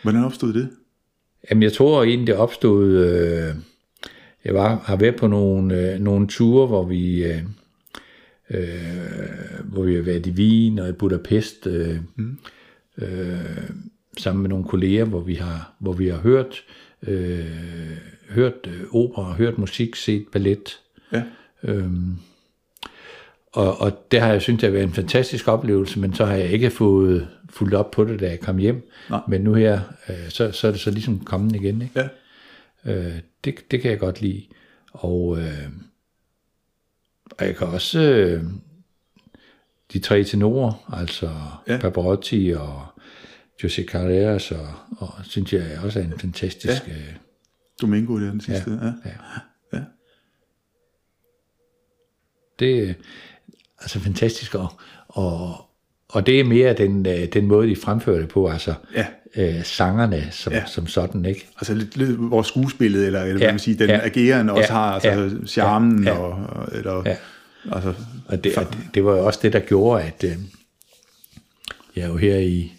Hvordan 0.01 0.23
opstod 0.23 0.53
det? 0.53 0.69
Jamen, 1.49 1.63
jeg 1.63 1.73
tror 1.73 2.03
egentlig, 2.03 2.27
det 2.27 2.35
opstod... 2.35 2.87
Øh, 2.89 3.55
jeg 4.45 4.53
var, 4.53 4.75
har 4.75 4.95
været 4.95 5.15
på 5.15 5.27
nogle, 5.27 5.93
øh, 5.93 5.99
nogle 5.99 6.27
ture, 6.27 6.67
hvor 6.67 6.83
vi, 6.83 7.23
øh, 7.23 7.43
øh, 8.49 9.63
hvor 9.63 9.83
vi 9.83 9.95
har 9.95 10.01
været 10.01 10.25
i 10.25 10.31
Wien 10.31 10.79
og 10.79 10.89
i 10.89 10.91
Budapest, 10.91 11.67
øh, 11.67 11.97
mm. 12.15 12.37
øh, 12.97 13.69
sammen 14.17 14.41
med 14.41 14.49
nogle 14.49 14.65
kolleger, 14.65 15.05
hvor 15.05 15.19
vi 15.19 15.35
har, 15.35 15.73
hvor 15.79 15.93
vi 15.93 16.07
har 16.07 16.17
hørt, 16.17 16.63
øh, 17.07 17.45
hørt 18.29 18.67
øh, 18.67 18.83
opera, 18.91 19.33
hørt 19.33 19.57
musik, 19.57 19.95
set 19.95 20.25
ballet. 20.31 20.79
Ja. 21.13 21.23
Øhm, 21.63 22.17
og, 23.53 23.81
og 23.81 24.11
det 24.11 24.21
har 24.21 24.31
jeg 24.31 24.41
synes, 24.41 24.59
det 24.59 24.67
har 24.67 24.73
været 24.73 24.87
en 24.87 24.93
fantastisk 24.93 25.47
oplevelse, 25.47 25.99
men 25.99 26.13
så 26.13 26.25
har 26.25 26.35
jeg 26.35 26.51
ikke 26.51 26.69
fået 26.69 27.27
fuldt 27.49 27.73
op 27.73 27.91
på 27.91 28.03
det, 28.03 28.19
da 28.19 28.29
jeg 28.29 28.39
kom 28.39 28.57
hjem. 28.57 28.89
Nej. 29.09 29.21
Men 29.27 29.41
nu 29.41 29.53
her, 29.53 29.79
øh, 30.09 30.29
så, 30.29 30.51
så 30.51 30.67
er 30.67 30.71
det 30.71 30.79
så 30.79 30.91
ligesom 30.91 31.19
kommet 31.19 31.55
igen. 31.55 31.81
Ikke? 31.81 32.09
Ja. 32.85 32.95
Øh, 32.95 33.19
det, 33.43 33.55
det 33.71 33.81
kan 33.81 33.91
jeg 33.91 33.99
godt 33.99 34.21
lide. 34.21 34.43
Og, 34.91 35.37
øh, 35.37 35.67
og 37.37 37.45
jeg 37.45 37.55
kan 37.55 37.67
også 37.67 37.99
øh, 37.99 38.43
de 39.93 39.99
tre 39.99 40.23
tenorer, 40.23 40.93
altså 40.99 41.31
Ja. 41.67 41.77
Pavarotti 41.77 42.53
og 42.57 42.85
José 43.63 43.85
Carreras, 43.85 44.51
og, 44.51 44.67
og 44.97 45.09
synes 45.23 45.53
jeg 45.53 45.79
også 45.83 45.99
er 45.99 46.03
en 46.03 46.19
fantastisk... 46.19 46.87
Ja. 46.87 46.93
Øh, 46.93 47.15
Domingo, 47.81 48.19
det 48.19 48.27
er 48.27 48.31
den 48.31 48.41
sidste. 48.41 48.71
Ja. 48.71 48.85
ja. 48.85 48.91
ja. 49.05 49.77
Ja. 49.77 49.83
Det 52.59 52.89
er 52.89 52.93
altså 53.79 53.99
fantastisk, 53.99 54.55
og, 54.55 54.67
og, 55.07 55.55
og 56.09 56.25
det 56.25 56.39
er 56.39 56.43
mere 56.43 56.73
den, 56.73 57.05
øh, 57.05 57.33
den 57.33 57.47
måde, 57.47 57.69
de 57.69 57.75
fremfører 57.75 58.19
det 58.19 58.29
på. 58.29 58.47
Altså, 58.47 58.73
Ja. 58.95 59.07
Øh, 59.35 59.63
sangerne 59.63 60.27
som, 60.31 60.53
Ja. 60.53 60.63
som 60.65 60.87
sådan, 60.87 61.25
ikke? 61.25 61.47
Altså 61.57 61.73
lidt, 61.73 61.97
lidt 61.97 62.09
hvor 62.11 62.41
skuespillet, 62.41 63.05
eller, 63.05 63.19
eller 63.21 63.31
ja, 63.33 63.37
hvad 63.37 63.51
man 63.53 63.59
sige, 63.59 63.77
den 63.79 63.89
ja, 63.89 63.99
ageren 64.05 64.49
også 64.49 64.73
ja, 64.73 64.79
har, 64.79 64.91
altså 64.93 65.09
ja, 65.09 65.45
charmen, 65.47 66.03
ja, 66.03 66.11
og, 66.17 66.67
eller, 66.77 67.03
Ja. 67.05 67.15
altså, 67.71 67.93
Og 68.25 68.43
det, 68.43 68.55
det, 68.55 68.67
det 68.93 69.05
var 69.05 69.11
jo 69.11 69.25
også 69.25 69.39
det, 69.43 69.53
der 69.53 69.59
gjorde, 69.59 70.03
at 70.03 70.23
øh, 70.23 70.35
jeg 71.95 72.09
jo 72.09 72.17
her 72.17 72.35
i, 72.37 72.71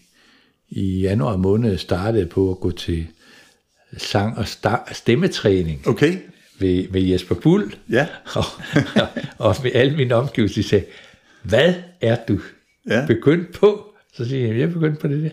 i 0.68 1.00
januar 1.00 1.36
måned 1.36 1.78
startede 1.78 2.26
på 2.26 2.50
at 2.50 2.60
gå 2.60 2.70
til 2.70 3.06
sang- 3.96 4.38
og 4.38 4.44
sta- 4.44 4.92
stemmetræning 4.94 5.88
okay, 5.88 6.18
ved, 6.58 6.86
ved 6.90 7.00
Jesper 7.02 7.34
Bull. 7.34 7.74
ja, 7.90 8.06
Og, 8.34 8.44
og 9.38 9.56
med 9.62 9.70
alle 9.74 9.96
mine 9.96 10.14
omgivelser, 10.14 10.62
de 10.62 10.68
sagde, 10.68 10.84
hvad 11.42 11.74
er 12.00 12.16
du 12.28 12.40
Ja. 12.90 13.06
begyndt 13.06 13.52
på? 13.52 13.86
Så 14.16 14.28
siger 14.28 14.46
jeg, 14.46 14.58
jeg 14.58 14.68
er 14.68 14.72
begyndt 14.72 14.98
på 14.98 15.08
det 15.08 15.22
der. 15.22 15.30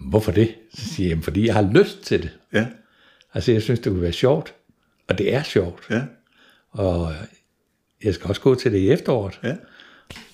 "Jamen, 0.00 0.10
Hvorfor 0.10 0.32
det? 0.32 0.54
Så 0.74 0.84
siger 0.86 1.04
jeg, 1.06 1.10
"Jamen, 1.10 1.22
fordi 1.22 1.46
jeg 1.46 1.54
har 1.54 1.70
lyst 1.72 2.02
til 2.02 2.22
det. 2.22 2.30
ja, 2.52 2.66
Altså, 3.34 3.52
jeg 3.52 3.62
synes, 3.62 3.80
det 3.80 3.92
kunne 3.92 4.02
være 4.02 4.12
sjovt. 4.12 4.54
Og 5.08 5.18
det 5.18 5.34
er 5.34 5.42
sjovt. 5.42 5.82
ja, 5.90 6.02
Og 6.70 7.12
jeg 8.04 8.14
skal 8.14 8.28
også 8.28 8.40
gå 8.40 8.54
til 8.54 8.72
det 8.72 8.78
i 8.78 8.90
efteråret. 8.90 9.40
ja, 9.44 9.54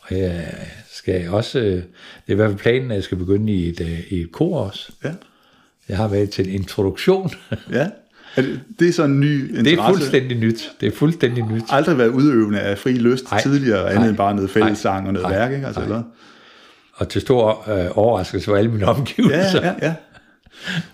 Og 0.00 0.18
jeg 0.18 0.54
skal 0.92 1.28
også, 1.30 1.58
øh, 1.58 1.64
det 1.74 1.82
er 2.28 2.32
i 2.32 2.34
hvert 2.34 2.50
fald 2.50 2.58
planen, 2.60 2.90
at 2.90 2.94
jeg 2.94 3.04
skal 3.04 3.18
begynde 3.18 3.52
i 3.52 3.68
et, 3.68 3.80
øh, 3.80 4.00
i 4.12 4.20
et 4.20 4.32
kor 4.32 4.60
også. 4.60 4.92
ja, 5.04 5.12
Jeg 5.88 5.96
har 5.96 6.08
været 6.08 6.30
til 6.30 6.48
en 6.48 6.54
introduktion. 6.54 7.30
ja. 7.72 7.88
Er 8.36 8.42
det, 8.42 8.60
det 8.78 8.88
er 8.88 8.92
sådan 8.92 9.10
en 9.10 9.20
ny 9.20 9.48
interesse. 9.48 9.64
Det 9.70 9.78
er 9.78 9.86
fuldstændig 9.88 10.38
nyt. 10.38 10.70
Det 10.80 10.86
er 10.86 10.96
fuldstændig 10.96 11.44
nyt. 11.44 11.62
Aldrig 11.68 11.98
været 11.98 12.08
udøvende 12.08 12.60
af 12.60 12.78
fri 12.78 12.92
lyst 12.92 13.24
Nej. 13.30 13.42
tidligere, 13.42 13.90
andet 13.92 14.08
end 14.08 14.16
bare 14.16 14.34
noget 14.34 14.50
fællessang 14.50 15.06
og 15.06 15.12
noget 15.12 15.28
Nej. 15.28 15.38
værk, 15.38 15.52
ikke? 15.52 15.66
Altså, 15.66 15.80
Nej. 15.80 15.88
eller? 15.88 16.02
Og 16.96 17.08
til 17.08 17.20
stor 17.20 17.70
øh, 17.70 17.90
overraskelse 17.98 18.44
for 18.44 18.56
alle 18.56 18.70
mine 18.70 18.84
Ja, 18.84 18.90
omgivelser. 18.90 19.62
ja, 19.66 19.74
ja. 19.82 19.94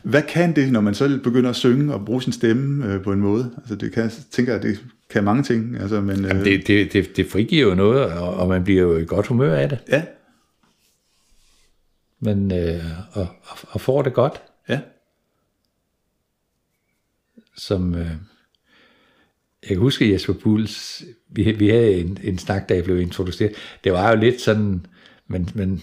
Hvad 0.02 0.22
kan 0.22 0.56
det, 0.56 0.72
når 0.72 0.80
man 0.80 0.94
så 0.94 1.18
begynder 1.24 1.50
at 1.50 1.56
synge 1.56 1.94
og 1.94 2.04
bruge 2.04 2.22
sin 2.22 2.32
stemme 2.32 2.86
øh, 2.94 3.02
på 3.02 3.12
en 3.12 3.20
måde? 3.20 3.50
Altså 3.58 3.74
det 3.74 3.92
kan, 3.92 4.02
jeg 4.02 4.10
tænker, 4.30 4.54
at 4.54 4.62
det 4.62 4.78
kan 5.10 5.24
mange 5.24 5.42
ting. 5.42 5.76
Altså, 5.80 6.00
men, 6.00 6.24
øh, 6.24 6.44
Det, 6.44 6.66
det, 6.66 6.92
det, 6.92 7.16
det 7.16 7.26
frigiver 7.30 7.68
jo 7.68 7.74
noget, 7.74 8.04
og, 8.04 8.34
og 8.34 8.48
man 8.48 8.64
bliver 8.64 8.82
jo 8.82 8.96
i 8.98 9.04
godt 9.04 9.26
humør 9.26 9.54
af 9.56 9.68
det. 9.68 9.78
Ja, 9.88 10.02
Men, 12.20 12.52
øh, 12.52 12.84
og, 13.12 13.26
og, 13.42 13.56
og 13.70 13.80
får 13.80 14.02
det 14.02 14.12
godt, 14.14 14.42
ja, 14.68 14.80
som... 17.56 17.94
Øh, 17.94 18.06
jeg 19.62 19.68
kan 19.68 19.78
huske 19.78 20.12
Jesper 20.12 20.32
Bulls, 20.32 21.02
vi, 21.28 21.52
vi 21.52 21.68
havde 21.68 21.94
en, 21.94 22.18
en 22.22 22.38
snak, 22.38 22.68
da 22.68 22.74
jeg 22.74 22.84
blev 22.84 23.00
introduceret. 23.00 23.52
Det 23.84 23.92
var 23.92 24.10
jo 24.10 24.16
lidt 24.16 24.40
sådan, 24.40 24.86
men, 25.32 25.48
men 25.54 25.82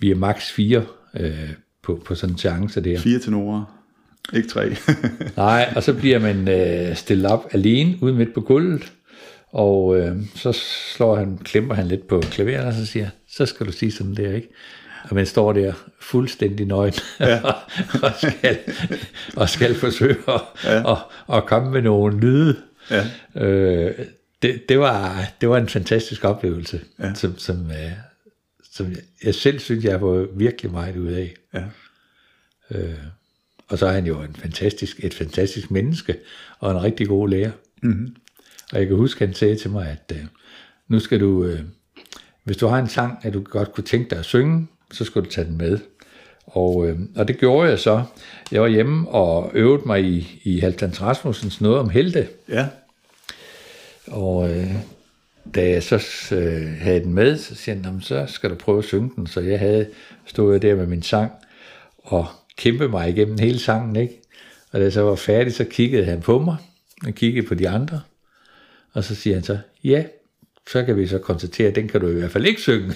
vi 0.00 0.10
er 0.10 0.14
maks 0.14 0.52
fire 0.52 0.84
øh, 1.16 1.50
på, 1.82 2.02
på 2.04 2.14
sådan 2.14 2.34
en 2.34 2.38
chance 2.38 2.80
der. 2.80 2.98
fire 2.98 3.18
tenorer, 3.18 3.84
ikke 4.32 4.48
tre. 4.48 4.76
Nej, 5.36 5.72
og 5.76 5.82
så 5.82 5.94
bliver 5.94 6.18
man 6.18 6.48
øh, 6.48 6.96
stillet 6.96 7.26
op 7.26 7.48
alene 7.52 7.98
ude 8.00 8.14
midt 8.14 8.34
på 8.34 8.40
gulvet, 8.40 8.92
og 9.52 9.98
øh, 9.98 10.16
så 10.34 10.52
slår 10.96 11.16
han, 11.16 11.38
klemper 11.38 11.74
han 11.74 11.88
lidt 11.88 12.08
på 12.08 12.20
klaveret, 12.20 12.66
og 12.66 12.72
så 12.72 12.86
siger 12.86 13.08
så 13.30 13.46
skal 13.46 13.66
du 13.66 13.72
sige 13.72 13.92
sådan 13.92 14.14
der, 14.14 14.34
ikke? 14.34 14.48
Og 15.04 15.14
man 15.14 15.26
står 15.26 15.52
der 15.52 15.72
fuldstændig 16.00 16.66
nøgen 16.66 16.94
ja. 17.20 17.40
og, 18.02 18.12
skal, 18.18 18.58
og 19.36 19.48
skal 19.48 19.74
forsøge 19.74 20.16
at, 20.28 20.40
ja. 20.64 20.92
at, 20.92 20.98
at 21.32 21.46
komme 21.46 21.70
med 21.70 21.82
nogle 21.82 22.20
lyde. 22.20 22.56
ja, 22.90 23.04
Øh, 23.36 23.94
det, 24.42 24.68
det, 24.68 24.78
var, 24.78 25.24
det 25.40 25.48
var 25.48 25.58
en 25.58 25.68
fantastisk 25.68 26.24
oplevelse, 26.24 26.80
ja. 26.98 27.14
som, 27.14 27.38
som, 27.38 27.70
øh, 27.70 27.92
som 28.78 28.94
jeg, 29.24 29.34
selv 29.34 29.58
synes, 29.58 29.84
jeg 29.84 30.02
var 30.02 30.26
virkelig 30.34 30.70
meget 30.72 30.96
ud 30.96 31.12
af. 31.12 31.34
ja, 31.54 31.64
Og 33.68 33.78
så 33.78 33.86
er 33.86 33.92
han 33.92 34.06
jo 34.06 34.22
en 34.22 34.34
fantastisk, 34.34 35.04
et 35.04 35.14
fantastisk 35.14 35.70
menneske, 35.70 36.16
og 36.58 36.70
en 36.70 36.82
rigtig 36.82 37.08
god 37.08 37.28
lærer. 37.28 37.50
Mm-hmm. 37.82 38.16
Og 38.72 38.78
jeg 38.78 38.86
kan 38.86 38.96
huske, 38.96 39.26
han 39.26 39.34
sagde 39.34 39.56
til 39.56 39.70
mig, 39.70 39.88
at 39.88 40.16
øh, 40.16 40.24
nu 40.88 41.00
skal 41.00 41.20
du, 41.20 41.44
øh, 41.44 41.60
hvis 42.44 42.56
du 42.56 42.66
har 42.66 42.78
en 42.78 42.88
sang, 42.88 43.18
at 43.22 43.34
du 43.34 43.42
godt 43.42 43.72
kunne 43.72 43.84
tænke 43.84 44.10
dig 44.10 44.18
at 44.18 44.24
synge, 44.24 44.66
så 44.92 45.04
skal 45.04 45.22
du 45.22 45.30
tage 45.30 45.46
den 45.46 45.58
med. 45.58 45.78
Og, 46.46 46.88
øh, 46.88 46.98
og 47.16 47.28
det 47.28 47.38
gjorde 47.38 47.70
jeg 47.70 47.78
så. 47.78 48.02
Jeg 48.52 48.62
var 48.62 48.68
hjemme 48.68 49.08
og 49.08 49.50
øvede 49.54 49.82
mig 49.86 50.04
i, 50.04 50.40
i 50.42 50.58
Halvdans 50.60 51.02
Rasmussens 51.02 51.60
Noget 51.60 51.78
om 51.78 51.90
Helte. 51.90 52.28
ja, 52.48 52.66
Og 54.06 54.56
øh, 54.56 54.74
da 55.54 55.68
jeg 55.70 55.82
så 55.82 55.96
øh, 56.34 56.80
havde 56.80 57.00
den 57.00 57.14
med, 57.14 57.38
så 57.38 57.54
siger 57.54 57.82
han, 57.82 58.00
så 58.00 58.26
skal 58.26 58.50
du 58.50 58.54
prøve 58.54 58.78
at 58.78 58.84
synge 58.84 59.10
den. 59.16 59.26
Så 59.26 59.40
jeg 59.40 59.58
havde 59.58 59.88
stået 60.26 60.62
der 60.62 60.74
med 60.74 60.86
min 60.86 61.02
sang 61.02 61.32
og 61.98 62.26
kæmpe 62.56 62.88
mig 62.88 63.08
igennem 63.08 63.38
hele 63.38 63.58
sangen, 63.58 63.96
ikke? 63.96 64.20
Og 64.72 64.78
da 64.78 64.84
jeg 64.84 64.92
så 64.92 65.02
var 65.02 65.14
færdig, 65.14 65.54
så 65.54 65.64
kiggede 65.64 66.04
han 66.04 66.20
på 66.20 66.38
mig, 66.38 66.56
og 67.06 67.14
kiggede 67.14 67.46
på 67.46 67.54
de 67.54 67.68
andre. 67.68 68.00
Og 68.92 69.04
så 69.04 69.14
siger 69.14 69.36
han 69.36 69.42
så, 69.42 69.58
ja, 69.84 70.04
så 70.72 70.84
kan 70.84 70.96
vi 70.96 71.06
så 71.06 71.18
konstatere, 71.18 71.68
at 71.68 71.74
den 71.74 71.88
kan 71.88 72.00
du 72.00 72.08
i 72.08 72.12
hvert 72.12 72.30
fald 72.30 72.46
ikke 72.46 72.60
synge. 72.60 72.94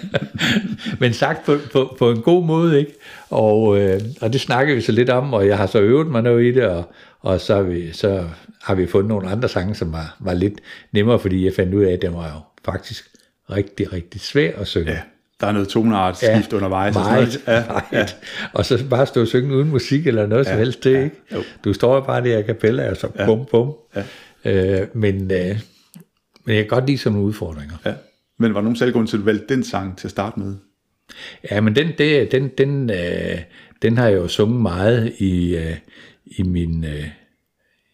Men 1.00 1.12
sagt 1.12 1.46
på, 1.46 1.58
på, 1.72 1.96
på 1.98 2.10
en 2.10 2.22
god 2.22 2.44
måde, 2.44 2.78
ikke? 2.78 2.92
Og, 3.30 3.80
øh, 3.80 4.00
og 4.20 4.32
det 4.32 4.40
snakker 4.40 4.74
vi 4.74 4.80
så 4.80 4.92
lidt 4.92 5.10
om, 5.10 5.32
og 5.34 5.46
jeg 5.46 5.58
har 5.58 5.66
så 5.66 5.80
øvet 5.80 6.06
mig 6.06 6.22
noget 6.22 6.44
i 6.44 6.50
det, 6.50 6.64
og, 6.64 6.92
og 7.20 7.40
så, 7.40 7.54
har 7.54 7.62
vi, 7.62 7.92
så 7.92 8.24
har 8.62 8.74
vi 8.74 8.86
fundet 8.86 9.08
nogle 9.08 9.28
andre 9.28 9.48
sange, 9.48 9.74
som 9.74 9.92
var, 9.92 10.16
var 10.20 10.34
lidt 10.34 10.54
nemmere, 10.92 11.18
fordi 11.18 11.44
jeg 11.44 11.52
fandt 11.54 11.74
ud 11.74 11.82
af, 11.82 11.92
at 11.92 12.02
den 12.02 12.14
var 12.14 12.24
jo 12.26 12.40
faktisk 12.64 13.04
rigtig, 13.50 13.92
rigtig 13.92 14.20
svær 14.20 14.50
at 14.60 14.66
synge. 14.66 14.90
ja. 14.90 14.98
Der 15.40 15.46
er 15.46 15.52
noget 15.52 15.68
toneart 15.68 16.16
skift 16.16 16.52
undervejs. 16.52 16.96
og 16.96 17.02
sådan 17.04 17.16
Meget, 17.18 17.40
noget. 17.46 17.66
ja, 17.66 17.72
meget. 17.90 18.16
Og 18.52 18.64
så 18.64 18.84
bare 18.90 19.06
stå 19.06 19.20
og 19.20 19.26
synge 19.26 19.56
uden 19.56 19.70
musik 19.70 20.06
eller 20.06 20.26
noget 20.26 20.44
ja, 20.44 20.50
som 20.50 20.58
helst, 20.58 20.84
det 20.84 21.04
ikke? 21.04 21.16
jo. 21.34 21.42
Du 21.64 21.72
står 21.72 22.00
bare 22.00 22.24
der 22.24 22.38
i 22.38 22.42
kapella, 22.42 22.90
og 22.90 22.96
så 22.96 23.08
bum, 23.26 23.46
bum. 23.50 23.72
Ja. 24.44 24.80
Øh, 24.80 24.86
men, 24.94 25.30
øh, 25.30 25.60
men 26.44 26.56
jeg 26.56 26.64
kan 26.64 26.68
godt 26.68 26.86
lide 26.86 26.98
sådan 26.98 27.12
nogle 27.14 27.28
udfordringer. 27.28 27.74
Ja. 27.86 27.94
Men 28.38 28.54
var 28.54 28.60
der 28.60 28.64
nogen 28.64 28.76
særlig 28.76 28.92
grund 28.94 29.08
til, 29.08 29.16
at 29.16 29.20
du 29.20 29.24
valgte 29.24 29.54
den 29.54 29.64
sang 29.64 29.98
til 29.98 30.06
at 30.06 30.10
starte 30.10 30.40
med? 30.40 30.56
Ja, 31.50 31.60
men 31.60 31.76
den, 31.76 31.88
det, 31.98 32.32
den, 32.32 32.48
den, 32.58 32.90
øh, 32.90 33.38
den 33.82 33.96
har 33.98 34.08
jeg 34.08 34.16
jo 34.16 34.28
sunget 34.28 34.60
meget 34.62 35.12
i, 35.18 35.56
øh, 35.56 35.76
i 36.26 36.42
min 36.42 36.84
øh, 36.84 37.08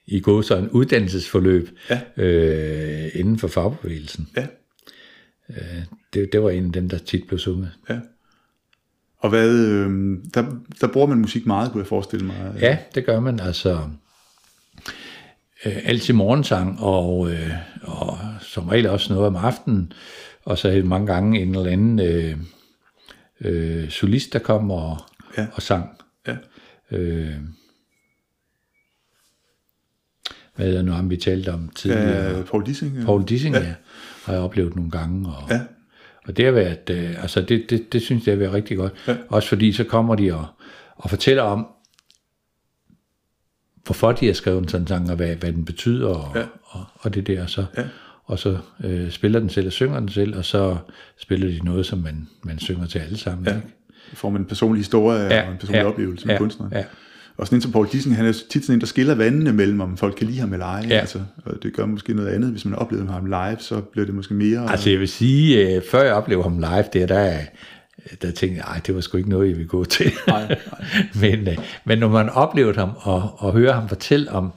i 0.06 0.20
gået 0.20 0.44
så 0.44 0.56
en 0.56 0.68
uddannelsesforløb 0.68 1.68
Ja. 1.90 2.00
øh, 2.24 3.10
inden 3.14 3.38
for 3.38 3.48
fagbevægelsen. 3.48 4.28
Ja, 4.36 4.46
Det, 6.14 6.32
det 6.32 6.42
var 6.42 6.50
en 6.50 6.66
af 6.66 6.72
dem, 6.72 6.88
der 6.88 6.98
tit 6.98 7.26
blev 7.26 7.38
sunget. 7.38 7.70
ja. 7.90 8.00
Og 9.18 9.30
hvad, 9.30 9.50
øh, 9.68 9.90
der, 10.34 10.56
der 10.80 10.86
bruger 10.92 11.06
man 11.06 11.18
musik 11.18 11.46
meget, 11.46 11.72
kunne 11.72 11.80
jeg 11.80 11.86
forestille 11.86 12.26
mig. 12.26 12.54
Ja, 12.60 12.78
det 12.94 13.06
gør 13.06 13.20
man. 13.20 13.40
Altså, 13.40 13.88
øh, 15.66 15.76
altid 15.84 16.14
morgensang, 16.14 16.80
og, 16.80 17.30
øh, 17.32 17.50
og 17.82 18.18
som 18.40 18.68
regel 18.68 18.88
også 18.88 19.12
noget 19.12 19.26
om 19.28 19.36
aftenen. 19.36 19.92
Og 20.44 20.58
så 20.58 20.82
mange 20.84 21.06
gange 21.06 21.40
en 21.40 21.54
eller 21.54 21.70
anden 21.72 21.98
øh, 22.00 22.36
øh, 23.40 23.90
solist, 23.90 24.32
der 24.32 24.38
kom 24.38 24.70
og, 24.70 24.96
Ja. 25.38 25.46
og 25.52 25.62
sang. 25.62 25.88
Ja. 26.26 26.36
Øh, 26.90 27.34
hvad 30.56 30.66
er 30.68 30.72
det 30.72 30.84
nu, 30.84 30.92
ham 30.92 31.10
vi 31.10 31.16
talte 31.16 31.52
om 31.52 31.68
tidligere? 31.74 32.36
Ja, 32.36 32.42
Paul 32.42 32.66
Dissing. 32.66 32.98
ja. 32.98 33.04
Paul 33.04 33.24
Dissing, 33.24 33.54
ja. 33.54 33.74
har 34.24 34.32
jeg 34.32 34.42
oplevet 34.42 34.76
nogle 34.76 34.90
gange. 34.90 35.28
Og, 35.28 35.50
Ja. 35.50 35.60
og 36.26 36.36
det 36.36 36.44
har 36.44 36.52
været, 36.52 36.90
øh, 36.90 37.22
altså 37.22 37.40
det, 37.40 37.66
det, 37.70 37.92
det 37.92 38.02
synes 38.02 38.26
jeg 38.26 38.32
har 38.32 38.38
været 38.38 38.52
rigtig 38.52 38.76
godt. 38.76 38.92
Ja. 39.08 39.16
Også 39.28 39.48
fordi 39.48 39.72
så 39.72 39.84
kommer 39.84 40.14
de 40.14 40.34
og, 40.34 40.46
og 40.96 41.10
fortæller 41.10 41.42
om, 41.42 41.66
hvorfor 43.90 44.12
de 44.12 44.26
har 44.26 44.32
skrevet 44.32 44.62
en 44.62 44.68
sådan 44.68 44.86
sang, 44.86 45.10
og 45.10 45.16
hvad, 45.16 45.36
hvad 45.36 45.52
den 45.52 45.64
betyder, 45.64 46.08
og, 46.08 46.32
Ja. 46.36 46.42
og, 46.64 46.84
og 47.00 47.14
det 47.14 47.26
der. 47.26 47.46
Så, 47.46 47.64
Ja. 47.76 47.82
Og 48.24 48.38
så 48.38 48.56
øh, 48.84 49.10
spiller 49.10 49.40
den 49.40 49.48
selv 49.48 49.66
og 49.66 49.72
synger 49.72 50.00
den 50.00 50.08
selv, 50.08 50.36
og 50.36 50.44
så 50.44 50.76
spiller 51.18 51.48
de 51.48 51.58
noget, 51.64 51.86
som 51.86 51.98
man, 51.98 52.28
man 52.42 52.58
synger 52.58 52.86
til 52.86 52.98
alle 52.98 53.18
sammen. 53.18 53.46
Ja. 53.46 53.54
Ikke? 53.54 53.66
får 54.14 54.30
man 54.30 54.40
en 54.40 54.44
personlig 54.46 54.78
historie 54.80 55.20
Ja, 55.24 55.42
og 55.46 55.52
en 55.52 55.58
personlig 55.58 55.80
ja, 55.82 55.86
oplevelse 55.88 56.26
med 56.26 56.34
ja, 56.34 56.38
kunstner. 56.38 56.68
ja. 56.72 56.84
Og 57.36 57.46
sådan 57.46 57.56
en 57.56 57.62
som 57.62 57.72
Paul 57.72 57.88
Dissing, 57.92 58.16
han 58.16 58.26
er 58.26 58.32
tit 58.50 58.64
sådan 58.64 58.74
en, 58.76 58.80
der 58.80 58.86
skiller 58.86 59.14
vandene 59.14 59.52
mellem, 59.52 59.80
om 59.80 59.96
folk 59.96 60.14
kan 60.14 60.26
lide 60.26 60.38
ham 60.38 60.52
eller 60.52 60.66
ej. 60.66 60.86
Ja. 60.88 60.94
Altså, 60.98 61.20
og 61.44 61.54
det 61.62 61.72
gør 61.72 61.86
måske 61.86 62.14
noget 62.14 62.28
andet. 62.28 62.50
Hvis 62.50 62.64
man 62.64 62.74
har 62.74 62.80
oplevet 62.80 63.08
ham 63.08 63.26
live, 63.26 63.56
så 63.58 63.80
bliver 63.80 64.06
det 64.06 64.14
måske 64.14 64.34
mere... 64.34 64.70
Altså 64.70 64.90
jeg 64.90 65.00
vil 65.00 65.08
sige, 65.08 65.74
øh, 65.76 65.82
før 65.90 66.02
jeg 66.02 66.14
oplevede 66.14 66.42
ham 66.42 66.58
live, 66.58 66.84
der, 66.92 67.06
der, 67.06 67.38
der 68.22 68.30
tænkte 68.30 68.56
jeg, 68.56 68.64
"Ej, 68.68 68.80
det 68.86 68.94
var 68.94 69.00
sgu 69.00 69.16
ikke 69.16 69.30
noget, 69.30 69.48
jeg 69.48 69.56
ville 69.56 69.68
gå 69.68 69.84
til. 69.84 70.12
Nej, 70.26 70.48
nej. 70.48 70.58
men, 71.36 71.48
øh, 71.48 71.56
men 71.84 71.98
når 71.98 72.08
man 72.08 72.28
oplevede 72.28 72.78
ham, 72.78 72.90
og, 73.00 73.30
og 73.36 73.52
hører 73.52 73.72
ham 73.72 73.88
fortælle 73.88 74.30
om, 74.32 74.52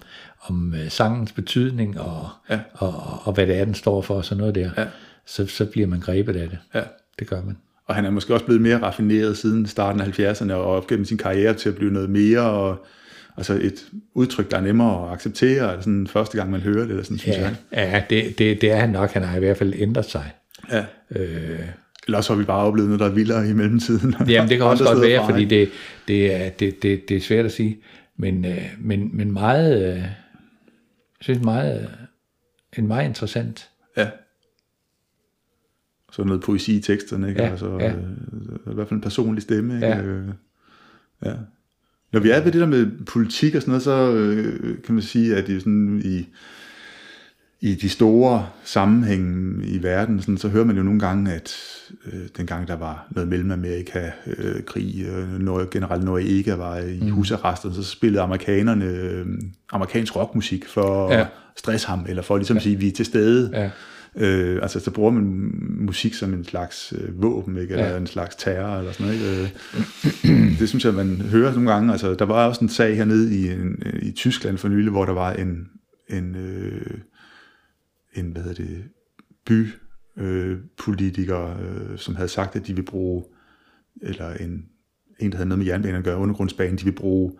om 0.46 0.74
øh, 0.84 0.89
sangens 0.89 1.32
betydning, 1.32 2.00
og, 2.00 2.30
Ja. 2.50 2.60
og, 2.74 2.88
og, 2.88 3.20
og 3.24 3.34
hvad 3.34 3.48
det 3.48 3.58
er, 3.60 3.66
den 3.66 3.74
står 3.76 4.02
for, 4.02 4.16
og 4.16 4.26
sådan 4.26 4.39
noget 4.39 4.56
der, 4.56 4.70
Ja. 4.78 4.86
så, 5.26 5.48
så 5.48 5.66
bliver 5.66 5.88
man 5.88 6.00
grebet 6.00 6.36
af 6.36 6.50
det. 6.50 6.58
Ja. 6.76 6.82
Det 7.20 7.28
gør 7.28 7.41
man. 7.46 7.58
Og 7.88 7.96
han 7.96 8.06
er 8.06 8.10
måske 8.10 8.34
også 8.34 8.46
blevet 8.46 8.62
mere 8.62 8.82
raffineret 8.82 9.38
siden 9.38 9.66
starten 9.68 10.02
af 10.02 10.06
70'erne, 10.20 10.54
og 10.54 10.66
op 10.66 10.88
gennem 10.88 11.06
sin 11.06 11.18
karriere 11.18 11.54
til 11.54 11.70
at 11.70 11.76
blive 11.76 11.91
noget 11.94 12.10
mere, 12.10 12.41
og, 12.41 12.86
altså 13.38 13.54
et 13.54 13.86
udtryk, 14.14 14.52
der 14.52 14.58
er 14.58 14.62
nemmere 14.62 15.08
at 15.08 15.14
acceptere, 15.14 15.70
eller 15.70 15.82
sådan 15.82 16.08
første 16.08 16.38
gang, 16.38 16.52
man 16.52 16.62
hører 16.62 16.82
det, 16.82 16.89
eller 16.89 17.04
sådan, 17.04 17.18
synes 17.18 17.38
Ja, 17.38 17.41
jeg. 17.44 17.56
ja 17.72 18.04
det, 18.10 18.39
det, 18.39 18.62
det 18.62 18.72
er 18.72 18.76
han 18.76 18.89
nok. 18.89 19.12
Han 19.12 19.24
har 19.24 19.36
i 19.36 19.39
hvert 19.39 19.58
fald 19.58 19.74
ændret 19.78 20.06
sig. 20.06 20.32
Ja. 20.72 20.86
Øh, 21.12 21.60
Eller 22.08 22.22
så 22.22 22.34
har 22.34 22.39
vi 22.39 22.45
bare 22.45 22.66
oplevet 22.66 22.89
noget, 22.89 22.99
der 22.99 23.06
er 23.06 23.14
vildere 23.14 23.49
i 23.49 23.54
mellemtiden. 23.54 24.16
Jamen, 24.28 24.49
det 24.49 24.58
kan 24.58 24.68
også 24.72 24.84
godt 24.84 25.01
være, 25.01 25.26
fordi 25.30 25.45
det, 25.45 25.70
det, 26.08 26.36
er, 26.36 26.49
det, 26.49 26.84
det, 26.84 27.10
det 27.10 27.18
er 27.18 27.22
svært 27.22 27.45
at 27.45 27.51
sige. 27.51 27.80
Men, 28.18 28.45
øh, 28.45 28.66
men, 28.80 29.18
men 29.18 29.32
meget, 29.32 29.82
øh, 29.82 29.97
jeg 29.97 30.16
synes 31.22 31.43
meget, 31.43 31.82
øh, 31.82 31.88
en 32.78 32.88
meget 32.88 33.08
interessant. 33.08 33.70
Ja. 33.97 34.10
Så 36.12 36.24
noget 36.24 36.41
poesi 36.41 36.78
i 36.78 36.82
teksterne, 36.82 37.30
ikke? 37.30 37.43
Ja, 37.43 37.49
altså, 37.49 37.78
ja. 37.80 37.91
i 38.72 38.74
hvert 38.74 38.88
fald 38.88 38.97
en 38.97 39.01
personlig 39.01 39.43
stemme, 39.43 39.76
ikke? 39.76 39.88
Ja. 39.88 39.97
Ja. 41.26 41.36
Når 42.12 42.20
vi 42.20 42.30
er 42.30 42.43
ved 42.43 42.51
det 42.51 42.62
der 42.62 42.68
med 42.68 43.06
politik 43.06 43.56
og 43.56 43.62
sådan 43.62 43.72
noget, 43.72 43.84
så 43.84 44.12
kan 44.86 44.95
man 44.95 45.01
sige, 45.01 45.36
at 45.36 45.49
i, 45.49 45.60
sådan, 45.60 46.01
i, 46.06 46.28
i 47.64 47.76
de 47.76 47.89
store 47.89 48.45
sammenhænge 48.64 49.66
i 49.68 49.84
verden, 49.84 50.20
sådan, 50.20 50.38
så 50.38 50.47
hører 50.47 50.66
man 50.66 50.78
jo 50.78 50.84
nogle 50.84 50.99
gange, 50.99 51.32
at 51.34 51.55
øh, 52.05 52.20
dengang 52.38 52.68
der 52.68 52.76
var 52.76 53.07
noget 53.11 53.30
Mellemamerika, 53.30 54.11
øh, 54.28 54.64
krig, 54.64 55.05
øh, 55.07 55.39
når 55.41 55.70
general 55.72 56.03
Noriega 56.03 56.55
var 56.55 56.78
i 56.78 56.99
mm. 57.01 57.09
husarresten, 57.09 57.74
så 57.74 57.84
spillede 57.84 58.22
amerikanerne 58.24 58.86
øh, 58.86 59.26
amerikansk 59.72 60.16
rockmusik 60.16 60.68
for 60.68 61.11
Ja. 61.14 61.20
at 61.20 61.28
stresse 61.57 61.88
ham, 61.88 62.05
eller 62.09 62.22
for 62.22 62.38
ligesom 62.38 62.57
at 62.57 62.64
sige, 62.64 62.76
at 62.76 62.82
vi 62.82 62.88
er 62.88 62.91
til 62.91 63.05
stede. 63.05 63.49
Ja. 63.53 63.70
Øh, 64.18 64.59
altså, 64.61 64.80
så 64.80 64.91
bruger 64.91 65.11
man 65.11 65.51
musik 65.80 66.14
som 66.14 66.34
en 66.34 66.43
slags 66.45 66.93
øh, 66.97 67.22
våben, 67.22 67.57
ikke? 67.57 67.74
eller 67.74 67.89
Ja. 67.89 67.97
en 67.97 68.07
slags 68.07 68.36
terror, 68.36 68.78
eller 68.78 68.91
sådan 68.91 69.05
noget. 69.05 69.51
Ikke? 70.24 70.34
Øh, 70.34 70.49
det 70.59 70.70
synes 70.70 70.86
jeg, 70.86 70.93
man 70.93 71.22
hører 71.32 71.53
nogle 71.53 71.72
gange. 71.72 71.91
Altså, 71.91 72.14
der 72.14 72.26
var 72.26 72.47
også 72.47 72.61
en 72.61 72.70
sag 72.70 72.95
hernede 72.97 73.36
i, 73.36 73.51
en, 73.51 73.84
i 74.01 74.11
Tyskland 74.11 74.57
for 74.57 74.68
nylig, 74.68 74.91
hvor 74.91 75.05
der 75.05 75.14
var 75.14 75.34
en, 75.34 75.68
en, 76.09 76.36
øh, 76.36 76.97
en 78.16 78.32
hvad 78.32 78.41
hedder 78.41 78.64
det, 78.64 78.89
by 79.45 79.68
øh, 80.18 80.59
øh, 81.59 81.97
som 81.97 82.16
havde 82.16 82.30
sagt, 82.30 82.55
at 82.55 82.68
de 82.68 82.76
vil 82.76 82.86
bruge, 82.86 83.24
eller 84.01 84.34
en, 84.34 84.66
en 85.20 85.32
der 85.32 85.38
havde 85.38 85.49
noget 85.49 85.59
med 85.59 85.68
jernbanen 85.68 85.95
at 85.95 86.03
gøre, 86.03 86.18
undergrundsbanen, 86.18 86.78
de 86.78 86.84
vil 86.84 86.91
bruge 86.91 87.34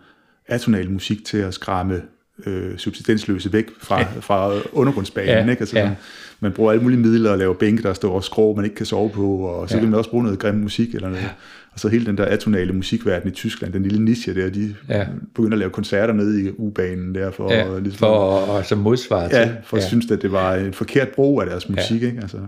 atonal 0.46 0.90
musik 0.90 1.24
til 1.24 1.38
at 1.38 1.54
skræmme 1.54 2.02
øh, 2.46 2.76
subsistensløse 2.78 3.52
væk 3.52 3.66
fra, 3.80 4.00
ja. 4.00 4.06
fra 4.20 4.52
undergrundsbanen. 4.72 5.28
Ja, 5.30 5.40
Ikke? 5.50 5.60
Altså, 5.60 5.76
ja. 5.78 5.82
sådan, 5.84 5.96
Man 6.40 6.52
bruger 6.52 6.72
alle 6.72 6.82
mulige 6.82 7.00
midler 7.00 7.32
at 7.32 7.38
lave 7.38 7.54
bænke, 7.54 7.82
der 7.82 7.92
står 7.92 8.14
og 8.14 8.24
skrå, 8.24 8.54
man 8.54 8.64
ikke 8.64 8.76
kan 8.76 8.86
sove 8.86 9.10
på, 9.10 9.36
og 9.38 9.68
så 9.68 9.74
Ja. 9.76 9.80
vil 9.80 9.90
man 9.90 9.98
også 9.98 10.10
bruge 10.10 10.22
noget 10.24 10.38
grim 10.38 10.54
musik 10.54 10.94
eller 10.94 11.08
noget. 11.08 11.22
Ja. 11.22 11.28
Og 11.72 11.80
så 11.80 11.88
hele 11.88 12.06
den 12.06 12.16
der 12.18 12.24
atonale 12.24 12.72
musikverden 12.72 13.28
i 13.28 13.32
Tyskland, 13.32 13.72
den 13.72 13.82
lille 13.82 14.04
niche 14.04 14.34
der, 14.34 14.50
de 14.50 14.74
Ja. 14.88 14.98
ja. 14.98 15.06
begynder 15.34 15.52
at 15.52 15.58
lave 15.58 15.70
koncerter 15.70 16.14
nede 16.14 16.44
i 16.44 16.50
U-banen 16.58 17.14
der, 17.14 17.30
for, 17.30 17.52
Ja, 17.52 17.78
ligesom, 17.78 17.98
for 17.98 18.36
at, 18.38 18.48
og 18.48 18.64
som 18.66 18.78
modsvar 18.78 19.28
til. 19.28 19.36
Ja, 19.38 19.50
for 19.64 19.76
at 19.76 19.82
synes, 19.82 20.10
at 20.10 20.22
det 20.22 20.32
var 20.32 20.54
en 20.54 20.72
forkert 20.72 21.08
brug 21.08 21.40
af 21.42 21.46
deres 21.48 21.68
musik, 21.68 22.02
ja. 22.02 22.06
ikke? 22.06 22.20
Altså, 22.20 22.38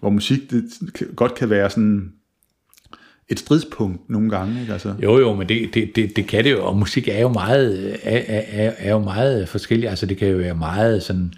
hvor 0.00 0.10
musik 0.10 0.50
det 0.50 0.64
godt 1.16 1.34
kan 1.34 1.50
være 1.50 1.70
sådan 1.70 2.12
et 3.30 3.38
stridspunkt 3.38 4.10
nogle 4.10 4.30
gange, 4.30 4.60
ikke? 4.60 4.72
Altså, 4.72 4.94
Jo, 5.02 5.18
jo, 5.18 5.34
men 5.34 5.48
det, 5.48 5.74
det, 5.74 5.96
det, 5.96 6.16
det 6.16 6.26
kan 6.26 6.44
det 6.44 6.50
jo, 6.52 6.66
og 6.66 6.76
musik 6.76 7.08
er 7.08 7.20
jo 7.20 7.28
meget, 7.28 7.96
er, 8.02 8.20
er, 8.28 8.72
er 8.78 8.90
jo 8.90 8.98
meget 8.98 9.48
forskelligt. 9.48 9.90
Altså, 9.90 10.06
det 10.06 10.16
kan 10.16 10.28
jo 10.28 10.36
være 10.36 10.54
meget 10.54 11.02
sådan 11.02 11.32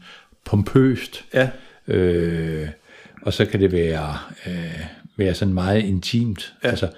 pompøst, 0.44 1.24
ja, 1.34 1.48
øh, 1.88 2.68
og 3.22 3.32
så 3.32 3.44
kan 3.44 3.60
det 3.60 3.72
være, 3.72 4.16
øh, 4.46 4.80
være 5.16 5.34
sådan 5.34 5.54
meget 5.54 5.82
intimt. 5.84 6.54
Ja. 6.64 6.68
Altså, 6.68 6.88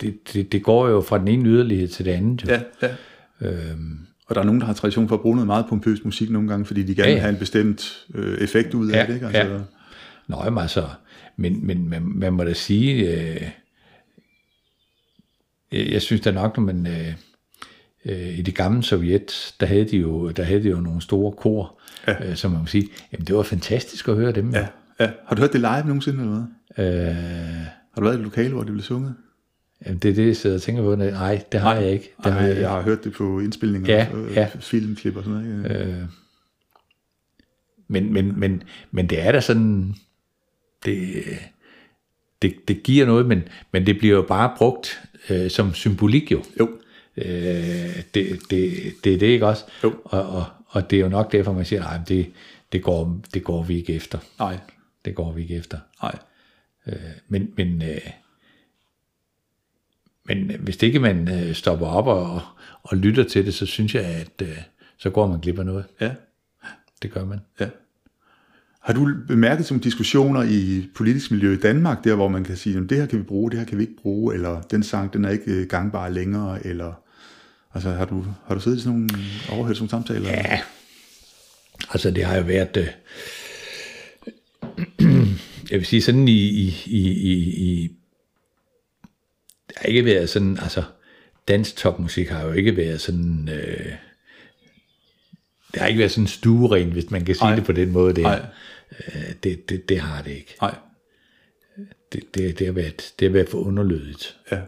det, 0.00 0.14
det, 0.32 0.52
det 0.52 0.62
går 0.62 0.88
jo 0.88 1.00
fra 1.00 1.18
den 1.18 1.28
ene 1.28 1.48
yderlighed 1.48 1.88
til 1.88 2.04
det 2.04 2.10
andet. 2.10 2.42
Jo. 2.48 2.54
ja, 2.54 2.60
ja. 2.82 3.48
Øhm, 3.48 3.98
Og 4.26 4.34
der 4.34 4.40
er 4.40 4.44
nogen, 4.44 4.60
der 4.60 4.66
har 4.66 4.72
tradition 4.74 5.08
for 5.08 5.14
at 5.14 5.20
bruge 5.20 5.36
noget 5.36 5.46
meget 5.46 5.66
pompøs 5.68 6.04
musik 6.04 6.30
nogle 6.30 6.48
gange, 6.48 6.64
fordi 6.66 6.82
de 6.82 6.94
gerne 6.94 7.02
Ja, 7.08 7.14
vil 7.14 7.16
ja. 7.16 7.20
have 7.20 7.32
en 7.32 7.38
bestemt 7.38 8.04
øh, 8.14 8.38
effekt 8.38 8.74
ud 8.74 8.90
af 8.90 8.96
Ja, 8.96 9.06
det, 9.06 9.14
ikke? 9.14 9.26
Altså, 9.26 9.40
ja. 9.42 9.58
Nå, 10.28 10.36
jamen 10.44 10.58
altså, 10.62 10.84
men, 11.36 11.66
men 11.66 11.88
man, 11.88 12.02
man 12.14 12.32
må 12.32 12.44
da 12.44 12.52
sige, 12.52 13.16
øh, 13.16 13.42
jeg, 15.72 15.86
jeg 15.92 16.02
synes 16.02 16.20
da 16.22 16.30
nok, 16.30 16.56
når 16.56 16.64
man, 16.64 16.86
øh, 16.86 17.14
øh, 18.04 18.38
i 18.38 18.42
det 18.42 18.54
gamle 18.54 18.82
Sovjet, 18.82 19.54
der 19.60 19.66
havde 19.66 19.84
de 19.88 19.96
jo, 19.96 20.30
der 20.30 20.42
havde 20.42 20.62
de 20.62 20.68
jo 20.68 20.80
nogle 20.80 21.02
store 21.02 21.32
kor, 21.32 21.80
ja. 22.06 22.28
øh, 22.30 22.36
som 22.36 22.50
man 22.50 22.60
må 22.60 22.66
sige, 22.66 22.88
jamen 23.12 23.26
det 23.26 23.34
var 23.36 23.42
fantastisk 23.42 24.08
at 24.08 24.14
høre 24.16 24.32
dem. 24.32 24.50
ja, 24.54 24.66
ja. 25.00 25.10
Har 25.26 25.36
du 25.36 25.40
hørt 25.40 25.52
det 25.52 25.60
live 25.60 25.82
nogensinde, 25.84 26.20
eller 26.22 26.46
hvad? 26.76 26.86
Øh, 26.86 27.14
Har 27.92 27.96
du 28.00 28.02
været 28.02 28.14
i 28.14 28.18
et 28.18 28.24
lokale, 28.24 28.50
hvor 28.52 28.62
det 28.62 28.72
blev 28.72 28.82
sunget? 28.82 29.14
jamen 29.86 29.98
det 29.98 30.10
er 30.10 30.14
det, 30.14 30.26
jeg 30.26 30.36
sidder 30.36 30.56
og 30.56 30.62
tænker 30.62 30.82
på. 30.82 30.94
Nej, 30.94 31.44
det 31.52 31.60
har 31.60 31.74
jeg 31.74 31.90
ikke. 31.90 32.12
Det 32.16 32.24
Det 32.24 32.32
har 32.32 32.40
jeg, 32.46 32.60
jeg 32.60 32.68
har 32.70 32.82
hørt 32.82 33.04
det 33.04 33.12
på 33.12 33.40
indspilninger, 33.40 33.94
Ja, 33.94 34.06
øh, 34.14 34.32
ja. 34.34 34.48
filmklip 34.60 35.16
og 35.16 35.24
sådan 35.24 35.38
noget. 35.42 35.64
Ikke? 35.64 35.84
Øh, 35.84 36.02
men, 37.88 38.12
men, 38.12 38.40
men, 38.40 38.62
men 38.90 39.06
det 39.06 39.20
er 39.26 39.32
da 39.32 39.40
sådan, 39.40 39.94
det, 40.84 41.08
det, 42.42 42.54
det 42.68 42.82
giver 42.82 43.06
noget, 43.06 43.26
men, 43.26 43.42
men 43.72 43.86
det 43.86 43.98
bliver 43.98 44.16
jo 44.16 44.22
bare 44.22 44.52
brugt 44.56 45.02
øh, 45.30 45.50
som 45.50 45.74
symbolik 45.74 46.32
jo. 46.32 46.44
Jo, 46.60 46.68
Øh, 47.16 48.02
det, 48.14 48.40
det, 48.50 48.72
det 49.04 49.14
er 49.14 49.18
det 49.18 49.22
ikke 49.26 49.46
også? 49.46 49.64
Jo. 49.84 49.94
Og, 50.04 50.22
og, 50.22 50.44
og 50.66 50.90
det 50.90 50.96
er 50.96 51.00
jo 51.00 51.08
nok 51.08 51.32
derfor, 51.32 51.52
man 51.52 51.64
siger, 51.64 51.80
nej, 51.82 51.98
det, 52.08 52.32
det, 52.72 52.82
går, 52.82 53.20
det 53.34 53.44
går 53.44 53.62
vi 53.62 53.76
ikke 53.76 53.94
efter. 53.94 54.18
nej, 54.38 54.58
Det 55.04 55.14
går 55.14 55.32
vi 55.32 55.42
ikke 55.42 55.56
efter. 55.56 55.78
nej. 56.02 56.18
Øh, 56.86 56.94
men, 57.28 57.52
men, 57.56 57.82
øh, 57.82 58.00
men 60.24 60.56
hvis 60.60 60.76
det 60.76 60.86
ikke 60.86 60.98
man 61.00 61.28
øh, 61.28 61.54
stopper 61.54 61.86
op 61.86 62.06
og, 62.06 62.40
og 62.82 62.96
lytter 62.96 63.24
til 63.24 63.46
det, 63.46 63.54
så 63.54 63.66
synes 63.66 63.94
jeg, 63.94 64.04
at 64.04 64.42
øh, 64.42 64.58
så 64.98 65.10
går 65.10 65.26
man 65.26 65.40
glip 65.40 65.58
af 65.58 65.66
noget. 65.66 65.84
Ja, 66.00 66.14
Det 67.02 67.10
gør 67.10 67.24
man. 67.24 67.38
ja. 67.60 67.68
Har 68.82 68.92
du 68.92 69.14
bemærket 69.28 69.66
som 69.66 69.80
diskussioner 69.80 70.42
i 70.42 70.88
politisk 70.94 71.30
miljø 71.30 71.52
i 71.52 71.56
Danmark, 71.56 72.04
der 72.04 72.14
hvor 72.14 72.28
man 72.28 72.44
kan 72.44 72.56
sige, 72.56 72.78
at 72.78 72.90
det 72.90 72.98
her 72.98 73.06
kan 73.06 73.18
vi 73.18 73.24
bruge, 73.24 73.50
det 73.50 73.58
her 73.58 73.66
kan 73.66 73.78
vi 73.78 73.82
ikke 73.82 74.02
bruge, 74.02 74.34
eller 74.34 74.60
den 74.60 74.82
sang, 74.82 75.12
den 75.12 75.24
er 75.24 75.30
ikke 75.30 75.50
øh, 75.52 75.66
gangbar 75.66 76.08
længere, 76.08 76.66
eller 76.66 76.92
altså 77.74 77.90
har 77.90 78.04
du, 78.04 78.24
har 78.46 78.54
du 78.54 78.60
siddet 78.60 78.78
i 78.78 78.80
sådan 78.80 78.98
nogle, 78.98 79.10
overhørt 79.50 79.76
sådan 79.76 79.88
nogle 79.92 80.06
samtaler? 80.06 80.30
Ja, 80.30 80.60
altså 81.90 82.10
det 82.10 82.24
har 82.24 82.36
jo 82.36 82.42
været, 82.42 82.76
øh, 82.76 82.88
jeg 85.70 85.78
vil 85.78 85.86
sige 85.86 86.02
sådan 86.02 86.28
i, 86.28 86.48
i, 86.48 86.74
i, 86.86 87.10
i, 87.10 87.32
i 87.56 87.90
det 89.68 89.76
har 89.76 89.84
ikke 89.84 90.04
været 90.04 90.28
sådan, 90.30 90.58
altså 90.62 90.82
dansk 91.48 91.76
topmusik 91.76 92.28
har 92.28 92.46
jo 92.46 92.52
ikke 92.52 92.76
været 92.76 93.00
sådan, 93.00 93.48
øh, 93.48 93.92
det 95.74 95.80
har 95.80 95.86
ikke 95.88 95.98
været 95.98 96.10
sådan 96.12 96.26
stueren, 96.28 96.92
hvis 96.92 97.10
man 97.10 97.24
kan 97.24 97.34
sige 97.34 97.44
Nej. 97.46 97.54
det 97.56 97.64
på 97.64 97.72
den 97.72 97.90
måde. 97.92 98.14
Det, 98.14 98.22
Nej. 98.22 98.46
øh, 98.90 99.32
det, 99.42 99.68
det, 99.68 99.88
det 99.88 100.00
har 100.00 100.22
det 100.22 100.30
ikke. 100.30 100.56
Nej. 100.60 100.74
Det, 102.12 102.34
det, 102.34 102.58
det, 102.58 102.66
har, 102.66 102.74
været, 102.74 103.14
det 103.18 103.28
har 103.28 103.32
været 103.32 103.48
for 103.48 103.58
underlødigt. 103.58 104.38
Ja. 104.52 104.60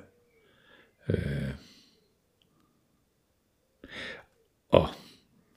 Og 4.68 4.88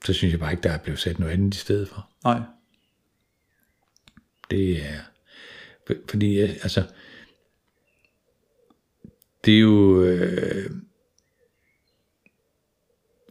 så 0.04 0.12
synes 0.12 0.32
jeg 0.32 0.40
bare 0.40 0.50
ikke, 0.52 0.62
der 0.62 0.70
er 0.72 0.78
blevet 0.78 0.98
sat 1.00 1.18
noget 1.18 1.32
andet 1.32 1.54
i 1.54 1.58
stedet 1.58 1.88
for. 1.88 2.08
Nej. 2.24 2.40
Det 4.50 4.82
er, 4.86 5.00
for- 5.86 5.94
fordi 6.10 6.40
øh, 6.40 6.50
altså, 6.50 6.82
det 9.44 9.54
er 9.56 9.60
jo, 9.60 10.02
øh, 10.02 10.70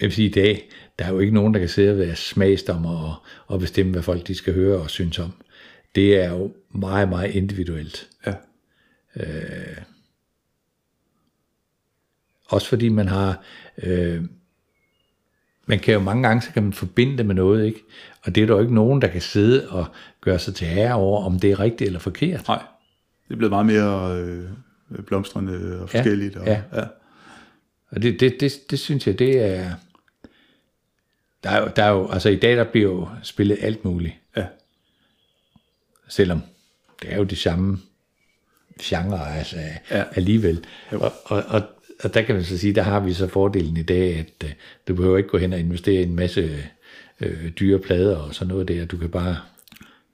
jeg 0.02 0.06
vil 0.06 0.14
sige 0.14 0.30
i 0.30 0.32
dag, 0.32 0.70
der 1.00 1.06
er 1.06 1.10
jo 1.10 1.20
ikke 1.20 1.34
nogen, 1.34 1.54
der 1.54 1.60
kan 1.60 1.70
sidde 1.70 1.92
og 1.92 1.98
være 1.98 2.16
smagsdommer 2.16 2.98
og, 2.98 3.16
og 3.48 3.60
bestemme, 3.60 3.92
hvad 3.92 4.02
folk 4.02 4.28
de 4.28 4.36
skal 4.36 4.54
høre 4.54 4.78
og 4.82 4.90
synes 4.90 5.20
om. 5.20 5.32
Det 5.96 6.18
er 6.18 6.30
jo 6.30 6.54
meget, 6.72 7.10
meget 7.10 7.32
individuelt. 7.32 8.08
Ja. 8.26 8.34
Også 12.50 12.68
fordi 12.68 12.90
man 12.90 13.08
har, 13.08 13.42
øh, 13.84 14.22
man 15.66 15.80
kan 15.80 15.94
jo 15.94 16.00
mange 16.00 16.28
gange, 16.28 16.42
så 16.42 16.52
kan 16.52 16.64
man 16.64 16.74
forbinde 16.74 17.18
det 17.18 17.26
med 17.26 17.36
noget, 17.36 17.66
ikke? 17.66 17.84
Og 18.24 18.36
det 18.36 18.44
er 18.44 18.48
der 18.48 18.54
jo 18.54 18.60
ikke 18.60 18.76
nogen, 18.76 19.02
der 19.02 19.08
kan 19.08 19.22
sidde 19.22 19.70
og 19.70 19.86
gøre 20.22 20.40
sig 20.40 20.56
til 20.56 20.68
herre 20.68 20.94
over, 20.94 21.24
om 21.24 21.40
det 21.40 21.52
er 21.52 21.60
rigtigt 21.60 21.88
eller 21.88 22.00
forkert. 22.00 22.48
Nej. 22.48 22.64
Det 23.28 23.34
er 23.34 23.38
blevet 23.38 23.52
meget 23.52 23.66
mere 23.66 24.22
øh, 24.22 24.50
blomstrende 25.06 25.80
og 25.82 25.90
forskelligt. 25.90 26.36
Og, 26.36 26.46
ja. 26.46 26.62
ja. 26.74 26.84
Og 27.90 28.02
det, 28.02 28.20
det, 28.20 28.38
det, 28.40 28.54
det 28.70 28.80
synes 28.80 29.08
jeg, 29.08 29.20
det 29.20 29.42
er... 29.42 29.72
Der 31.44 31.50
er, 31.50 31.62
jo, 31.62 31.70
der 31.76 31.84
er 31.84 31.90
jo, 31.90 32.10
altså 32.12 32.30
i 32.30 32.36
dag, 32.36 32.58
der 32.58 32.64
bliver 32.64 32.92
jo 32.92 33.08
spillet 33.24 33.58
alt 33.62 33.86
muligt. 33.86 34.14
Ja. 34.38 34.46
Selvom 36.08 36.42
det 37.02 37.14
er 37.14 37.18
jo 37.18 37.24
de 37.24 37.36
samme 37.36 37.80
genre 38.82 39.38
altså, 39.38 39.56
Ja. 39.92 40.04
alligevel. 40.16 40.66
Og, 40.92 41.14
og, 41.26 41.44
og, 41.48 41.62
og 42.04 42.14
der 42.14 42.22
kan 42.22 42.36
man 42.36 42.44
så 42.44 42.58
sige, 42.58 42.74
der 42.76 42.82
har 42.82 43.00
vi 43.00 43.14
så 43.14 43.28
fordelen 43.28 43.78
i 43.78 43.84
dag, 43.84 44.16
at 44.16 44.44
uh, 44.44 44.50
du 44.88 44.96
behøver 44.96 45.18
ikke 45.18 45.30
gå 45.30 45.38
hen 45.38 45.54
og 45.54 45.60
investere 45.60 46.02
i 46.02 46.04
en 46.04 46.16
masse 46.16 46.64
øh, 47.22 47.50
dyre 47.60 47.80
plader 47.80 48.18
og 48.18 48.36
sådan 48.36 48.54
noget 48.54 48.68
der. 48.68 48.86
Du 48.86 48.98
kan 48.98 49.10
bare 49.10 49.38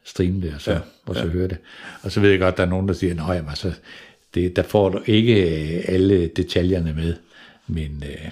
streame 0.04 0.42
det 0.42 0.54
og 0.54 0.62
så, 0.62 0.72
ja. 0.72 0.80
og 1.06 1.16
så 1.16 1.24
ja. 1.24 1.28
høre 1.28 1.48
det. 1.48 1.58
Og 2.02 2.12
så 2.12 2.20
ved 2.20 2.30
jeg 2.30 2.40
godt, 2.40 2.58
der 2.58 2.64
er 2.64 2.68
nogen, 2.70 2.88
der 2.88 2.94
siger, 2.94 3.30
at 3.32 3.44
altså, 3.50 3.74
det, 4.34 4.56
der 4.56 4.64
får 4.64 4.90
du 4.90 5.02
ikke 5.06 5.42
øh, 5.78 5.84
alle 5.88 6.28
detaljerne 6.28 6.94
med, 6.94 7.16
men, 7.68 8.04
øh, 8.08 8.32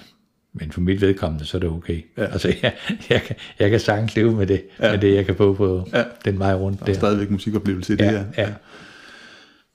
men 0.54 0.72
for 0.72 0.80
mit 0.80 1.00
vedkommende, 1.00 1.44
så 1.44 1.56
er 1.56 1.60
det 1.60 1.68
okay. 1.70 2.02
Ja. 2.16 2.24
Altså, 2.24 2.54
jeg, 2.62 2.74
jeg, 3.10 3.22
kan, 3.22 3.36
jeg 3.58 3.70
kan 3.70 3.80
sagtens 3.80 4.16
leve 4.16 4.36
med 4.36 4.46
det, 4.46 4.62
ja. 4.80 4.90
med 4.90 5.00
det, 5.00 5.14
jeg 5.14 5.26
kan 5.26 5.34
få 5.36 5.54
på 5.54 5.88
Ja. 5.94 6.04
den 6.24 6.38
vej 6.38 6.54
rundt 6.54 6.78
Der 6.78 6.84
er 6.84 6.86
der. 6.86 6.94
stadigvæk 6.94 7.30
musikoplevelse 7.30 7.92
i 7.92 7.96
det 7.96 8.04
Ja, 8.04 8.10
her. 8.10 8.24
ja. 8.38 8.52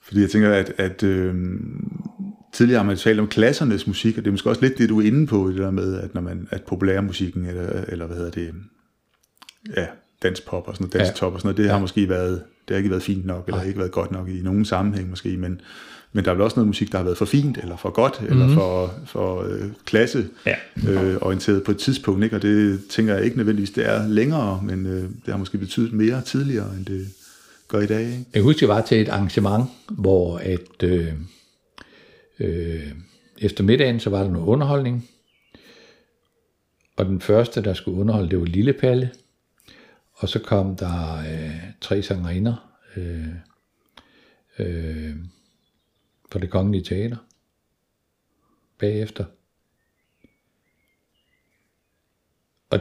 Fordi 0.02 0.22
jeg 0.22 0.30
tænker, 0.30 0.52
at, 0.54 0.74
at 0.78 1.04
øh, 1.04 1.36
tidligere 2.54 2.80
har 2.80 2.86
man 2.86 2.98
talt 2.98 3.20
om 3.20 3.28
klassernes 3.28 3.88
musik, 3.88 4.18
og 4.18 4.24
det 4.24 4.28
er 4.30 4.32
måske 4.32 4.50
også 4.50 4.62
lidt 4.62 4.78
det, 4.78 4.90
du 4.90 5.00
er 5.02 5.06
inde 5.06 5.28
på, 5.28 5.50
det 5.50 5.58
der 5.58 5.72
med, 5.72 6.00
at 6.00 6.14
når 6.14 6.22
man 6.22 6.48
at 6.52 6.64
populærmusikken, 6.64 7.46
eller, 7.46 7.84
eller 7.88 8.06
hvad 8.06 8.18
hedder 8.18 8.32
det, 8.32 8.54
ja, 9.78 9.86
danspop 10.24 10.68
og 10.68 10.76
sådan 10.76 10.84
noget, 10.84 10.94
dansk 10.94 11.16
top 11.16 11.34
og 11.34 11.40
sådan 11.40 11.48
noget, 11.48 11.58
det 11.58 11.66
ja. 11.66 11.72
har 11.72 11.80
måske 11.80 12.10
været, 12.10 12.44
det 12.68 12.74
har 12.74 12.78
ikke 12.78 12.90
været 12.90 13.04
fint 13.04 13.26
nok, 13.26 13.48
eller 13.48 13.58
Nej. 13.60 13.68
ikke 13.68 13.80
været 13.80 13.92
godt 13.92 14.12
nok 14.12 14.30
i 14.30 14.42
nogen 14.44 14.66
sammenhæng 14.66 15.10
måske, 15.10 15.38
men, 15.38 15.62
men 16.14 16.26
der 16.26 16.32
er 16.32 16.36
vel 16.36 16.44
også 16.44 16.56
noget 16.56 16.68
musik, 16.68 16.92
der 16.92 16.98
har 16.98 17.06
været 17.06 17.18
for 17.18 17.26
fint, 17.26 17.58
eller 17.58 17.78
for 17.78 17.90
godt, 17.90 18.22
mm-hmm. 18.22 18.42
eller 18.42 18.54
for, 18.54 18.94
for 19.06 19.42
øh, 19.44 19.70
klasse 19.86 20.28
ja. 20.46 20.56
øh, 20.88 21.18
orienteret 21.22 21.64
på 21.64 21.72
et 21.72 21.78
tidspunkt, 21.78 22.24
ikke? 22.24 22.36
og 22.36 22.42
det 22.42 22.82
tænker 22.90 23.16
jeg 23.16 23.26
ikke 23.26 23.38
nødvendigvis, 23.38 23.72
det 23.72 23.86
er 23.90 24.08
længere, 24.08 24.62
men 24.64 24.86
øh, 24.86 25.02
det 25.04 25.28
har 25.28 25.38
måske 25.38 25.58
betydet 25.58 25.94
mere 25.94 26.22
tidligere, 26.22 26.76
end 26.78 26.86
det 26.86 27.08
gør 27.68 27.80
i 27.80 27.86
dag. 27.86 28.02
Ikke? 28.02 28.26
Jeg 28.34 28.42
husker, 28.42 28.68
jeg 28.68 28.76
var 28.76 28.82
til 28.82 29.02
et 29.02 29.10
arrangement, 29.10 29.66
hvor 29.90 30.38
at, 30.38 30.84
øh, 30.84 31.14
øh, 32.40 32.92
efter 33.38 33.64
middagen, 33.64 34.00
så 34.00 34.10
var 34.10 34.24
der 34.24 34.32
noget 34.32 34.46
underholdning, 34.48 35.10
og 36.98 37.06
den 37.06 37.22
første, 37.22 37.64
der 37.64 37.74
skulle 37.74 38.00
underholde, 38.00 38.30
det 38.30 38.40
var 38.40 38.46
Lille 38.46 38.74
Palle, 38.74 39.12
og 40.14 40.30
så 40.30 40.40
kom 40.40 40.76
der 40.76 41.18
øh, 41.18 41.62
tre 41.82 42.02
sangerinder 42.02 42.56
øh, 42.98 43.28
øh, 44.60 45.16
på 46.30 46.40
det 46.40 46.50
kongelige 46.50 46.84
teater 46.84 47.18
bagefter. 48.80 49.26
Og 52.70 52.80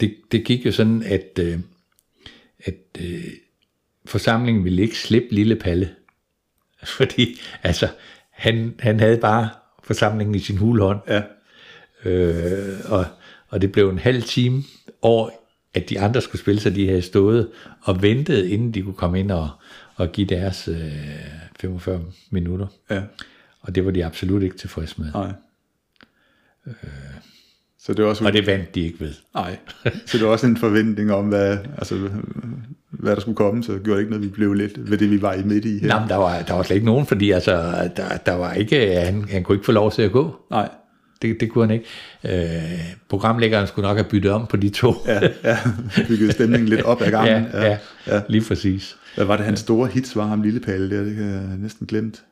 det, 0.00 0.16
det 0.32 0.44
gik 0.44 0.66
jo 0.66 0.72
sådan, 0.72 1.02
at, 1.02 1.38
øh, 1.38 1.58
at 2.64 2.74
øh, 3.00 3.24
forsamlingen 4.04 4.64
ville 4.64 4.82
ikke 4.82 4.98
slippe 4.98 5.34
Lille 5.34 5.56
Palle. 5.56 5.94
Fordi 6.98 7.40
altså, 7.62 7.88
han, 8.30 8.74
han 8.78 9.00
havde 9.00 9.18
bare 9.18 9.50
forsamlingen 9.82 10.34
i 10.34 10.38
sin 10.38 10.56
hulhånd. 10.56 11.00
Ja. 11.08 11.22
Øh, 12.04 12.78
og, 12.84 13.06
og 13.48 13.60
det 13.62 13.72
blev 13.72 13.90
en 13.90 13.98
halv 13.98 14.22
time 14.22 14.62
over 15.02 15.30
at 15.74 15.90
de 15.90 16.00
andre 16.00 16.20
skulle 16.20 16.40
spille, 16.40 16.60
så 16.60 16.70
de 16.70 16.88
havde 16.88 17.02
stået 17.02 17.50
og 17.82 18.02
ventet, 18.02 18.46
inden 18.46 18.74
de 18.74 18.82
kunne 18.82 18.94
komme 18.94 19.20
ind 19.20 19.30
og, 19.30 19.50
og 19.94 20.12
give 20.12 20.26
deres 20.26 20.68
øh, 20.68 21.49
45 21.60 22.00
minutter. 22.30 22.66
Ja. 22.90 23.00
Og 23.60 23.74
det 23.74 23.84
var 23.84 23.90
de 23.90 24.04
absolut 24.04 24.42
ikke 24.42 24.56
tilfredse 24.56 24.94
med. 24.98 25.12
Nej. 25.12 25.32
Øh, 26.66 26.74
så 27.78 27.94
det 27.94 28.04
var 28.04 28.10
også, 28.10 28.24
og 28.24 28.32
det 28.32 28.46
vandt 28.46 28.74
de 28.74 28.80
ikke 28.80 29.00
ved. 29.00 29.12
Nej, 29.34 29.56
så 30.06 30.18
det 30.18 30.26
var 30.26 30.32
også 30.32 30.46
en 30.46 30.56
forventning 30.56 31.12
om, 31.12 31.28
hvad, 31.28 31.58
altså, 31.78 32.10
hvad 32.90 33.14
der 33.14 33.20
skulle 33.20 33.36
komme, 33.36 33.64
så 33.64 33.72
gjorde 33.72 33.90
det 33.90 33.98
ikke 33.98 34.10
noget, 34.10 34.24
vi 34.24 34.28
blev 34.28 34.52
lidt 34.52 34.90
ved 34.90 34.98
det, 34.98 35.10
vi 35.10 35.22
var 35.22 35.34
i 35.34 35.42
midt 35.42 35.64
i. 35.64 35.78
Her. 35.78 35.88
Nej, 35.88 36.08
der 36.08 36.16
var, 36.16 36.42
der 36.42 36.54
var 36.54 36.62
slet 36.62 36.76
ikke 36.76 36.86
nogen, 36.86 37.06
fordi 37.06 37.30
altså, 37.30 37.52
der, 37.96 38.16
der 38.26 38.34
var 38.34 38.52
ikke, 38.52 39.00
han, 39.00 39.28
han 39.30 39.42
kunne 39.42 39.56
ikke 39.56 39.64
få 39.64 39.72
lov 39.72 39.92
til 39.92 40.02
at 40.02 40.12
gå. 40.12 40.36
Nej. 40.50 40.68
Det, 41.22 41.40
det 41.40 41.50
kunne 41.50 41.66
han 41.66 41.80
ikke. 41.80 42.44
Øh, 42.44 42.94
programlæggeren 43.08 43.66
skulle 43.66 43.88
nok 43.88 43.96
have 43.96 44.08
byttet 44.08 44.32
om 44.32 44.46
på 44.46 44.56
de 44.56 44.68
to. 44.68 44.94
ja, 45.06 45.20
ja. 45.44 45.58
Byggede 46.08 46.32
stemningen 46.32 46.68
lidt 46.68 46.82
op 46.82 47.02
ad 47.02 47.10
gangen. 47.18 47.48
Ja, 47.52 47.60
ja, 47.60 47.66
ja, 47.66 47.78
lige 48.28 48.44
præcis. 48.48 48.96
Hvad 49.14 49.24
var 49.24 49.36
det, 49.36 49.46
hans 49.46 49.60
store 49.60 49.88
hits 49.88 50.16
var, 50.16 50.26
ham 50.26 50.42
Lille 50.42 50.60
Palle 50.60 50.96
der? 50.96 51.04
Det 51.04 51.16
kan 51.16 51.30
jeg 51.30 51.56
næsten 51.58 51.86
glemt. 51.86 52.22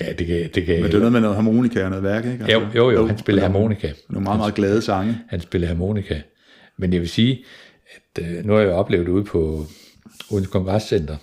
Ja, 0.00 0.12
det 0.12 0.26
kan, 0.26 0.50
det 0.54 0.66
kan 0.66 0.74
Men 0.74 0.84
det 0.84 0.94
er 0.94 0.98
noget 0.98 1.12
med 1.12 1.20
noget 1.20 1.36
harmonika 1.36 1.84
og 1.84 1.90
noget 1.90 2.04
værk, 2.04 2.24
ikke? 2.24 2.44
Altså, 2.44 2.58
jo, 2.58 2.68
jo, 2.74 2.90
jo, 2.90 3.06
han 3.06 3.18
spiller 3.18 3.42
harmonika. 3.42 3.92
Nogle 4.08 4.24
meget, 4.24 4.38
meget 4.38 4.54
glade 4.54 4.82
sange. 4.82 5.18
Han 5.28 5.40
spiller 5.40 5.68
harmonika. 5.68 6.20
Men 6.76 6.92
jeg 6.92 7.00
vil 7.00 7.08
sige, 7.08 7.44
at 7.96 8.24
øh, 8.24 8.44
nu 8.44 8.52
har 8.52 8.60
jeg 8.60 8.70
oplevet 8.70 9.08
ude 9.08 9.24
på 9.24 9.66
Odense 10.30 10.50
Kongresscenter, 10.50 11.16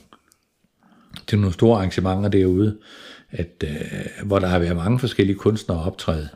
til 1.27 1.39
nogle 1.39 1.53
store 1.53 1.77
arrangementer 1.77 2.29
derude, 2.29 2.77
at, 3.31 3.63
øh, 3.63 4.25
hvor 4.27 4.39
der 4.39 4.47
har 4.47 4.59
været 4.59 4.75
mange 4.75 4.99
forskellige 4.99 5.37
kunstnere 5.37 5.83
optræde. 5.83 6.29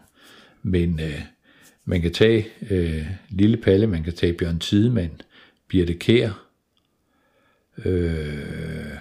Men 0.63 0.99
øh, 0.99 1.21
man 1.85 2.01
kan 2.01 2.13
tage 2.13 2.47
øh, 2.69 3.05
Lille 3.29 3.57
Palle, 3.57 3.87
man 3.87 4.03
kan 4.03 4.13
tage 4.13 4.33
Bjørn 4.33 4.59
Tidemand, 4.59 5.11
Birte 5.69 5.93
Kær, 5.93 6.48
øh, 7.85 8.97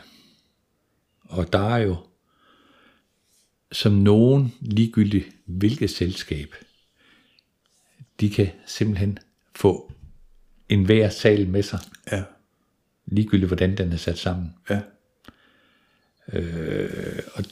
og 1.23 1.53
der 1.53 1.75
er 1.75 1.79
jo 1.79 1.97
som 3.73 3.93
nogen 3.93 4.55
ligegyldigt 4.61 5.29
hvilket 5.45 5.91
selskab, 5.91 6.55
de 8.21 8.31
kan 8.31 8.49
simpelthen 8.67 9.19
få 9.57 9.93
en 10.69 10.85
hver 10.85 11.09
sal 11.09 11.49
med 11.49 11.63
sig. 11.63 11.79
Ja. 12.13 12.23
Ligegyldigt 13.07 13.49
hvordan 13.49 13.77
den 13.77 13.93
er 13.93 13.97
sat 13.97 14.19
sammen. 14.19 14.55
Ja. 14.71 14.81
Øh, 16.33 17.19
og, 17.35 17.45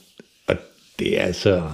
og 0.47 0.55
det 0.99 1.19
er 1.19 1.23
altså, 1.23 1.71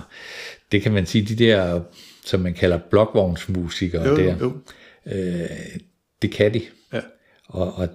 det 0.72 0.82
kan 0.82 0.94
man 0.94 1.06
sige, 1.06 1.26
de 1.26 1.36
der 1.36 1.84
som 2.26 2.40
man 2.40 2.54
kalder 2.54 2.78
blokvognsmusikere 2.78 4.08
jo, 4.08 4.18
der. 4.18 4.38
Jo. 4.38 4.60
Øh, 5.06 5.80
det 6.22 6.32
kan 6.32 6.54
de. 6.54 6.62
Ja. 6.94 7.02
Og, 7.46 7.74
og 7.74 7.90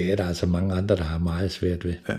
det 0.00 0.12
er 0.12 0.16
der 0.16 0.28
altså 0.28 0.46
mange 0.46 0.74
andre, 0.74 0.96
der 0.96 1.02
har 1.02 1.18
meget 1.18 1.52
svært 1.52 1.84
ved. 1.84 1.94
Ja. 2.08 2.14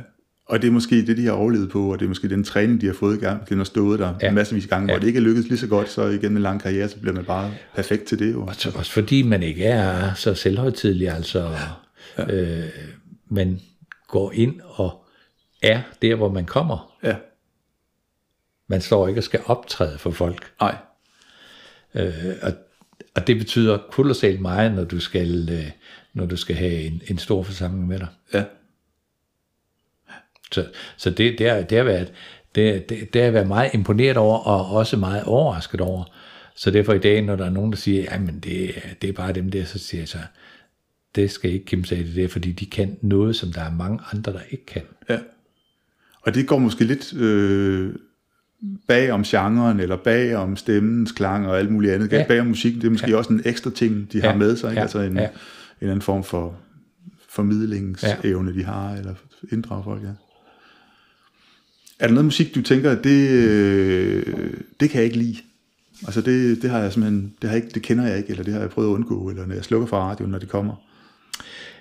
Og 0.46 0.62
det 0.62 0.68
er 0.68 0.72
måske 0.72 1.06
det, 1.06 1.18
de 1.18 1.26
har 1.26 1.32
overlevet 1.32 1.70
på, 1.70 1.92
og 1.92 2.00
det 2.00 2.06
er 2.06 2.10
måske 2.10 2.30
den 2.30 2.44
træning, 2.44 2.82
de 2.82 2.86
har 2.86 2.94
fået 2.94 3.18
i 3.18 3.20
gang. 3.20 3.50
Den 3.50 3.58
har 3.58 3.64
stået 3.64 4.00
der 4.00 4.14
ja. 4.22 4.32
masservis 4.32 4.64
af 4.64 4.70
gange, 4.70 4.88
ja. 4.88 4.94
hvor 4.94 5.00
det 5.00 5.08
ikke 5.08 5.18
er 5.18 5.24
lykkedes 5.24 5.50
lige 5.50 5.60
så 5.60 5.68
godt, 5.68 5.90
så 5.90 6.06
igen 6.06 6.32
en 6.32 6.42
lang 6.42 6.62
karriere, 6.62 6.90
så 6.90 6.98
bliver 7.00 7.14
man 7.14 7.26
bare 7.26 7.52
perfekt 7.76 8.04
til 8.04 8.20
det. 8.20 8.34
Jo. 8.34 8.46
Og 8.46 8.56
så, 8.56 8.72
også 8.76 8.92
fordi 8.92 9.22
man 9.22 9.44
ikke 9.44 9.64
er 9.64 10.14
så 10.14 10.34
selvhøjtidlig, 10.34 11.10
altså 11.10 11.40
ja. 11.40 12.24
Ja. 12.24 12.34
Øh, 12.34 12.70
man 13.30 13.60
går 14.08 14.32
ind 14.32 14.62
og 14.64 15.06
er 15.62 15.82
der, 16.02 16.16
hvor 16.16 16.32
man 16.32 16.46
kommer. 16.46 16.98
Ja. 17.04 17.16
Man 18.68 18.82
står 18.82 19.08
ikke 19.08 19.20
og 19.20 19.24
skal 19.24 19.40
optræde 19.46 19.98
for 19.98 20.12
folk. 20.12 20.52
Nej. 20.62 20.76
Øh, 21.96 22.14
og, 22.42 22.52
og 23.16 23.28
det 23.28 23.38
betyder 23.38 23.78
kolossalt 23.92 24.42
meget, 24.42 24.72
når 24.72 24.84
du 24.84 25.00
skal, 25.00 25.50
øh, 25.52 25.72
når 26.14 26.26
du 26.26 26.38
skal 26.38 26.56
have 26.56 26.82
en, 26.82 27.02
en 27.08 27.18
stor 27.18 27.44
forsamling 27.44 27.88
med 27.88 28.00
dig. 28.00 28.08
Ja. 28.34 28.44
Så, 30.52 30.66
så 30.98 31.10
det, 31.10 31.40
det, 31.40 31.50
har, 31.50 31.62
det, 31.62 31.78
har 31.78 31.86
været, 31.86 32.12
det, 32.56 32.90
det, 32.90 33.14
det 33.14 33.24
har 33.24 33.32
været 33.32 33.48
meget 33.48 33.74
imponeret 33.74 34.18
over, 34.18 34.38
og 34.38 34.70
også 34.70 34.98
meget 34.98 35.24
overrasket 35.24 35.82
over. 35.82 36.04
Så 36.56 36.72
derfor 36.72 36.94
i 36.94 37.00
dag, 37.00 37.22
når 37.22 37.36
der 37.36 37.46
er 37.46 37.50
nogen, 37.50 37.72
der 37.72 37.78
siger, 37.78 38.12
at 38.12 38.22
det, 38.44 38.76
det 39.02 39.10
er 39.10 39.14
bare 39.14 39.34
dem 39.34 39.52
der, 39.52 39.66
så 39.66 39.80
siger 39.80 40.02
jeg 40.02 40.08
så, 40.08 40.18
det 41.16 41.32
skal 41.32 41.52
ikke 41.52 41.66
kæmpe 41.66 41.88
sig 41.88 41.98
det 41.98 42.16
der, 42.16 42.28
fordi 42.28 42.52
de 42.52 42.66
kan 42.66 42.98
noget, 43.02 43.36
som 43.36 43.54
der 43.54 43.62
er 43.62 43.72
mange 43.72 44.00
andre, 44.14 44.34
der 44.34 44.40
ikke 44.50 44.66
kan. 44.66 44.82
Ja. 45.10 45.20
Og 46.22 46.36
det 46.36 46.48
går 46.48 46.58
måske 46.58 46.84
lidt 46.84 47.14
øh, 47.14 47.94
bag 48.88 49.12
om 49.12 49.24
genren, 49.24 49.80
eller 49.80 49.96
bag 49.96 50.36
om 50.36 50.56
stemmens 50.56 51.12
klang 51.12 51.48
og 51.48 51.60
alt 51.60 51.72
muligt 51.72 51.94
andet. 51.94 52.12
Ja. 52.12 52.26
Bag 52.28 52.40
om 52.40 52.48
musikken, 52.48 52.82
det 52.82 52.88
er 52.88 52.92
måske 52.92 53.12
ja. 53.12 53.18
også 53.18 53.34
en 53.34 53.42
ekstra 53.46 53.70
ting, 53.70 54.14
de 54.14 54.18
ja. 54.18 54.30
har 54.30 54.38
med 54.38 54.58
sig. 54.58 54.70
Ikke? 54.70 54.80
Ja. 54.80 54.82
Altså 54.82 55.00
en, 55.00 55.18
ja. 55.18 55.28
En 55.82 55.88
anden 55.88 56.02
form 56.02 56.24
for 56.24 56.60
formidlingsevne, 57.30 58.52
ja. 58.52 58.58
de 58.60 58.64
har, 58.64 58.94
eller 58.94 59.16
inddrager 59.52 59.84
folk. 59.84 60.04
Ja. 60.04 60.14
Er 62.00 62.08
der 62.08 62.14
noget 62.14 62.26
musik, 62.26 62.56
du 62.56 62.62
tænker, 62.62 63.02
det, 63.02 63.30
øh, 63.30 64.54
det 64.80 64.90
kan 64.90 64.98
jeg 64.98 65.06
ikke 65.06 65.18
lide? 65.18 65.38
Altså 66.04 66.22
det, 66.22 66.62
det 66.62 66.70
har 66.70 66.80
jeg 66.80 66.94
simpelthen, 66.94 67.36
det, 67.42 67.50
har 67.50 67.58
jeg 67.58 67.64
ikke, 67.64 67.74
det 67.74 67.82
kender 67.82 68.08
jeg 68.08 68.18
ikke, 68.18 68.30
eller 68.30 68.44
det 68.44 68.54
har 68.54 68.62
jeg 68.62 68.70
prøvet 68.70 68.90
at 68.90 68.94
undgå, 68.94 69.30
eller 69.30 69.46
når 69.46 69.56
jeg 69.56 69.64
slukker 69.64 69.88
for 69.88 69.98
radioen, 69.98 70.32
når 70.32 70.40
det 70.40 70.50
kommer. 70.50 70.76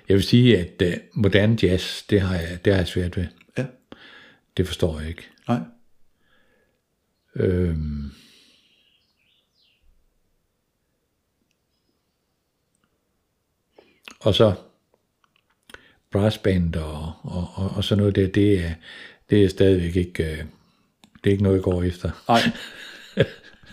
Jeg 0.09 0.15
vil 0.15 0.23
sige, 0.23 0.57
at 0.57 0.81
uh, 0.85 1.21
moderne 1.23 1.57
jazz, 1.61 2.03
det 2.09 2.21
har, 2.21 2.35
jeg, 2.35 2.59
det 2.65 2.73
har 2.73 2.79
jeg 2.79 2.87
svært 2.87 3.17
ved. 3.17 3.25
Ja. 3.57 3.65
Det 4.57 4.67
forstår 4.67 4.99
jeg 4.99 5.09
ikke. 5.09 5.29
Nej. 5.47 5.59
Øhm. 7.35 8.11
Og 14.21 14.35
så 14.35 14.53
brassband 16.11 16.75
og, 16.75 17.13
og, 17.23 17.47
og, 17.53 17.71
og 17.75 17.83
sådan 17.83 17.99
noget 17.99 18.15
der, 18.15 18.27
det 18.27 18.65
er, 18.65 18.71
det 19.29 19.43
er 19.43 19.49
stadigvæk 19.49 19.95
ikke, 19.95 20.23
øh, 20.23 20.37
det 21.23 21.29
er 21.29 21.31
ikke 21.31 21.43
noget, 21.43 21.55
jeg 21.55 21.63
går 21.63 21.83
efter. 21.83 22.11
Nej. 22.27 22.41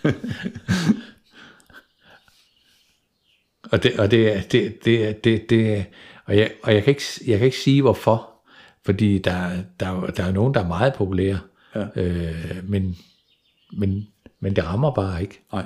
og 3.71 3.83
det, 3.83 3.99
og 3.99 4.11
det, 4.11 4.51
det, 4.51 4.85
det, 4.85 5.23
det, 5.23 5.49
det 5.49 5.85
og, 6.25 6.37
jeg, 6.37 6.51
og 6.63 6.73
jeg, 6.73 6.83
kan 6.83 6.91
ikke, 6.91 7.03
jeg 7.27 7.37
kan 7.37 7.45
ikke 7.45 7.57
sige 7.57 7.81
hvorfor, 7.81 8.29
fordi 8.85 9.17
der, 9.17 9.49
der, 9.79 10.05
der 10.05 10.23
er 10.23 10.31
nogen, 10.31 10.53
der 10.53 10.63
er 10.63 10.67
meget 10.67 10.93
populære, 10.93 11.39
ja. 11.75 11.87
øh, 11.95 12.69
men 12.69 12.97
men, 13.73 14.07
men 14.39 14.55
det 14.55 14.65
rammer 14.65 14.91
bare 14.91 15.21
ikke. 15.21 15.41
Nej. 15.53 15.65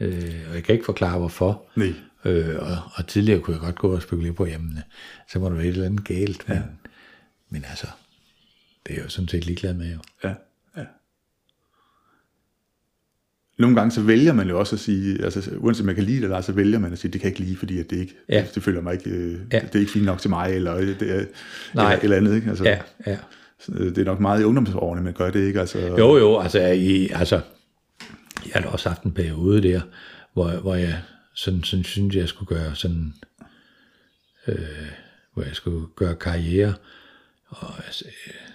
Øh, 0.00 0.46
og 0.48 0.54
jeg 0.54 0.64
kan 0.64 0.72
ikke 0.72 0.84
forklare, 0.84 1.18
hvorfor. 1.18 1.62
Nej. 1.76 1.94
Øh, 2.24 2.56
og, 2.58 2.78
og 2.94 3.06
tidligere 3.06 3.40
kunne 3.40 3.54
jeg 3.54 3.60
godt 3.60 3.78
gå 3.78 3.94
og 3.94 4.02
spekulere 4.02 4.32
på, 4.32 4.46
jamen, 4.46 4.78
så 5.32 5.38
må 5.38 5.48
der 5.48 5.54
være 5.54 5.64
et 5.64 5.68
eller 5.68 5.86
andet 5.86 6.04
galt. 6.04 6.48
Men, 6.48 6.56
ja. 6.56 6.62
men 7.50 7.64
altså, 7.68 7.86
det 8.86 8.92
er 8.92 8.96
jeg 8.96 9.04
jo 9.04 9.08
sådan 9.08 9.28
set 9.28 9.46
ligeglad 9.46 9.74
med 9.74 9.92
jo. 9.92 9.98
Ja, 10.24 10.34
ja. 10.76 10.84
Nogle 13.58 13.76
gange 13.76 13.90
så 13.90 14.02
vælger 14.02 14.32
man 14.32 14.48
jo 14.48 14.58
også 14.58 14.76
at 14.76 14.80
sige, 14.80 15.24
altså 15.24 15.50
uanset 15.56 15.86
man 15.86 15.94
kan 15.94 16.04
lide 16.04 16.16
det 16.16 16.24
eller 16.24 16.40
så 16.40 16.52
vælger 16.52 16.78
man 16.78 16.92
at 16.92 16.98
sige, 16.98 17.12
det 17.12 17.20
kan 17.20 17.30
jeg 17.30 17.40
ikke 17.40 17.48
lide, 17.48 17.56
fordi 17.56 17.78
at 17.78 17.90
det 17.90 17.96
ikke, 17.96 18.16
ja. 18.28 18.40
det, 18.40 18.54
det 18.54 18.62
føler 18.62 18.80
mig 18.80 18.92
ikke, 18.92 19.10
øh, 19.10 19.40
ja. 19.52 19.60
det 19.60 19.74
er 19.74 19.80
ikke 19.80 19.92
fint 19.92 20.04
nok 20.04 20.20
til 20.20 20.30
mig, 20.30 20.54
eller 20.54 20.74
det 20.74 21.02
er, 21.02 21.24
Nej. 21.74 21.92
Eller, 21.92 22.02
eller 22.02 22.16
andet. 22.16 22.34
Ikke? 22.34 22.48
Altså, 22.48 22.64
ja, 22.64 22.78
ja. 23.06 23.18
Det 23.68 23.98
er 23.98 24.04
nok 24.04 24.20
meget 24.20 24.40
i 24.40 24.44
ungdomsårene, 24.44 25.02
man 25.02 25.12
gør 25.12 25.30
det, 25.30 25.46
ikke? 25.46 25.60
Altså, 25.60 25.78
Jo, 25.78 26.16
jo, 26.16 26.38
altså, 26.38 26.66
i, 26.66 27.08
altså 27.08 27.40
jeg 28.44 28.52
har 28.54 28.60
da 28.60 28.68
også 28.68 28.88
haft 28.88 29.02
en 29.02 29.12
periode 29.12 29.62
der, 29.62 29.80
hvor, 30.32 30.50
hvor 30.50 30.74
jeg 30.74 30.98
sådan, 31.34 31.62
sådan 31.62 31.84
synes, 31.84 32.14
jeg 32.16 32.28
skulle 32.28 32.46
gøre 32.60 32.74
sådan, 32.76 33.14
øh, 34.46 34.58
hvor 35.34 35.42
jeg 35.42 35.54
skulle 35.56 35.86
gøre 35.96 36.14
karriere, 36.16 36.74
og 37.46 37.84
altså, 37.86 38.04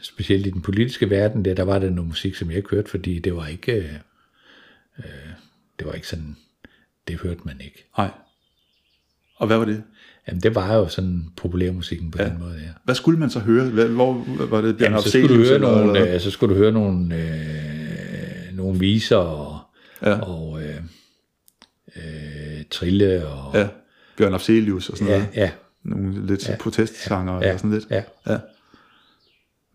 specielt 0.02 0.48
i 0.48 0.50
den 0.50 0.62
politiske 0.62 1.10
verden, 1.10 1.46
der, 1.46 1.54
der 1.54 1.64
var 1.64 1.80
der 1.80 1.90
noget 1.90 2.08
musik, 2.08 2.36
som 2.36 2.50
jeg 2.50 2.58
ikke 2.58 2.70
hørte, 2.70 2.90
fordi 2.90 3.20
det 3.20 3.36
var 3.36 3.48
ikke, 3.48 3.72
øh, 3.72 3.94
øh, 5.00 5.06
det 5.80 5.88
var 5.88 5.94
ikke 5.94 6.08
sådan, 6.08 6.38
det 7.08 7.20
hørte 7.20 7.42
man 7.44 7.62
ikke. 7.62 7.86
Nej. 7.98 8.12
Og 9.36 9.48
hvad 9.48 9.58
var 9.58 9.66
det? 9.66 9.84
Jamen, 10.28 10.42
det 10.42 10.56
var 10.56 10.76
jo 10.76 10.88
sådan 10.88 11.26
populærmusikken 11.38 12.12
på 12.12 12.22
ja. 12.22 12.30
den 12.30 12.40
måde, 12.40 12.54
ja. 12.56 12.70
Hvad 12.84 12.96
skulle 12.96 13.20
man 13.20 13.30
så 13.30 13.40
høre? 13.40 13.70
Hvad, 13.70 13.88
hvor 13.88 14.26
var 14.46 14.62
det? 14.62 14.82
Jamen, 14.82 15.02
så, 15.02 15.10
skulle 15.10 15.28
du 15.28 15.36
høre 15.36 15.60
nogle, 15.60 16.00
eller- 16.00 16.14
øh, 16.14 16.22
så 16.22 16.32
skulle 16.32 16.56
du 16.56 16.60
høre 16.60 16.72
nogle, 16.72 17.16
øh, 17.16 18.58
nogle 18.58 18.80
viser 18.80 19.16
og, 19.16 19.60
Ja. 20.02 20.20
og 20.20 20.64
øh, 20.64 20.76
øh, 21.96 22.49
trille 22.72 23.28
og 23.28 23.52
Ja, 23.56 23.68
Bjørn 24.18 24.34
Afzelius 24.34 24.90
og 24.90 24.98
sådan 24.98 25.14
ja, 25.14 25.18
noget. 25.20 25.36
ja, 25.36 25.52
Nogle 25.84 26.26
lidt 26.26 26.50
ja. 26.50 26.56
protestsanger 26.60 27.40
ja, 27.46 27.54
og 27.54 27.60
sådan 27.60 27.72
lidt. 27.72 27.88
ja, 27.90 28.04
Ja. 28.28 28.38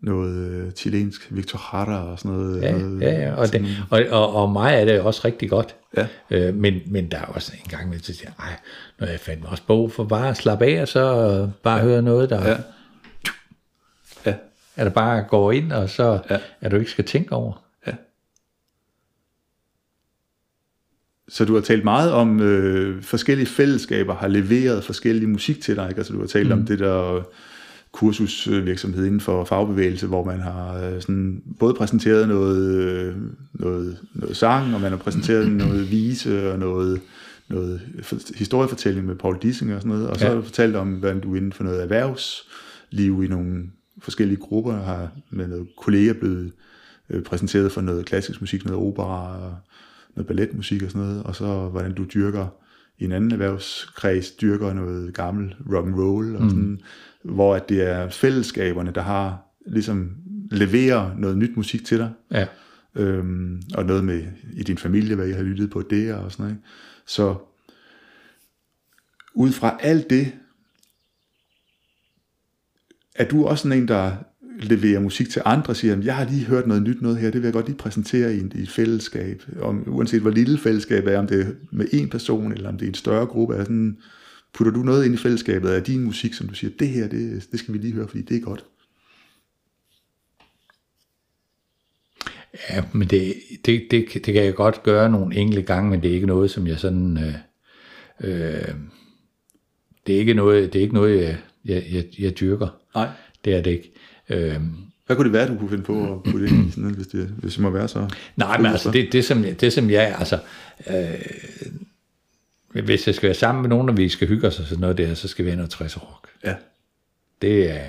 Noget 0.00 0.36
øh, 0.50 0.72
chilensk, 0.72 1.28
Victor 1.30 1.76
Jara 1.76 2.10
og 2.10 2.18
sådan 2.18 2.30
noget. 2.30 2.62
ja, 2.62 2.72
noget 2.72 3.00
ja, 3.00 3.10
ja. 3.20 3.34
Og, 3.34 3.52
det, 3.52 3.66
og, 3.90 4.00
og, 4.10 4.34
og 4.42 4.50
mig 4.50 4.74
er 4.74 4.84
det 4.84 5.00
også 5.00 5.20
rigtig 5.24 5.50
godt. 5.50 5.76
Ja. 5.96 6.06
Øh, 6.30 6.54
men, 6.54 6.80
men 6.86 7.10
der 7.10 7.18
er 7.18 7.24
også 7.26 7.52
en 7.64 7.68
gang 7.70 7.88
med, 7.88 7.98
siger 7.98 8.20
jeg, 8.38 8.46
ej, 8.46 8.56
når 8.98 9.06
jeg 9.06 9.20
fandt 9.20 9.44
også 9.44 9.62
brug 9.66 9.92
for 9.92 10.04
bare 10.04 10.28
at 10.28 10.36
slappe 10.36 10.64
af, 10.66 10.82
og 10.82 10.88
så 10.88 11.00
øh, 11.42 11.48
bare 11.62 11.80
høre 11.80 12.02
noget, 12.02 12.30
der, 12.30 12.48
Ja. 12.48 12.56
Ja, 14.26 14.34
at 14.76 14.86
der 14.86 14.92
bare 14.92 15.22
går 15.28 15.52
ind, 15.52 15.72
og 15.72 15.90
så 15.90 16.18
Ja. 16.30 16.38
at 16.60 16.70
du 16.70 16.76
ikke 16.76 16.90
skal 16.90 17.04
tænke 17.04 17.32
over. 17.32 17.64
ja. 17.86 17.92
Så 21.28 21.44
du 21.44 21.54
har 21.54 21.60
talt 21.60 21.84
meget 21.84 22.12
om 22.12 22.40
øh, 22.40 23.02
forskellige 23.02 23.46
fællesskaber 23.46 24.14
har 24.14 24.28
leveret 24.28 24.84
forskellig 24.84 25.28
musik 25.28 25.60
til 25.60 25.76
dig, 25.76 25.88
ikke? 25.88 25.98
Altså 25.98 26.12
du 26.12 26.20
har 26.20 26.26
talt 26.26 26.46
mm. 26.46 26.52
om 26.52 26.66
det 26.66 26.78
der 26.78 27.22
kursusvirksomhed 27.92 29.04
inden 29.06 29.20
for 29.20 29.44
fagbevægelse, 29.44 30.06
hvor 30.06 30.24
man 30.24 30.40
har 30.40 30.74
øh, 30.78 31.00
sådan, 31.00 31.42
både 31.58 31.74
præsenteret 31.74 32.28
noget, 32.28 32.74
øh, 32.84 33.14
noget, 33.52 33.98
noget 34.14 34.36
sang, 34.36 34.74
og 34.74 34.80
man 34.80 34.90
har 34.90 34.98
præsenteret 34.98 35.52
noget 35.62 35.90
vise 35.90 36.52
og 36.52 36.58
noget, 36.58 37.00
noget 37.48 37.80
for- 38.02 38.18
historiefortælling 38.36 39.06
med 39.06 39.14
Paul 39.16 39.38
Dissing 39.42 39.74
og 39.74 39.80
sådan 39.80 39.92
noget, 39.96 40.08
og 40.08 40.16
så 40.16 40.24
Ja. 40.24 40.28
har 40.30 40.36
du 40.36 40.42
fortalt 40.42 40.76
om, 40.76 40.88
hvordan 40.92 41.20
du 41.20 41.34
inden 41.34 41.52
for 41.52 41.64
noget 41.64 41.82
erhvervsliv 41.82 43.24
i 43.24 43.28
nogle 43.28 43.62
forskellige 43.98 44.38
grupper 44.38 44.72
har 44.72 45.08
med 45.30 45.46
noget 45.48 45.66
kolleger 45.76 46.12
blevet 46.12 46.52
øh, 47.10 47.22
præsenteret 47.22 47.72
for 47.72 47.80
noget 47.80 48.06
klassisk 48.06 48.40
musik, 48.40 48.64
noget 48.64 48.80
opera 48.86 49.36
og 49.46 49.54
noget 50.16 50.26
balletmusik 50.26 50.82
og 50.82 50.90
sådan 50.90 51.06
noget, 51.06 51.22
og 51.22 51.36
så 51.36 51.68
hvordan 51.68 51.94
du 51.94 52.04
dyrker 52.14 52.46
i 52.98 53.04
en 53.04 53.12
anden 53.12 53.32
erhvervskreds, 53.32 54.30
dyrker 54.30 54.72
noget 54.72 55.14
gammel 55.14 55.54
rock 55.72 55.86
and 55.86 55.94
roll 55.94 56.36
og 56.36 56.50
sådan, 56.50 56.80
hvor 57.22 57.54
at 57.54 57.68
det 57.68 57.82
er 57.82 58.08
fællesskaberne, 58.08 58.92
der 58.94 59.02
har 59.02 59.42
ligesom 59.66 60.16
leverer 60.50 61.16
noget 61.16 61.38
nyt 61.38 61.56
musik 61.56 61.84
til 61.84 61.98
dig, 61.98 62.10
Ja. 62.30 62.46
øhm, 62.94 63.62
og 63.74 63.84
noget 63.84 64.04
med 64.04 64.22
i 64.52 64.62
din 64.62 64.78
familie, 64.78 65.14
hvad 65.16 65.28
I 65.28 65.32
har 65.32 65.42
lyttet 65.42 65.70
på 65.70 65.82
det 65.82 66.14
og 66.14 66.32
sådan 66.32 66.42
noget. 66.44 66.56
ikke? 66.56 66.66
Så 67.06 67.36
ud 69.34 69.52
fra 69.52 69.76
alt 69.80 70.10
det, 70.10 70.32
er 73.14 73.24
du 73.28 73.46
også 73.46 73.62
sådan 73.62 73.78
en, 73.78 73.88
der 73.88 74.16
leverer 74.58 75.00
musik 75.00 75.28
til 75.28 75.42
andre, 75.44 75.74
siger, 75.74 76.02
jeg 76.02 76.16
har 76.16 76.24
lige 76.24 76.44
hørt 76.44 76.66
noget 76.66 76.82
nyt 76.82 77.02
noget 77.02 77.18
her, 77.18 77.30
det 77.30 77.40
vil 77.40 77.46
jeg 77.46 77.52
godt 77.52 77.66
lige 77.66 77.78
præsentere 77.78 78.34
i, 78.36 78.40
i 78.54 78.62
et 78.62 78.70
fællesskab, 78.70 79.42
om, 79.60 79.84
uanset 79.86 80.20
hvor 80.20 80.30
lille 80.30 80.58
fællesskabet 80.58 81.12
er, 81.12 81.18
om 81.18 81.26
det 81.26 81.40
er 81.40 81.46
med 81.70 81.86
en 81.92 82.08
person, 82.08 82.52
eller 82.52 82.68
om 82.68 82.78
det 82.78 82.84
er 82.84 82.88
en 82.88 82.94
større 82.94 83.26
gruppe, 83.26 83.54
er 83.54 83.64
sådan, 83.64 83.98
putter 84.54 84.72
du 84.72 84.82
noget 84.82 85.04
ind 85.04 85.14
i 85.14 85.18
fællesskabet 85.18 85.68
af 85.68 85.82
din 85.82 86.04
musik, 86.04 86.34
som 86.34 86.48
du 86.48 86.54
siger, 86.54 86.70
det 86.78 86.88
her, 86.88 87.08
det, 87.08 87.46
det 87.52 87.58
skal 87.58 87.74
vi 87.74 87.78
lige 87.78 87.92
høre, 87.92 88.08
fordi 88.08 88.22
det 88.22 88.36
er 88.36 88.40
godt. 88.40 88.64
Ja, 92.70 92.84
men 92.92 93.08
det, 93.08 93.34
det, 93.66 93.86
det, 93.90 94.06
det 94.14 94.34
kan 94.34 94.44
jeg 94.44 94.54
godt 94.54 94.82
gøre 94.82 95.10
nogle 95.10 95.36
enkelte 95.36 95.62
gange, 95.62 95.90
men 95.90 96.02
det 96.02 96.10
er 96.10 96.14
ikke 96.14 96.26
noget, 96.26 96.50
som 96.50 96.66
jeg 96.66 96.78
sådan... 96.78 97.18
Øh, 97.18 97.34
øh, 98.20 98.74
det 100.06 100.14
er 100.14 100.18
ikke 100.18 100.34
noget, 100.34 100.72
det 100.72 100.78
er 100.78 100.82
ikke 100.82 100.94
noget 100.94 101.22
jeg, 101.22 101.38
jeg, 101.64 101.84
jeg, 101.92 102.04
jeg 102.18 102.40
dyrker. 102.40 102.68
Nej. 102.94 103.08
Det 103.44 103.54
er 103.54 103.62
det 103.62 103.70
ikke. 103.70 103.92
Øh, 104.28 104.56
Hvad 105.06 105.16
kunne 105.16 105.24
det 105.24 105.32
være, 105.32 105.48
du 105.48 105.58
kunne 105.58 105.70
finde 105.70 105.84
på 105.84 106.12
at 106.12 106.32
putte 106.32 106.46
ind 106.46 106.68
i 106.68 106.70
sådan 106.70 106.82
noget, 106.82 106.96
hvis 106.96 107.06
det, 107.06 107.34
hvis 107.38 107.52
det 107.52 107.62
må 107.62 107.70
være 107.70 107.88
så? 107.88 108.08
nej, 108.36 108.56
men 108.58 108.66
altså, 108.66 108.90
det, 108.90 109.12
det, 109.12 109.24
som, 109.24 109.42
det 109.42 109.72
som 109.72 109.90
jeg... 109.90 110.16
Altså, 110.18 110.38
øh, 110.90 112.84
hvis 112.84 113.06
jeg 113.06 113.14
skal 113.14 113.26
være 113.26 113.34
sammen 113.34 113.62
med 113.62 113.68
nogen, 113.68 113.88
og 113.88 113.96
vi 113.96 114.08
skal 114.08 114.28
hygge 114.28 114.46
os 114.46 114.60
og 114.60 114.66
sådan 114.66 114.80
noget 114.80 114.98
der, 114.98 115.14
så 115.14 115.28
skal 115.28 115.44
vi 115.44 115.50
have 115.50 115.56
noget 115.56 115.70
60 115.70 116.02
rock. 116.02 116.28
Ja, 116.44 116.54
Det 117.42 117.70
er... 117.70 117.84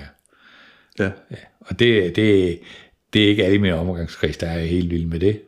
ja, 0.99 1.09
Ja, 1.31 1.35
og 1.59 1.79
det, 1.79 2.15
det, 2.15 2.59
det 3.13 3.23
er 3.23 3.27
ikke 3.27 3.43
alle 3.43 3.55
i 3.55 3.59
min 3.59 3.73
omgangskreds, 3.73 4.37
der 4.37 4.47
er 4.47 4.59
helt 4.59 4.89
vild 4.91 5.05
med 5.05 5.19
det. 5.19 5.41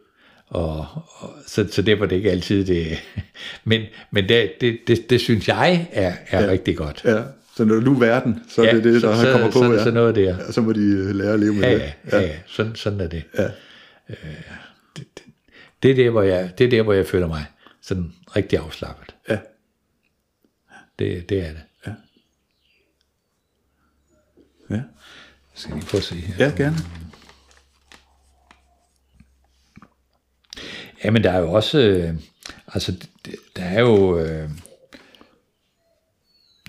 Og, 0.47 0.87
og 1.17 1.33
så, 1.47 1.67
så 1.71 1.81
derfor 1.81 2.03
er 2.03 2.09
det 2.09 2.15
ikke 2.15 2.31
altid 2.31 2.65
det. 2.65 2.97
Men, 3.63 3.81
men 4.11 4.29
det, 4.29 4.51
det, 4.61 4.79
det, 4.87 5.09
det 5.09 5.21
synes 5.21 5.47
jeg 5.47 5.87
er, 5.91 6.13
er 6.27 6.43
ja. 6.43 6.51
rigtig 6.51 6.77
godt. 6.77 7.01
ja. 7.05 7.21
Så 7.57 7.65
når 7.65 7.79
du 7.79 7.93
er 7.95 7.99
verden, 7.99 8.43
så 8.47 8.63
er 8.63 8.73
det 8.73 8.83
det, 8.83 8.93
der 9.01 9.15
så, 9.15 9.31
kommer 9.31 9.47
på, 9.51 9.59
så, 9.59 9.73
ja. 9.73 9.83
så 9.83 9.91
noget 9.91 10.15
der. 10.15 10.37
ja. 10.37 10.51
Så 10.51 10.61
må 10.61 10.73
de 10.73 10.79
øh, 10.79 11.15
lære 11.15 11.33
at 11.33 11.39
leve 11.39 11.53
med 11.53 11.61
Ja, 11.63 11.73
det. 11.73 11.93
ja, 12.11 12.19
ja, 12.19 12.27
ja. 12.27 12.39
Sådan, 12.47 12.75
sådan 12.75 12.99
er 12.99 13.07
det. 13.07 13.23
Ja. 13.37 13.47
Det 15.83 15.91
er 15.91 15.95
der, 15.95 16.09
hvor 16.09 16.21
jeg, 16.21 16.53
det 16.57 16.65
er 16.65 16.69
der, 16.69 16.81
hvor 16.81 16.93
jeg 16.93 17.07
føler 17.07 17.27
mig 17.27 17.45
sådan 17.81 18.13
rigtig 18.35 18.59
afslappet. 18.59 19.15
Ja. 19.29 19.37
Det, 20.99 21.29
det 21.29 21.39
er 21.39 21.51
det. 21.51 21.61
Ja. 24.69 24.81
Skal 25.55 25.75
vi 25.75 25.81
prøve 25.81 25.99
at 25.99 26.03
se 26.03 26.15
her. 26.15 26.45
ja, 26.45 26.51
gerne. 26.57 26.75
Ja, 31.03 31.11
men 31.11 31.23
der 31.23 31.31
er 31.31 31.39
jo 31.39 31.51
også, 31.51 31.79
øh, 31.79 32.13
altså, 32.73 32.91
det- 33.25 33.35
der 33.55 33.63
er 33.63 33.79
jo, 33.79 34.19
øh, 34.19 34.49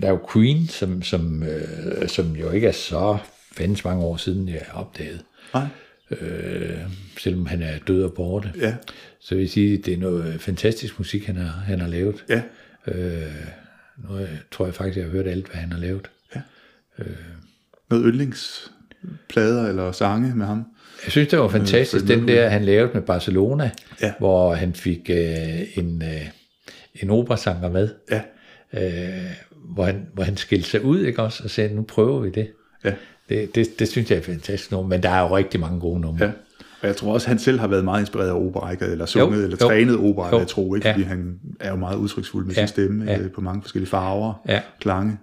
der 0.03 0.07
er 0.09 0.11
jo 0.13 0.21
Queen, 0.33 0.69
som, 0.69 1.03
som, 1.03 1.43
øh, 1.43 2.09
som 2.09 2.37
jo 2.37 2.51
ikke 2.51 2.67
er 2.67 2.73
så 2.73 3.19
fandens 3.57 3.85
mange 3.85 4.05
år 4.05 4.17
siden, 4.17 4.49
jeg 4.49 4.63
opdagede, 4.75 5.19
Nej. 5.55 5.67
øh, 6.11 6.79
selvom 7.19 7.47
han 7.47 7.63
er 7.63 7.79
død 7.89 8.05
og 8.05 8.13
borte. 8.15 8.53
Ja. 8.61 8.75
Så 9.21 9.35
vil 9.35 9.43
jeg 9.43 9.51
sige, 9.51 9.79
det 9.79 9.95
er 9.95 9.99
noget 9.99 10.41
fantastisk 10.41 10.99
musik, 10.99 11.27
han 11.27 11.37
har, 11.37 11.49
han 11.67 11.81
har 11.81 11.89
lavet. 11.89 12.25
Ja. 12.29 12.43
Øh, 12.87 13.23
nu 14.09 14.19
øh, 14.19 14.29
tror 14.51 14.65
jeg 14.65 14.75
faktisk, 14.75 14.97
jeg 14.97 15.05
har 15.05 15.13
hørt 15.13 15.27
alt, 15.27 15.47
hvad 15.47 15.57
han 15.57 15.73
har 15.73 15.81
lavet. 15.81 16.11
Noget 17.91 18.05
yndlingsplader 18.07 19.69
eller 19.69 19.93
sange 19.93 20.35
med 20.37 20.47
ham. 20.47 20.65
Jeg 21.05 21.13
synes, 21.13 21.29
det 21.29 21.39
var 21.39 21.49
fantastisk, 21.49 22.05
Freddie 22.07 22.21
den 22.21 22.29
der, 22.29 22.49
han 22.49 22.65
lavede 22.65 22.91
med 22.95 23.03
Barcelona, 23.03 23.71
Ja. 24.03 24.13
hvor 24.19 24.55
han 24.55 24.75
fik 24.75 25.11
øh, 25.11 25.79
en, 25.79 26.03
øh, 26.03 26.27
en 26.95 27.11
operasanger 27.11 27.71
med. 27.71 27.89
Ja. 28.11 28.23
øh, 28.73 29.33
hvor, 29.75 29.85
han, 29.85 30.07
hvor 30.15 30.23
han 30.23 30.37
skilte 30.37 30.69
sig 30.69 30.85
ud, 30.85 31.01
ikke 31.01 31.23
også, 31.23 31.45
og 31.45 31.51
sagde, 31.51 31.75
nu 31.75 31.83
prøver 31.83 32.21
vi 32.21 32.31
det. 32.31 32.49
Ja. 32.85 32.93
Det, 33.29 33.55
det, 33.55 33.79
det 33.79 33.89
synes 33.89 34.11
jeg 34.11 34.19
er 34.19 34.23
fantastisk 34.23 34.71
nummer, 34.71 34.89
men 34.89 35.03
der 35.03 35.11
er 35.11 35.21
jo 35.21 35.37
rigtig 35.37 35.61
mange 35.61 35.81
gode 35.81 36.01
numre. 36.01 36.25
Ja. 36.25 36.31
Og 36.81 36.87
jeg 36.89 36.97
tror 36.97 37.13
også, 37.15 37.29
han 37.29 37.39
selv 37.39 37.59
har 37.61 37.67
været 37.69 37.85
meget 37.85 38.01
inspireret 38.01 38.29
af 38.29 38.33
opera, 38.35 38.71
ikke? 38.71 38.85
eller 38.85 39.07
sunget, 39.07 39.39
Jo, 39.39 39.45
eller 39.45 39.57
jo. 39.61 39.67
trænet 39.69 39.97
opera, 39.97 40.29
Jo. 40.33 40.39
jeg 40.39 40.47
tror 40.49 40.75
ikke, 40.77 40.89
Ja. 40.89 40.95
fordi 40.95 41.05
han 41.05 41.39
er 41.61 41.71
jo 41.71 41.77
meget 41.77 41.97
udtryksfuld 41.97 42.47
med 42.47 42.55
Ja. 42.55 42.61
sin 42.61 42.69
stemme, 42.69 43.05
Ja. 43.05 43.19
øh, 43.19 43.31
på 43.31 43.41
mange 43.41 43.63
forskellige 43.63 43.91
farver, 43.91 44.43
Ja. 44.49 44.61
klange. 44.81 45.19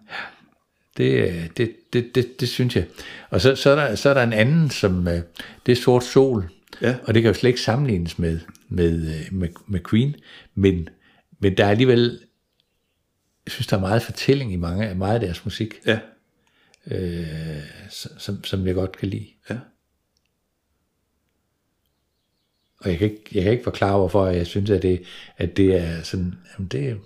Det, 0.98 1.12
øh, 1.28 1.50
det, 1.58 1.72
det, 1.94 2.16
det, 2.16 2.40
det 2.40 2.50
synes 2.50 2.76
jeg. 2.76 2.86
Og 3.30 3.42
så, 3.42 3.56
så, 3.56 3.70
er 3.70 3.76
der, 3.76 3.96
så 3.96 4.10
er 4.10 4.14
der 4.14 4.24
en 4.24 4.34
anden, 4.34 4.70
som 4.70 5.08
øh, 5.08 5.20
det 5.66 5.72
er 5.72 5.76
Sort 5.76 6.04
Sol, 6.04 6.50
Ja. 6.82 6.96
og 7.04 7.14
det 7.14 7.22
kan 7.24 7.30
jo 7.30 7.34
slet 7.34 7.48
ikke 7.50 7.62
sammenlignes 7.62 8.20
med, 8.20 8.40
med, 8.70 9.14
med, 9.32 9.48
med 9.68 9.80
Queen, 9.90 10.16
men, 10.56 10.88
men 11.42 11.58
der 11.58 11.66
er 11.66 11.70
alligevel, 11.70 12.20
jeg 13.46 13.52
synes, 13.52 13.68
der 13.68 13.78
er 13.78 13.82
meget 13.82 14.02
fortælling 14.02 14.54
i 14.54 14.56
mange, 14.56 14.96
meget 14.96 15.14
af 15.14 15.20
deres 15.20 15.46
musik, 15.46 15.74
Ja. 15.86 16.00
øh, 16.92 17.26
som, 18.18 18.44
som 18.44 18.68
jeg 18.68 18.76
godt 18.76 18.98
kan 18.98 19.08
lide. 19.08 19.28
Ja. 19.50 19.58
Og 22.80 22.90
jeg 22.90 22.98
kan 23.00 23.10
ikke, 23.12 23.24
jeg 23.34 23.44
kan 23.44 23.52
ikke 23.52 23.64
forklare, 23.64 23.98
hvorfor 23.98 24.28
jeg 24.28 24.48
synes, 24.48 24.70
at 24.70 24.82
det, 24.82 25.02
at 25.38 25.58
det 25.58 25.76
er 25.82 26.02
sådan, 26.04 26.34
jamen 26.54 26.68
det, 26.68 26.98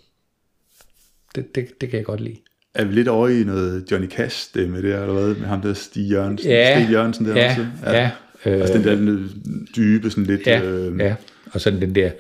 det, 1.36 1.56
det, 1.56 1.82
det 1.82 1.90
kan 1.90 1.98
jeg 1.98 2.06
godt 2.06 2.22
lide. 2.22 2.38
Er 2.74 2.86
vi 2.86 2.94
lidt 2.94 3.08
over 3.08 3.28
i 3.28 3.44
noget 3.44 3.92
Johnny 3.92 4.10
Cash 4.10 4.38
stemme 4.50 4.82
der, 4.82 5.02
eller 5.02 5.14
hvad, 5.14 5.36
med 5.36 5.48
ham 5.48 5.62
der 5.62 5.74
Stig 5.74 6.10
Jørgensen, 6.12 6.50
Ja, 6.50 6.80
Stig 6.84 6.92
Jørgensen 6.94 7.26
der 7.26 7.36
ja, 7.36 7.50
også? 7.50 7.68
ja, 7.84 8.12
øh, 8.46 8.62
altså 8.62 8.74
den 8.78 8.84
der 8.84 8.96
lidt 8.96 9.32
dybe, 9.76 10.10
sådan 10.10 10.24
lidt... 10.26 10.48
Ja, 10.48 10.62
øh, 10.62 11.00
ja. 11.00 11.16
Og 11.54 11.62
sådan 11.62 11.82
den 11.82 11.96
der 11.96 12.12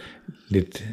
lidt 0.47 0.85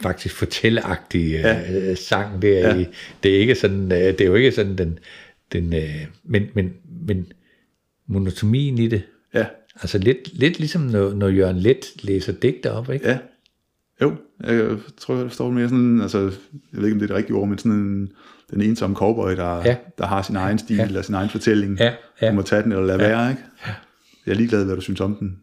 faktisk 0.00 0.34
fortælleagtige 0.34 1.38
ja. 1.38 1.90
øh, 1.90 1.96
sang 1.96 2.42
der 2.42 2.48
Ja. 2.58 2.76
i, 2.76 2.86
det 3.22 3.34
er 3.36 3.38
ikke 3.40 3.54
sådan, 3.54 3.92
øh, 3.92 3.98
det 3.98 4.20
er 4.20 4.26
jo 4.26 4.34
ikke 4.34 4.52
sådan 4.52 4.78
den, 4.78 4.98
den 5.52 5.74
øh, 5.74 6.06
men, 6.24 6.46
men, 6.54 6.72
men 7.06 7.32
monotomien 8.06 8.78
i 8.78 8.88
det. 8.88 9.02
Ja, 9.34 9.46
Altså 9.82 9.98
lidt, 9.98 10.38
lidt 10.38 10.58
ligesom 10.58 10.82
når, 10.82 11.14
når 11.14 11.28
Jørgen 11.28 11.56
Let 11.56 11.86
læser 12.02 12.32
digter 12.32 12.70
op, 12.70 12.90
ikke? 12.90 13.08
ja. 13.08 13.18
Jo, 14.02 14.14
jeg 14.46 14.76
tror, 14.98 15.16
jeg 15.16 15.26
forstår 15.26 15.44
det 15.46 15.54
mere 15.54 15.68
sådan, 15.68 16.00
altså, 16.00 16.18
jeg 16.18 16.30
ved 16.80 16.84
ikke, 16.84 16.94
om 16.94 16.98
det 16.98 17.02
er 17.02 17.06
det 17.06 17.16
rigtige 17.16 17.36
ord, 17.36 17.48
men 17.48 17.58
sådan 17.58 17.72
en, 17.72 18.12
den 18.50 18.60
ensomme 18.62 18.96
cowboy, 18.96 19.30
der, 19.30 19.56
Ja. 19.56 19.62
ja. 19.68 19.76
der 19.98 20.06
har 20.06 20.22
sin 20.22 20.36
egen 20.36 20.58
stil, 20.58 20.76
ja. 20.76 20.86
eller 20.86 21.02
sin 21.02 21.14
egen 21.14 21.30
fortælling. 21.30 21.78
Ja, 21.78 21.92
ja. 22.22 22.28
Du 22.28 22.34
må 22.34 22.42
tage 22.42 22.62
den 22.62 22.72
eller 22.72 22.84
lade 22.86 23.02
ja. 23.02 23.08
være, 23.08 23.30
ikke? 23.30 23.42
Jeg 24.26 24.32
er 24.32 24.36
ligeglad, 24.36 24.64
hvad 24.64 24.74
du 24.74 24.80
synes 24.80 25.00
om 25.00 25.14
den. 25.14 25.36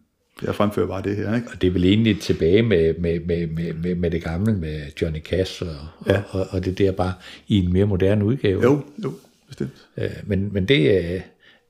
Jeg 0.44 0.56
fremfører 0.56 0.88
bare 0.88 1.02
det 1.02 1.16
her, 1.16 1.36
ikke? 1.36 1.48
Og 1.54 1.62
det 1.62 1.68
er 1.68 1.72
vel 1.72 1.86
egentlig 1.86 2.22
tilbage 2.22 2.64
med, 2.64 2.94
med, 3.00 3.20
med, 3.20 3.48
med, 3.48 3.74
med, 3.74 3.96
med 3.96 4.12
det 4.12 4.24
gamle, 4.24 4.54
med 4.58 4.82
Johnny 5.02 5.20
Cash, 5.22 5.62
og, 5.64 5.68
ja. 6.08 6.22
Og, 6.30 6.40
og, 6.42 6.48
og 6.52 6.66
det 6.66 6.78
der 6.78 6.92
bare 6.92 7.14
i 7.48 7.58
en 7.66 7.74
mere 7.74 7.86
moderne 7.86 8.26
udgave. 8.26 8.62
Jo, 8.64 8.86
jo, 9.04 9.14
bestemt. 9.48 9.88
Øh, 9.98 10.10
men 10.26 10.54
men 10.54 10.66
det, 10.68 11.04
øh, 11.16 11.22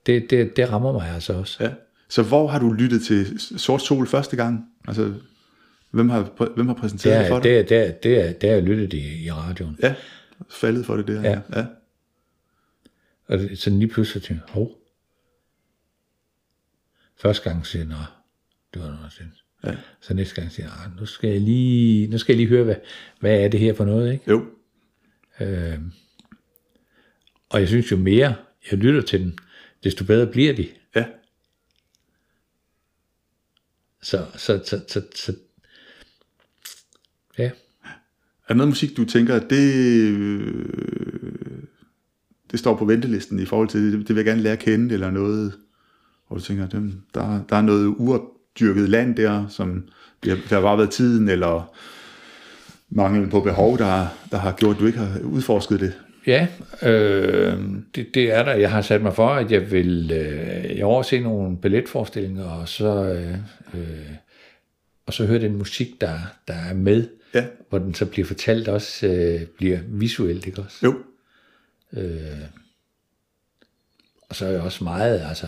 det, 0.06 0.30
det, 0.30 0.56
det 0.56 0.72
rammer 0.72 0.92
mig 0.92 1.10
altså 1.14 1.32
også. 1.32 1.64
Ja. 1.64 1.70
Så 2.08 2.22
hvor 2.22 2.46
har 2.48 2.58
du 2.58 2.72
lyttet 2.72 3.02
til 3.02 3.40
Sort 3.58 3.82
Sol 3.82 4.06
første 4.06 4.36
gang? 4.36 4.64
Altså, 4.88 5.14
hvem 5.90 6.08
har, 6.08 6.52
hvem 6.54 6.66
har 6.66 6.74
præsenteret 6.74 7.20
det 7.20 7.28
for 7.28 7.40
dig? 7.40 7.50
det, 7.50 7.68
det, 7.68 7.78
er, 7.78 7.92
det, 7.92 8.40
det 8.42 8.50
er 8.50 8.54
jeg 8.54 8.62
lyttet 8.62 8.92
i, 8.92 9.24
i 9.24 9.30
radioen. 9.32 9.78
Ja, 9.82 9.94
faldet 10.50 10.86
for 10.86 10.96
det 10.96 11.06
der. 11.06 11.20
Ja. 11.22 11.40
ja. 11.56 11.64
Og 13.28 13.38
det- 13.38 13.58
så 13.58 13.70
lige 13.70 13.88
pludselig 13.88 14.22
tænkte 14.22 14.44
jeg, 14.48 14.54
hov. 14.54 14.70
Første 17.16 17.50
gang 17.50 17.66
siger 17.66 17.84
jeg, 17.88 17.96
det 18.74 18.82
var 18.82 18.88
noget 18.88 19.12
sinds. 19.12 19.44
Ja. 19.64 19.76
Så 20.00 20.14
næste 20.14 20.34
gang 20.34 20.52
siger 20.52 20.66
jeg, 20.66 20.74
"Ah, 20.86 20.96
nu 21.00 21.06
skal 21.06 21.30
jeg 21.30 21.40
lige, 21.40 22.06
nu 22.08 22.18
skal 22.18 22.32
jeg 22.32 22.36
lige 22.38 22.48
høre, 22.48 22.64
hvad, 22.64 22.74
hvad 23.20 23.40
er 23.44 23.48
det 23.48 23.60
her 23.60 23.74
for 23.74 23.84
noget, 23.84 24.12
ikke? 24.12 24.24
Jo, 24.30 24.46
Øh, 25.40 25.78
og 27.48 27.60
jeg 27.60 27.68
synes 27.68 27.90
jo 27.90 27.96
mere, 27.96 28.34
jeg 28.70 28.78
lytter 28.78 29.02
til 29.02 29.20
den, 29.20 29.38
desto 29.84 30.04
bedre 30.04 30.26
bliver 30.26 30.52
de. 30.52 30.68
ja. 30.96 31.04
Så, 34.02 34.26
så, 34.36 34.62
så, 34.64 34.80
så, 34.88 35.02
så 35.14 35.36
ja. 37.38 37.44
Er 37.44 38.48
der 38.48 38.54
noget 38.54 38.68
musik, 38.68 38.96
du 38.96 39.04
tænker, 39.04 39.38
det, 39.48 39.74
øh, 40.10 41.62
det 42.50 42.58
står 42.58 42.76
på 42.76 42.84
ventelisten 42.84 43.38
i 43.40 43.44
forhold 43.44 43.68
til, 43.68 43.80
det, 43.92 43.98
det 43.98 44.08
vil 44.08 44.16
jeg 44.16 44.24
gerne 44.24 44.42
lære 44.42 44.52
at 44.52 44.58
kende, 44.58 44.94
eller 44.94 45.10
noget, 45.10 45.58
hvor 46.28 46.36
du 46.36 46.42
tænker, 46.42 46.68
dem, 46.68 47.02
der, 47.14 47.44
der 47.44 47.56
er 47.56 47.62
noget 47.62 47.86
uopdyrket 48.54 48.88
land 48.88 49.16
der, 49.16 49.48
som 49.48 49.88
der 50.24 50.36
har 50.48 50.60
bare 50.60 50.78
været 50.78 50.90
tiden, 50.90 51.28
eller 51.28 51.74
mangel 52.90 53.30
på 53.30 53.40
behov, 53.40 53.78
der, 53.78 54.06
der 54.30 54.38
har 54.38 54.52
gjort, 54.52 54.76
at 54.76 54.80
du 54.80 54.86
ikke 54.86 54.98
har 54.98 55.20
udforsket 55.20 55.80
det. 55.80 55.92
Ja, 56.26 56.46
øh, 56.82 57.58
det, 57.94 58.14
det 58.14 58.32
er 58.32 58.42
der. 58.44 58.54
Jeg 58.54 58.70
har 58.70 58.82
sat 58.82 59.02
mig 59.02 59.14
for, 59.14 59.28
at 59.28 59.52
jeg 59.52 59.70
vil 59.70 60.10
øh, 60.12 60.76
jeg 60.76 60.84
overse 60.84 61.20
nogle 61.20 61.56
balletforestillinger, 61.56 62.44
og 62.44 62.68
så, 62.68 63.04
øh, 63.04 63.34
øh, 63.74 64.10
og 65.06 65.12
så 65.14 65.26
høre 65.26 65.40
den 65.40 65.56
musik, 65.56 66.00
der, 66.00 66.18
der 66.48 66.54
er 66.54 66.74
med, 66.74 67.08
Ja, 67.34 67.44
hvor 67.68 67.78
den 67.78 67.94
så 67.94 68.06
bliver 68.06 68.26
fortalt 68.26 68.68
også 68.68 69.06
øh, 69.06 69.46
bliver 69.46 69.78
visuelt, 69.86 70.46
ikke 70.46 70.62
også? 70.62 70.76
jo, 70.82 70.94
Og 74.28 74.36
så 74.36 74.46
er 74.46 74.50
jeg 74.50 74.60
også 74.60 74.84
meget, 74.84 75.22
altså, 75.28 75.46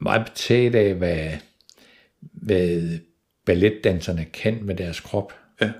meget 0.00 0.24
betaget 0.24 0.74
af, 0.74 0.94
hvad, 0.94 1.28
hvad 2.20 2.98
balletdanserne 3.46 4.24
kan 4.32 4.58
med 4.62 4.74
deres 4.74 5.00
krop. 5.00 5.32
ja, 5.60 5.70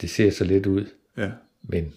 Det 0.00 0.10
ser 0.10 0.30
så 0.30 0.44
lidt 0.44 0.66
ud, 0.66 0.84
ja. 1.18 1.28
men 1.62 1.92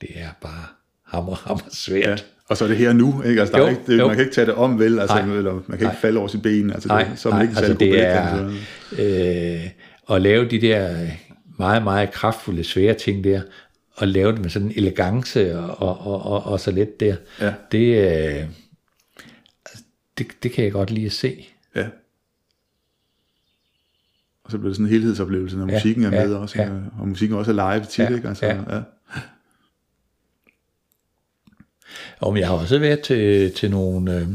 det 0.00 0.10
er 0.14 0.28
bare 0.40 0.66
hammer, 1.06 1.34
hammer 1.34 1.64
svært. 1.72 2.08
Ja. 2.08 2.16
Og 2.48 2.56
så 2.56 2.64
er 2.64 2.68
det 2.68 2.76
her 2.76 2.92
nu, 2.92 3.22
ikke? 3.22 3.40
Altså, 3.40 3.52
der 3.52 3.58
Jo, 3.60 3.66
er 3.66 3.70
ikke, 3.70 3.82
det, 3.86 3.98
jo. 3.98 4.06
man 4.06 4.16
kan 4.16 4.24
ikke 4.24 4.34
tage 4.34 4.46
det 4.46 4.54
om, 4.54 4.78
vel? 4.78 4.98
Altså, 4.98 5.16
Nej. 5.16 5.36
eller 5.36 5.52
man 5.52 5.62
kan 5.66 5.74
ikke 5.74 5.84
Nej. 5.84 5.96
falde 5.96 6.18
over 6.18 6.28
sit 6.28 6.42
ben. 6.42 6.70
Altså, 6.70 6.88
Nej, 6.88 7.04
det, 7.04 7.18
så 7.18 7.28
er 7.28 7.32
man 7.32 7.46
nej, 7.46 7.50
ikke 7.50 7.66
altså 7.66 7.74
det 7.78 8.00
er 8.06 8.46
øh, 8.98 9.70
at 10.16 10.22
lave 10.22 10.48
de 10.48 10.60
der 10.60 11.08
meget, 11.58 11.82
meget 11.82 12.10
kraftfulde, 12.10 12.64
svære 12.64 12.94
ting 12.94 13.24
der, 13.24 13.42
og 13.96 14.08
lave 14.08 14.32
det 14.32 14.40
med 14.40 14.50
sådan 14.50 14.68
en 14.68 14.74
elegance 14.76 15.58
og, 15.58 15.82
og, 15.82 16.06
og, 16.06 16.22
og, 16.32 16.52
og 16.52 16.60
så 16.60 16.70
let 16.70 17.00
der, 17.00 17.16
Ja. 17.40 17.52
det, 17.72 18.12
øh, 18.40 18.44
det, 20.18 20.26
det 20.42 20.52
kan 20.52 20.64
jeg 20.64 20.72
godt 20.72 20.90
lide 20.90 21.06
at 21.06 21.12
se. 21.12 21.46
Ja. 21.74 21.88
Og 24.44 24.50
så 24.50 24.58
bliver 24.58 24.68
det 24.68 24.76
sådan 24.76 24.86
en 24.86 24.92
helhedsoplevelse, 24.92 25.56
når 25.56 25.66
Ja, 25.66 25.72
musikken 25.72 26.04
er 26.04 26.10
med 26.10 26.32
ja, 26.32 26.38
også, 26.38 26.62
ja. 26.62 26.70
og 26.98 27.08
musikken 27.08 27.36
også 27.38 27.50
er 27.52 27.74
live 27.74 27.84
tit, 27.86 27.98
Ja, 27.98 28.14
ikke? 28.16 28.28
Altså, 28.28 28.46
ja. 28.46 28.76
ja. 28.76 28.82
Og 32.20 32.38
jeg 32.38 32.48
har 32.48 32.54
også 32.54 32.78
været 32.78 33.00
til, 33.00 33.52
til 33.52 33.70
nogle 33.70 34.16
øh, 34.16 34.28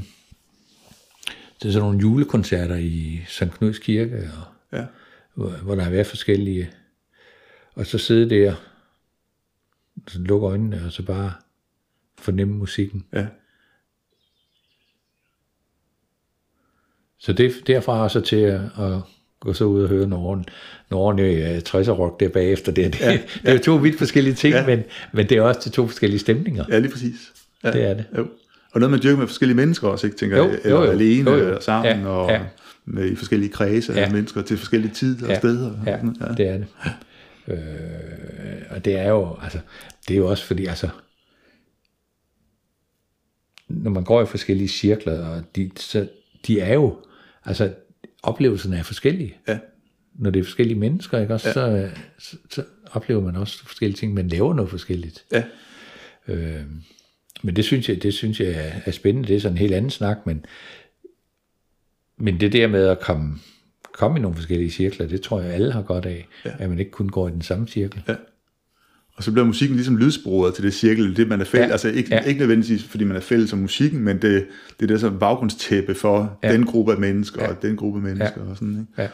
til 1.62 1.74
sådan 1.74 1.86
nogle 1.86 2.00
julekoncerter 2.00 2.76
i 2.76 3.22
St. 3.28 3.52
Knuds 3.52 3.80
Kirke, 3.80 4.32
og, 4.38 4.78
ja. 4.78 4.86
hvor, 5.34 5.50
hvor 5.50 5.76
der 5.76 5.84
har 5.84 5.92
været 5.92 6.08
forskellige. 6.08 6.72
Og 7.76 7.86
så 7.86 7.98
sidde 7.98 8.30
der, 8.30 8.56
så 10.08 10.20
lukke 10.20 10.48
øjnene, 10.48 10.82
og 10.86 10.92
så 10.92 11.04
bare 11.04 11.34
fornemme 12.18 12.54
musikken. 12.54 13.06
ja. 13.14 13.28
Så 17.20 17.34
det 17.34 17.54
derfra 17.68 18.04
og 18.04 18.12
så 18.12 18.22
til 18.22 18.36
at, 18.36 18.62
at 18.80 19.00
gå 19.40 19.54
så 19.54 19.64
ud 19.66 19.84
og 19.84 19.90
høre 19.90 20.08
nogle 20.08 20.44
ordentlige 20.92 21.52
uh, 21.52 21.58
60'er 21.58 21.90
rock 21.92 22.20
der 22.20 22.30
bagefter. 22.30 22.72
Det, 22.72 22.94
det, 22.94 23.00
ja, 23.02 23.12
ja. 23.12 23.18
det 23.42 23.50
er 23.50 23.54
jo 23.54 23.60
to 23.60 23.76
vidt 23.76 23.98
forskellige 23.98 24.34
ting, 24.34 24.54
ja. 24.54 24.66
Men, 24.66 24.84
men 25.14 25.30
det 25.30 25.38
er 25.38 25.42
også 25.42 25.62
til 25.62 25.72
to 25.72 25.88
forskellige 25.88 26.20
stemninger. 26.20 26.66
Ja, 26.70 26.80
lige 26.80 26.92
præcis. 26.92 27.34
Ja. 27.64 27.72
Det 27.72 27.84
er 27.84 27.94
det. 27.94 28.06
Jo. 28.18 28.28
Og 28.72 28.80
noget, 28.80 28.92
man 28.92 29.00
dyrker 29.04 29.18
med 29.18 29.28
forskellige 29.28 29.56
mennesker 29.56 29.88
også, 29.88 30.08
ikke? 30.08 30.18
Tænker, 30.18 30.38
Jo, 30.38 30.44
jeg, 30.44 30.60
eller 30.64 30.78
jo, 30.80 30.84
jo. 30.86 30.92
alene, 30.92 31.32
Jo, 31.32 31.38
jo. 31.38 31.46
eller 31.48 31.60
sammen, 31.62 32.00
Ja, 32.02 32.08
og 32.08 32.32
ja. 32.32 32.42
med 32.86 33.12
i 33.12 33.16
forskellige 33.16 33.52
kredse 33.52 33.94
Ja. 33.94 34.00
af 34.00 34.12
mennesker 34.12 34.42
til 34.42 34.58
forskellige 34.58 34.94
tider 34.94 35.24
og 35.26 35.30
Ja, 35.32 35.40
steder. 35.40 35.70
og 35.72 35.78
ja, 35.86 35.98
sådan, 35.98 36.16
ja. 36.22 36.26
det 36.34 36.48
er 36.48 36.58
det. 36.58 36.68
Øh, 37.48 37.58
og 38.70 38.86
det 38.86 38.98
er 39.00 39.10
jo, 39.10 39.36
altså, 39.44 39.60
det 40.08 40.14
er 40.14 40.18
jo 40.18 40.28
også 40.28 40.46
fordi, 40.46 40.66
altså, 40.66 40.90
når 43.70 43.92
man 43.92 44.04
går 44.04 44.22
i 44.22 44.26
forskellige 44.26 44.68
cirkler, 44.68 45.26
og 45.28 45.44
de, 45.56 45.72
så, 45.76 46.08
de 46.48 46.60
er 46.60 46.74
jo, 46.74 46.96
altså, 47.50 47.74
oplevelserne 48.24 48.78
er 48.78 48.84
forskellige. 48.84 49.38
Ja. 49.48 49.60
Når 50.16 50.30
det 50.30 50.40
er 50.40 50.44
forskellige 50.44 50.80
mennesker, 50.80 51.20
ikke 51.20 51.34
også, 51.34 51.48
ja. 51.48 51.54
så, 51.54 51.90
så, 52.20 52.38
så 52.52 52.64
oplever 52.92 53.22
man 53.22 53.36
også 53.36 53.66
forskellige 53.66 53.98
ting, 53.98 54.14
man 54.14 54.28
laver 54.28 54.54
noget 54.54 54.70
forskelligt. 54.70 55.26
Ja. 55.32 55.44
Øh, 56.28 56.62
men 57.44 57.56
det 57.56 57.66
synes 57.66 57.90
jeg, 57.90 58.04
det 58.04 58.14
synes 58.14 58.40
jeg 58.40 58.48
er- 58.50 58.80
er 58.86 58.92
spændende. 58.92 59.28
Det 59.28 59.36
er 59.36 59.40
sådan 59.40 59.54
en 59.54 59.58
helt 59.60 59.74
anden 59.74 59.92
snak, 59.92 60.18
men, 60.26 60.46
men 62.18 62.40
det 62.40 62.54
der 62.54 62.68
med 62.68 62.88
at 62.88 63.00
komme, 63.00 63.36
komme 63.94 64.18
i 64.20 64.22
nogle 64.22 64.36
forskellige 64.38 64.72
cirkler, 64.72 65.08
det 65.08 65.22
tror 65.22 65.42
jeg 65.42 65.54
alle 65.54 65.72
har 65.72 65.82
godt 65.82 66.06
af, 66.06 66.28
ja. 66.46 66.52
at 66.60 66.70
man 66.70 66.80
ikke 66.80 66.92
kun 66.92 67.10
går 67.10 67.28
i 67.28 67.32
den 67.32 67.42
samme 67.42 67.68
cirkel. 67.68 68.04
Ja. 68.08 68.16
Og 69.20 69.24
så 69.24 69.32
bliver 69.32 69.46
musikken 69.46 69.76
ligesom 69.76 69.98
lydsporet 69.98 70.54
til 70.54 70.64
det 70.64 70.74
cirkel, 70.74 71.18
det 71.18 71.28
man 71.28 71.42
er 71.42 71.46
fælles, 71.46 71.68
Ja. 71.68 71.72
altså 71.72 71.90
ikke, 71.90 72.10
Ja. 72.16 72.20
ikke 72.20 72.40
nødvendigvis 72.40 72.84
fordi 72.84 73.04
man 73.04 73.16
er 73.18 73.22
fælles 73.22 73.54
om 73.54 73.60
musikken, 73.60 74.00
men 74.00 74.22
det, 74.22 74.46
det 74.80 74.84
er 74.84 74.88
det 74.88 75.00
som 75.02 75.20
baggrundstæppe 75.20 75.96
for 75.96 76.40
Ja. 76.44 76.54
den 76.54 76.66
gruppe 76.66 76.92
af 76.94 76.98
mennesker, 77.00 77.44
Ja. 77.44 77.50
og 77.50 77.62
den 77.62 77.76
gruppe 77.76 78.00
af 78.00 78.04
mennesker 78.04 78.44
ja. 78.46 78.50
og 78.52 78.58
sådan, 78.58 78.80
ikke? 78.80 79.02
Ja. 79.02 79.08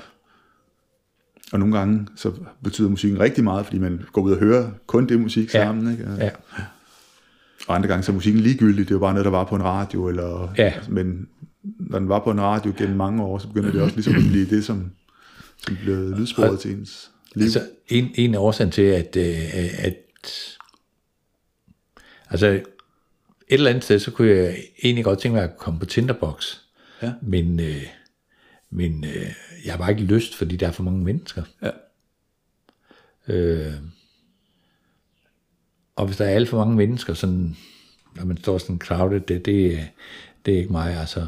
Og 1.53 1.59
nogle 1.59 1.77
gange, 1.77 2.07
så 2.15 2.31
betyder 2.63 2.89
musikken 2.89 3.19
rigtig 3.19 3.43
meget, 3.43 3.65
fordi 3.65 3.79
man 3.79 4.01
går 4.13 4.21
ud 4.21 4.31
og 4.31 4.37
hører 4.39 4.69
kun 4.87 5.07
det 5.07 5.19
musik 5.19 5.53
Ja. 5.53 5.63
sammen, 5.65 5.91
ikke? 5.91 6.07
Ja. 6.19 6.29
Og 7.67 7.75
andre 7.75 7.87
gange, 7.87 8.03
så 8.03 8.11
er 8.11 8.13
musikken 8.13 8.41
ligegyldig, 8.41 8.77
det 8.85 8.91
er 8.91 8.95
jo 8.95 8.99
bare 8.99 9.13
noget, 9.13 9.25
der 9.25 9.31
var 9.31 9.43
på 9.43 9.55
en 9.55 9.63
radio, 9.63 10.07
eller, 10.07 10.53
Ja. 10.57 10.73
men 10.89 11.27
når 11.79 11.99
den 11.99 12.09
var 12.09 12.19
på 12.23 12.31
en 12.31 12.41
radio 12.41 12.73
gennem 12.77 12.97
mange 12.97 13.23
år, 13.23 13.37
så 13.37 13.47
begynder 13.47 13.71
det 13.71 13.81
også 13.81 13.95
ligesom 13.95 14.15
at 14.15 14.23
blive 14.29 14.45
det, 14.45 14.65
som, 14.65 14.91
som 15.57 15.75
bliver 15.83 16.17
lydsporet 16.17 16.59
til 16.59 16.71
ens 16.71 17.11
liv. 17.35 17.43
Altså, 17.43 17.69
en, 17.87 18.11
en 18.15 18.33
af 18.35 18.39
årsagen 18.39 18.71
til, 18.71 18.81
at, 18.81 19.15
øh, 19.15 19.85
at 19.85 19.95
altså, 22.29 22.47
et 22.47 22.63
eller 23.47 23.69
andet 23.69 23.83
sted, 23.83 23.99
så 23.99 24.11
kunne 24.11 24.27
jeg 24.27 24.57
egentlig 24.83 25.05
godt 25.05 25.19
tænke 25.19 25.35
mig 25.35 25.43
at 25.43 25.57
komme 25.57 25.79
på 25.79 25.85
Tinderbox. 25.85 26.57
Ja. 27.01 27.13
Men, 27.21 27.59
øh, 27.59 27.83
men 28.69 29.03
øh, 29.03 29.31
jeg 29.65 29.73
har 29.73 29.77
bare 29.77 29.91
ikke 29.91 30.03
lyst, 30.03 30.35
fordi 30.35 30.55
der 30.55 30.67
er 30.67 30.71
for 30.71 30.83
mange 30.83 31.03
mennesker. 31.03 31.43
Ja. 31.61 31.71
Øh, 33.27 33.73
og 35.95 36.05
hvis 36.05 36.17
der 36.17 36.25
er 36.25 36.35
alt 36.35 36.49
for 36.49 36.57
mange 36.57 36.75
mennesker, 36.75 37.13
sådan, 37.13 37.57
når 38.15 38.25
man 38.25 38.37
står 38.37 38.57
sådan 38.57 38.79
crowded, 38.79 39.19
det, 39.19 39.45
det, 39.45 39.87
det 40.45 40.53
er 40.53 40.57
ikke 40.57 40.71
mig. 40.71 40.99
Altså, 40.99 41.27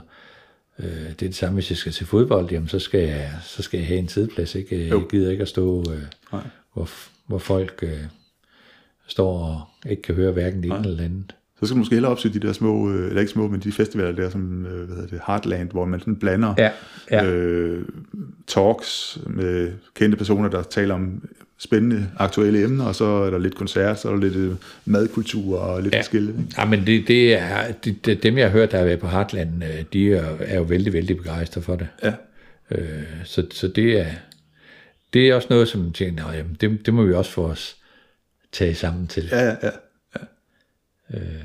øh, 0.80 0.86
det 0.90 1.10
er 1.10 1.14
det 1.16 1.36
samme, 1.36 1.54
hvis 1.54 1.70
jeg 1.70 1.78
skal 1.78 1.92
til 1.92 2.06
fodbold, 2.06 2.52
jamen, 2.52 2.68
så, 2.70 2.80
skal 2.80 3.00
jeg, 3.00 3.32
så 3.44 3.64
skal 3.64 3.78
jeg 3.78 3.88
have 3.88 4.00
en 4.00 4.08
sideplads. 4.08 4.56
Ikke? 4.56 4.84
Jeg 4.84 4.92
Jo. 4.92 5.08
gider 5.10 5.32
ikke 5.32 5.42
at 5.42 5.48
stå, 5.48 5.80
øh, 5.94 6.02
Nej. 6.32 6.42
hvor, 6.74 6.90
hvor 7.28 7.38
folk 7.38 7.80
øh, 7.84 8.00
står 9.08 9.40
og 9.40 9.90
ikke 9.92 10.02
kan 10.02 10.16
høre 10.16 10.32
hverken 10.32 10.64
det 10.64 10.66
ene 10.72 10.80
eller 10.80 10.98
det 10.98 11.04
andet. 11.06 11.36
Så 11.60 11.66
skal 11.66 11.76
du 11.76 11.80
måske 11.80 11.96
hellere 11.96 12.12
opsøge 12.12 12.34
de 12.34 12.48
der 12.48 12.54
små, 12.54 12.90
øh, 12.92 13.08
eller 13.08 13.20
ikke 13.20 13.32
små, 13.32 13.48
men 13.48 13.60
de 13.60 13.72
festivaler 13.72 14.12
der, 14.12 14.30
som 14.30 14.66
øh, 14.66 14.86
hvad 14.86 14.96
hedder 14.96 15.10
det, 15.10 15.22
Heartland, 15.28 15.72
hvor 15.72 15.86
man 15.86 16.00
sådan 16.00 16.16
blander 16.16 16.54
Ja, 16.58 16.72
ja. 17.12 17.26
Øh, 17.26 17.86
talks 18.48 19.18
med 19.28 19.74
kendte 19.96 20.18
personer, 20.18 20.50
der 20.50 20.64
taler 20.64 20.94
om 20.96 21.30
spændende 21.58 22.10
aktuelle 22.18 22.64
emner, 22.64 22.86
og 22.86 22.96
så 22.96 23.06
er 23.06 23.30
der 23.30 23.38
lidt 23.38 23.56
koncert, 23.56 24.00
så 24.00 24.08
er 24.08 24.12
der 24.12 24.20
lidt 24.20 24.36
øh, 24.36 24.56
madkultur 24.86 25.60
og 25.60 25.82
lidt 25.82 25.94
ja. 25.94 26.00
forskelligt. 26.00 26.40
Ikke? 26.40 26.54
Ja, 26.58 26.66
men 26.66 26.86
det, 26.86 27.08
det 27.08 27.34
er, 27.34 27.72
det, 27.72 28.06
det, 28.06 28.24
dem 28.24 28.38
jeg 28.38 28.46
har 28.46 28.52
hørt, 28.52 28.72
der 28.72 28.78
har 28.78 28.86
været 28.86 29.00
på 29.00 29.08
Heartland, 29.08 29.64
øh, 29.64 29.84
de 29.94 30.14
er, 30.14 30.38
er 30.40 30.56
jo 30.56 30.64
vældig, 30.64 30.94
vældig 30.94 31.18
begejstrede 31.18 31.66
for 31.66 31.76
det. 31.76 31.88
Ja. 32.04 32.14
Øh, 32.72 33.04
så, 33.24 33.48
så 33.52 33.68
det 33.68 34.00
er, 34.00 34.12
det 35.14 35.30
er 35.30 35.36
også 35.36 35.48
noget, 35.50 35.68
som 35.68 35.86
jeg 35.86 35.94
tænker, 35.94 36.24
nej, 36.24 36.36
jamen, 36.36 36.58
det, 36.62 36.86
det 36.86 36.94
må 36.94 37.04
vi 37.04 37.14
også 37.14 37.32
få 37.32 37.46
os 37.46 37.78
tage 38.52 38.76
sammen 38.76 39.08
til. 39.08 39.30
Ja, 39.32 39.46
ja, 39.46 39.56
ja. 40.16 40.22
Øh, 41.14 41.44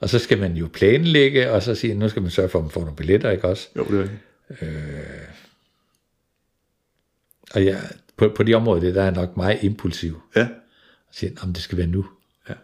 og 0.00 0.08
så 0.08 0.18
skal 0.18 0.38
man 0.38 0.56
jo 0.56 0.68
planlægge, 0.72 1.50
og 1.50 1.62
så 1.62 1.74
sige, 1.74 1.94
nu 1.94 2.08
skal 2.08 2.22
man 2.22 2.30
sørge 2.30 2.48
for, 2.48 2.58
at 2.58 2.64
man 2.64 2.70
får 2.70 2.80
nogle 2.80 2.96
billetter, 2.96 3.30
ikke 3.30 3.48
også? 3.48 3.68
Jo, 3.76 3.84
det 3.84 4.00
er 4.00 4.02
det. 4.02 4.10
Øh, 4.62 5.28
og 7.54 7.64
ja, 7.64 7.78
på, 8.16 8.32
på 8.36 8.42
de 8.42 8.54
områder, 8.54 8.92
der 8.92 9.02
er 9.02 9.10
nok 9.10 9.36
meget 9.36 9.62
impulsiv. 9.62 10.22
Ja. 10.36 10.48
Og 11.08 11.14
siger, 11.14 11.32
om 11.42 11.52
det 11.52 11.62
skal 11.62 11.78
være 11.78 11.86
nu. 11.86 12.06
Ja. 12.48 12.54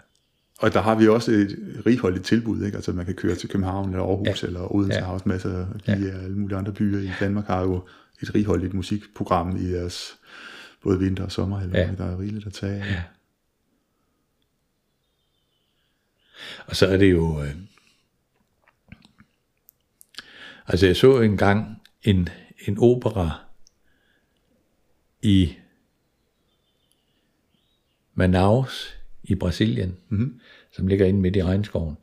Og 0.58 0.72
der 0.72 0.80
har 0.80 0.94
vi 0.94 1.08
også 1.08 1.32
et 1.32 1.82
righoldigt 1.86 2.24
tilbud, 2.24 2.64
ikke? 2.64 2.76
Altså 2.76 2.92
man 2.92 3.06
kan 3.06 3.14
køre 3.14 3.34
til 3.34 3.48
København 3.48 3.90
eller 3.90 4.04
Aarhus 4.04 4.42
ja. 4.42 4.46
eller 4.46 4.74
Odense, 4.74 4.98
ja. 4.98 5.04
har 5.04 5.12
også 5.12 5.28
masser 5.28 5.58
af 5.58 5.66
ja. 5.88 5.92
alle 5.92 6.36
mulige 6.36 6.58
andre 6.58 6.72
byer 6.72 6.98
i 6.98 7.10
Danmark 7.20 7.46
har 7.46 7.60
jo 7.60 7.84
et 8.22 8.34
righoldigt 8.34 8.74
musikprogram 8.74 9.56
i 9.56 9.72
deres 9.72 10.14
både 10.82 10.98
vinter 10.98 11.24
og 11.24 11.32
sommer, 11.32 11.60
eller 11.60 11.78
ja. 11.78 11.90
der 11.98 12.04
er 12.04 12.20
rigeligt 12.20 12.46
at 12.46 12.52
tage. 12.52 12.84
Ja. 12.84 13.02
Og 16.66 16.76
så 16.76 16.86
er 16.86 16.96
det 16.96 17.10
jo... 17.10 17.42
Øh, 17.42 17.54
altså 20.66 20.86
jeg 20.86 20.96
så 20.96 21.20
engang 21.20 21.82
en, 22.02 22.28
en 22.66 22.78
opera 22.78 23.51
i 25.22 25.56
Manaus 28.14 28.96
i 29.22 29.34
Brasilien, 29.34 29.96
mm-hmm. 30.08 30.40
som 30.72 30.86
ligger 30.86 31.06
inde 31.06 31.20
midt 31.20 31.36
i 31.36 31.42
regnskoven. 31.42 31.96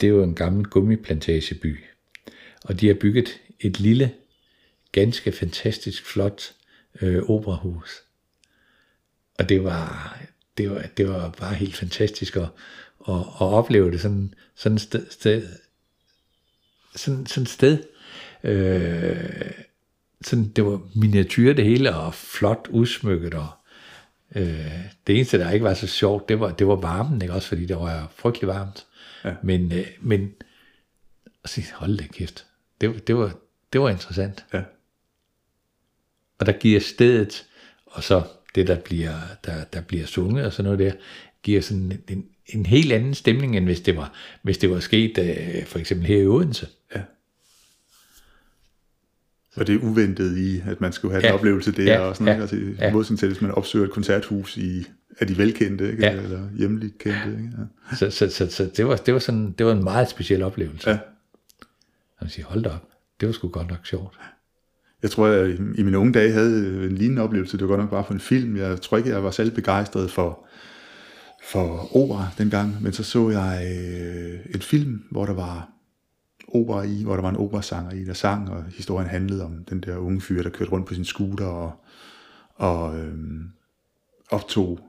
Det 0.00 0.06
er 0.06 0.10
jo 0.10 0.22
en 0.22 0.34
gammel 0.34 0.66
gummiplantageby. 0.66 1.84
Og 2.64 2.80
de 2.80 2.86
har 2.86 2.94
bygget 2.94 3.40
et 3.60 3.80
lille, 3.80 4.14
ganske 4.92 5.32
fantastisk 5.32 6.06
flot 6.06 6.54
øh, 7.02 7.22
operahus. 7.22 8.02
Og 9.38 9.48
det 9.48 9.64
var, 9.64 10.18
det 10.58 10.70
var, 10.70 10.82
det 10.96 11.08
var 11.08 11.30
bare 11.30 11.54
helt 11.54 11.76
fantastisk 11.76 12.36
at, 12.36 12.48
at, 13.08 13.14
at 13.14 13.40
opleve 13.40 13.90
det 13.90 14.00
sådan, 14.00 14.34
sådan 14.54 14.76
et 14.76 14.82
sted, 14.82 15.10
sted 15.10 15.48
sådan, 16.96 17.26
sådan 17.26 17.46
sted. 17.46 17.84
Øh, 18.44 19.50
sådan, 20.22 20.48
det 20.48 20.64
var 20.64 20.80
miniatyr 20.94 21.52
det 21.52 21.64
hele, 21.64 21.96
og 21.96 22.14
flot 22.14 22.68
udsmykket, 22.70 23.34
og 23.34 23.48
øh, 24.34 24.84
det 25.06 25.16
eneste, 25.16 25.38
der 25.38 25.50
ikke 25.50 25.64
var 25.64 25.74
så 25.74 25.86
sjovt, 25.86 26.28
det 26.28 26.40
var, 26.40 26.50
det 26.50 26.66
var 26.66 26.76
varmen, 26.76 27.22
ikke 27.22 27.34
også, 27.34 27.48
fordi 27.48 27.66
det 27.66 27.76
var 27.76 28.12
frygtelig 28.16 28.48
varmt. 28.48 28.86
Ja. 29.24 29.34
Men, 29.42 29.72
øh, 29.72 29.86
men 30.00 30.32
sige, 31.44 31.66
hold 31.74 31.96
da 31.96 32.04
kæft, 32.06 32.46
det, 32.80 33.08
det, 33.08 33.16
var, 33.16 33.32
det 33.72 33.80
var 33.80 33.88
interessant. 33.88 34.44
Ja. 34.52 34.62
Og 36.38 36.46
der 36.46 36.52
giver 36.52 36.80
stedet, 36.80 37.46
og 37.86 38.04
så 38.04 38.22
det, 38.54 38.66
der 38.66 38.80
bliver, 38.80 39.14
der, 39.44 39.64
der 39.64 39.80
bliver 39.80 40.06
sunget 40.06 40.46
og 40.46 40.52
sådan 40.52 40.64
noget 40.64 40.78
der, 40.78 40.92
giver 41.42 41.60
sådan 41.60 41.82
en, 41.82 42.02
en, 42.08 42.26
en 42.46 42.66
helt 42.66 42.92
anden 42.92 43.14
stemning, 43.14 43.56
end 43.56 43.64
hvis 43.64 43.80
det 43.80 43.96
var, 43.96 44.12
hvis 44.42 44.58
det 44.58 44.70
var 44.70 44.80
sket 44.80 45.18
øh, 45.18 45.64
for 45.66 45.78
eksempel 45.78 46.06
her 46.06 46.22
i 46.22 46.26
Odense. 46.26 46.68
Ja. 46.94 47.02
Og 49.60 49.66
det 49.66 49.80
uventet 49.80 50.36
i, 50.36 50.62
at 50.66 50.80
man 50.80 50.92
skulle 50.92 51.12
have 51.12 51.22
ja. 51.24 51.28
en 51.28 51.34
oplevelse 51.34 51.72
der, 51.72 51.82
ja. 51.82 52.00
og 52.00 52.16
sådan 52.16 52.24
noget, 52.24 52.52
ja. 52.52 52.56
altså, 52.56 52.84
ja. 52.84 52.92
modsætning 52.92 53.18
til, 53.18 53.28
hvis 53.28 53.42
man 53.42 53.50
opsøger 53.50 53.84
et 53.86 53.92
koncerthus 53.92 54.56
i, 54.56 54.86
af 55.20 55.26
de 55.26 55.38
velkendte, 55.38 55.90
ikke? 55.90 56.06
Ja. 56.06 56.12
eller 56.12 56.40
hjemligt 56.56 56.98
kendte. 56.98 57.30
Ikke? 57.30 57.50
Ja. 57.90 57.96
Så, 57.96 58.10
så, 58.10 58.28
så, 58.28 58.50
så 58.50 58.70
det, 58.76 58.86
var, 58.86 58.96
det, 58.96 59.14
var 59.14 59.20
sådan, 59.20 59.54
det 59.58 59.66
var 59.66 59.72
en 59.72 59.84
meget 59.84 60.08
speciel 60.08 60.42
oplevelse. 60.42 60.90
Ja. 60.90 60.98
Man 62.20 62.30
siger, 62.30 62.46
hold 62.46 62.62
da 62.62 62.68
op, 62.68 62.88
det 63.20 63.26
var 63.26 63.32
sgu 63.32 63.48
godt 63.48 63.68
nok 63.68 63.86
sjovt. 63.86 64.18
Jeg 65.02 65.10
tror, 65.10 65.26
jeg 65.26 65.58
i 65.74 65.82
mine 65.82 65.98
unge 65.98 66.12
dage 66.12 66.32
havde 66.32 66.84
en 66.84 66.92
lignende 66.92 67.22
oplevelse. 67.22 67.56
Det 67.56 67.62
var 67.62 67.68
godt 67.68 67.80
nok 67.80 67.90
bare 67.90 68.04
for 68.04 68.14
en 68.14 68.20
film. 68.20 68.56
Jeg 68.56 68.80
tror 68.80 68.96
ikke, 68.96 69.10
jeg 69.10 69.24
var 69.24 69.30
selv 69.30 69.50
begejstret 69.50 70.10
for, 70.10 70.46
for 71.44 71.96
opera 71.96 72.28
dengang, 72.38 72.82
men 72.82 72.92
så 72.92 73.02
så 73.02 73.30
jeg 73.30 73.66
øh, 73.66 74.54
en 74.54 74.62
film, 74.62 75.02
hvor 75.10 75.26
der 75.26 75.34
var 75.34 75.70
opera 76.48 76.82
i, 76.82 77.02
hvor 77.02 77.14
der 77.14 77.22
var 77.22 77.30
en 77.30 77.36
operasanger 77.36 77.90
i, 77.90 78.04
der 78.04 78.12
sang, 78.12 78.50
og 78.50 78.64
historien 78.64 79.08
handlede 79.08 79.44
om 79.44 79.64
den 79.64 79.80
der 79.80 79.96
unge 79.96 80.20
fyr, 80.20 80.42
der 80.42 80.50
kørte 80.50 80.72
rundt 80.72 80.86
på 80.86 80.94
sin 80.94 81.04
scooter 81.04 81.46
og, 81.46 81.72
og 82.54 82.98
øhm, 82.98 83.50
optog 84.30 84.80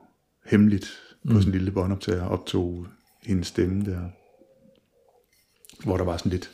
hemmeligt 0.46 0.86
på 1.28 1.34
mm. 1.34 1.42
sin 1.42 1.52
lille 1.52 1.70
båndoptager, 1.70 2.24
optog 2.24 2.86
hendes 3.22 3.46
stemme 3.46 3.84
der, 3.84 4.00
hvor 5.84 5.96
der 5.96 6.04
var 6.04 6.16
sådan 6.16 6.30
lidt 6.30 6.50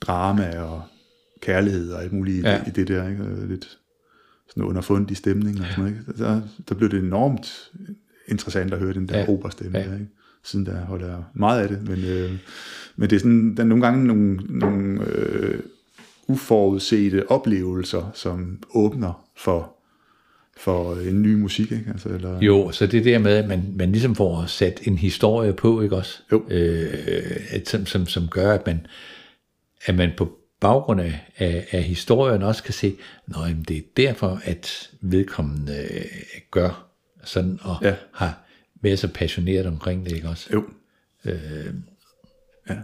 drama 0.00 0.60
og 0.60 0.82
kærlighed 1.40 1.92
og 1.92 2.02
alt 2.02 2.12
muligt 2.12 2.44
ja. 2.44 2.64
i, 2.64 2.68
i 2.68 2.70
det 2.70 2.88
der, 2.88 3.08
ikke? 3.08 3.46
lidt 3.46 3.78
sådan 4.48 4.62
underfundig 4.62 5.16
stemning 5.16 5.60
og 5.60 5.66
sådan 5.66 5.84
noget. 5.84 5.98
Ikke? 5.98 6.24
Der, 6.24 6.42
der 6.68 6.74
blev 6.74 6.90
det 6.90 6.98
enormt 6.98 7.72
interessant 8.28 8.72
at 8.72 8.78
høre 8.78 8.94
den 8.94 9.08
der 9.08 9.18
ja. 9.18 9.28
operastemme 9.28 9.78
ja. 9.78 9.88
der, 9.88 9.94
ikke? 9.94 10.10
Siden 10.46 10.66
der 10.66 10.84
holder 10.84 11.06
jeg 11.06 11.22
meget 11.34 11.62
af 11.62 11.68
det, 11.68 11.88
men, 11.88 12.04
øh, 12.04 12.30
men 12.96 13.10
det 13.10 13.16
er 13.16 13.20
sådan, 13.20 13.56
der 13.56 13.62
er 13.62 13.66
nogle 13.66 13.86
gange 13.86 14.06
nogle, 14.06 14.36
nogle 14.48 15.04
øh, 15.06 15.60
uforudsete 16.28 17.30
oplevelser, 17.30 18.10
som 18.14 18.62
åbner 18.74 19.26
for 19.36 19.72
for 20.58 20.94
en 20.94 21.22
ny 21.22 21.34
musik, 21.34 21.72
ikke? 21.72 21.90
Altså, 21.90 22.08
eller... 22.08 22.40
Jo, 22.40 22.70
så 22.70 22.86
det 22.86 23.00
er 23.00 23.04
der 23.04 23.18
med, 23.18 23.36
at 23.36 23.48
man, 23.48 23.72
man 23.76 23.92
ligesom 23.92 24.14
får 24.14 24.46
sat 24.46 24.80
en 24.82 24.98
historie 24.98 25.52
på, 25.52 25.82
ikke 25.82 25.96
også? 25.96 26.22
Jo. 26.32 26.44
Øh, 26.50 26.94
at, 27.50 27.68
som, 27.68 27.86
som, 27.86 28.06
som 28.06 28.28
gør, 28.28 28.52
at 28.52 28.66
man, 28.66 28.86
at 29.84 29.94
man 29.94 30.10
på 30.16 30.38
baggrund 30.60 31.00
af, 31.00 31.20
af, 31.36 31.66
af 31.70 31.82
historien 31.82 32.42
også 32.42 32.62
kan 32.62 32.74
se, 32.74 32.96
at 33.28 33.56
det 33.68 33.76
er 33.76 33.82
derfor, 33.96 34.40
at 34.44 34.90
vedkommende 35.00 35.86
øh, 35.90 36.04
gør 36.50 36.88
sådan, 37.24 37.58
og 37.62 37.76
ja. 37.82 37.94
har 38.14 38.45
været 38.86 38.98
så 38.98 39.08
passioneret 39.08 39.66
omkring 39.66 40.04
det, 40.04 40.12
ikke 40.12 40.28
også? 40.28 40.48
Jo. 40.52 40.64
Øh, 41.24 41.74
ja. 42.68 42.76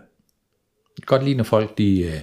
Godt 1.07 1.25
lige, 1.25 1.37
når 1.37 1.45
folk, 1.45 1.79
de, 1.79 2.01
øh, 2.01 2.21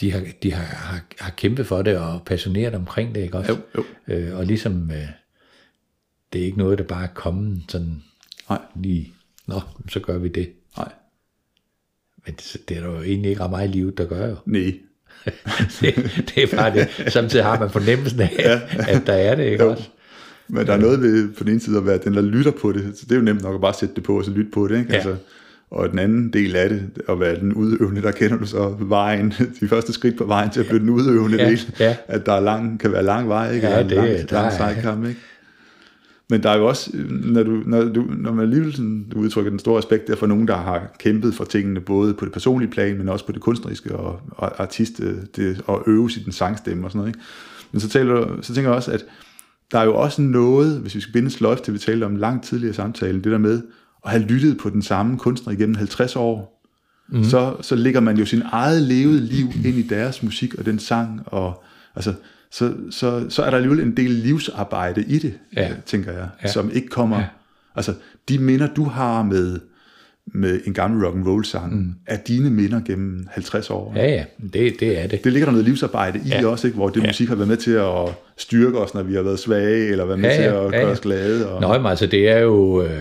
de, 0.00 0.12
har, 0.12 0.26
de 0.42 0.52
har, 0.52 0.64
har, 0.64 1.04
har 1.18 1.30
kæmpet 1.30 1.66
for 1.66 1.82
det, 1.82 1.98
og 1.98 2.22
passioneret 2.26 2.74
omkring 2.74 3.14
det, 3.14 3.20
ikke 3.20 3.38
også? 3.38 3.52
Jo, 3.52 3.58
jo. 3.76 4.14
Øh, 4.14 4.36
og 4.36 4.46
ligesom, 4.46 4.90
øh, 4.90 5.08
det 6.32 6.40
er 6.40 6.44
ikke 6.44 6.58
noget, 6.58 6.78
der 6.78 6.84
bare 6.84 7.04
er 7.04 7.14
kommet 7.14 7.62
sådan 7.68 8.02
Nej. 8.50 8.58
lige, 8.76 9.12
nå, 9.46 9.60
så 9.88 10.00
gør 10.00 10.18
vi 10.18 10.28
det. 10.28 10.52
Nej. 10.76 10.92
Men 12.26 12.34
det, 12.34 12.56
det 12.68 12.76
er 12.76 12.80
der 12.80 12.90
jo 12.90 13.02
egentlig 13.02 13.30
ikke 13.30 13.42
ret 13.42 13.50
meget 13.50 13.68
i 13.68 13.72
livet, 13.72 13.98
der 13.98 14.06
gør 14.06 14.28
jo. 14.28 14.36
Nej. 14.46 14.72
det, 15.80 15.94
det 16.34 16.42
er 16.42 16.56
bare 16.56 16.74
det. 16.74 17.12
Samtidig 17.12 17.44
har 17.44 17.60
man 17.60 17.70
fornemmelsen 17.70 18.20
af, 18.20 18.34
ja. 18.38 18.60
at 18.88 19.06
der 19.06 19.12
er 19.12 19.34
det, 19.34 19.44
ikke 19.44 19.64
jo. 19.64 19.70
også? 19.70 19.90
Men 20.52 20.66
der 20.66 20.72
er 20.72 20.78
noget 20.78 21.02
ved 21.02 21.28
på 21.28 21.44
den 21.44 21.52
ene 21.52 21.60
side 21.60 21.78
at 21.78 21.86
være 21.86 21.98
den, 22.04 22.14
der 22.14 22.22
lytter 22.22 22.50
på 22.50 22.72
det. 22.72 22.92
Så 22.94 23.04
det 23.08 23.12
er 23.12 23.16
jo 23.16 23.22
nemt 23.24 23.42
nok 23.42 23.54
at 23.54 23.60
bare 23.60 23.74
sætte 23.74 23.94
det 23.94 24.02
på 24.02 24.18
og 24.18 24.24
så 24.24 24.30
lytte 24.30 24.50
på 24.50 24.68
det. 24.68 24.78
Ikke? 24.78 24.90
Ja. 24.90 24.94
Altså, 24.94 25.16
og 25.70 25.90
den 25.90 25.98
anden 25.98 26.32
del 26.32 26.56
af 26.56 26.68
det, 26.68 26.82
at 27.08 27.20
være 27.20 27.40
den 27.40 27.52
udøvende, 27.52 28.02
der 28.02 28.10
kender 28.10 28.36
du 28.38 28.46
så 28.46 28.74
vejen, 28.78 29.34
de 29.60 29.68
første 29.68 29.92
skridt 29.92 30.16
på 30.18 30.24
vejen 30.24 30.50
til 30.50 30.60
at 30.60 30.66
blive 30.66 30.80
den 30.80 30.90
udøvende 30.90 31.42
ja, 31.42 31.50
del, 31.50 31.60
ja. 31.80 31.96
at 32.08 32.26
der 32.26 32.32
er 32.32 32.40
lang, 32.40 32.80
kan 32.80 32.92
være 32.92 33.02
lang 33.04 33.28
vej, 33.28 33.54
ikke? 33.54 33.68
Ja, 33.68 33.82
det, 33.82 33.90
lang, 33.90 34.08
lang 34.32 34.46
er- 34.46 34.50
sejkamp, 34.56 35.06
ikke? 35.06 35.20
Men 36.30 36.42
der 36.42 36.50
er 36.50 36.56
jo 36.56 36.66
også, 36.66 36.90
når, 37.24 37.42
du, 37.42 37.62
når, 37.66 37.82
du, 37.84 38.04
når 38.18 38.32
man 38.32 38.42
alligevel 38.42 38.72
sådan, 38.72 39.06
du 39.12 39.18
udtrykker 39.18 39.50
den 39.50 39.58
store 39.58 39.78
respekt 39.78 40.06
der 40.08 40.16
for 40.16 40.26
nogen, 40.26 40.48
der 40.48 40.56
har 40.56 40.96
kæmpet 40.98 41.34
for 41.34 41.44
tingene, 41.44 41.80
både 41.80 42.14
på 42.14 42.24
det 42.24 42.32
personlige 42.32 42.70
plan, 42.70 42.98
men 42.98 43.08
også 43.08 43.26
på 43.26 43.32
det 43.32 43.40
kunstneriske 43.40 43.96
og, 43.96 44.20
og 44.30 44.62
artist, 44.62 45.00
øh, 45.02 45.14
det, 45.36 45.62
og 45.66 45.82
øve 45.86 46.10
sin 46.10 46.32
sangstemme 46.32 46.84
og 46.86 46.90
sådan 46.90 46.98
noget. 46.98 47.08
Ikke? 47.08 47.20
Men 47.72 47.80
så, 47.80 47.88
taler, 47.88 48.14
du- 48.14 48.42
så 48.42 48.54
tænker 48.54 48.70
jeg 48.70 48.76
også, 48.76 48.92
at 48.92 49.04
der 49.72 49.78
er 49.78 49.84
jo 49.84 49.96
også 49.96 50.22
noget, 50.22 50.78
hvis 50.80 50.94
vi 50.94 51.00
skal 51.00 51.12
binde 51.12 51.30
sløjf 51.30 51.60
til, 51.60 51.74
vi 51.74 51.78
talte 51.78 52.04
om 52.04 52.16
langt 52.16 52.44
tidligere 52.44 52.70
i 52.70 52.74
samtalen, 52.74 53.24
det 53.24 53.32
der 53.32 53.38
med 53.38 53.62
at 54.04 54.10
have 54.10 54.22
lyttet 54.22 54.58
på 54.58 54.70
den 54.70 54.82
samme 54.82 55.18
kunstner 55.18 55.52
igennem 55.52 55.74
50 55.74 56.16
år, 56.16 56.62
mm. 57.08 57.24
så, 57.24 57.56
så 57.60 57.74
lægger 57.74 58.00
man 58.00 58.16
jo 58.16 58.24
sin 58.24 58.42
eget 58.52 58.82
levede 58.82 59.20
liv 59.20 59.46
ind 59.64 59.76
i 59.76 59.82
deres 59.82 60.22
musik 60.22 60.54
og 60.54 60.64
den 60.66 60.78
sang, 60.78 61.20
og 61.26 61.62
altså, 61.96 62.14
så, 62.50 62.72
så, 62.90 63.24
så 63.28 63.42
er 63.42 63.50
der 63.50 63.56
alligevel 63.56 63.80
en 63.80 63.96
del 63.96 64.10
livsarbejde 64.10 65.02
i 65.04 65.18
det, 65.18 65.34
Ja. 65.56 65.72
tænker 65.86 66.12
jeg, 66.12 66.28
Ja. 66.42 66.48
som 66.48 66.70
ikke 66.70 66.88
kommer, 66.88 67.18
Ja. 67.18 67.24
altså 67.76 67.94
de 68.28 68.38
minder, 68.38 68.66
du 68.74 68.84
har 68.84 69.22
med, 69.22 69.58
med 70.32 70.60
en 70.64 70.74
gammel 70.74 71.04
rock 71.06 71.16
and 71.16 71.26
roll 71.28 71.44
sang, 71.44 71.74
mm. 71.76 71.94
er 72.06 72.16
dine 72.16 72.50
minder 72.50 72.80
gennem 72.86 73.26
50 73.30 73.70
år. 73.70 73.92
Ja, 73.96 74.06
ja, 74.08 74.24
det, 74.52 74.80
det 74.80 74.98
er 75.02 75.06
det. 75.06 75.24
Det 75.24 75.32
ligger 75.32 75.46
der 75.46 75.52
noget 75.52 75.64
livsarbejde 75.64 76.18
i 76.24 76.28
Ja. 76.28 76.46
også, 76.46 76.66
ikke? 76.66 76.76
hvor 76.76 76.88
det 76.88 77.02
Ja. 77.02 77.06
musik 77.06 77.28
har 77.28 77.34
været 77.34 77.48
med 77.48 77.56
til 77.56 77.70
at 77.72 78.08
styrke 78.36 78.78
os, 78.78 78.94
når 78.94 79.02
vi 79.02 79.14
har 79.14 79.22
været 79.22 79.38
svage, 79.38 79.86
eller 79.90 80.04
været 80.04 80.18
med 80.18 80.28
Ja, 80.30 80.36
til 80.36 80.44
ja, 80.44 80.48
at 80.50 80.64
ja, 80.64 80.70
gøre 80.70 80.86
ja. 80.86 80.92
os 80.92 81.00
glade. 81.00 81.50
Og, 81.50 81.60
Nå, 81.60 81.78
men 81.78 81.86
altså, 81.86 82.06
det 82.06 82.28
er 82.28 82.38
jo, 82.38 82.82
øh, 82.82 83.00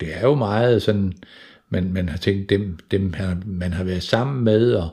det 0.00 0.08
er 0.16 0.20
jo 0.22 0.34
meget 0.34 0.82
sådan, 0.82 1.12
man, 1.70 1.92
man 1.92 2.08
har 2.08 2.18
tænkt, 2.18 2.50
dem, 2.50 2.78
dem 2.90 3.12
har, 3.12 3.36
man 3.46 3.72
har 3.72 3.84
været 3.84 4.02
sammen 4.02 4.44
med, 4.44 4.72
og 4.72 4.88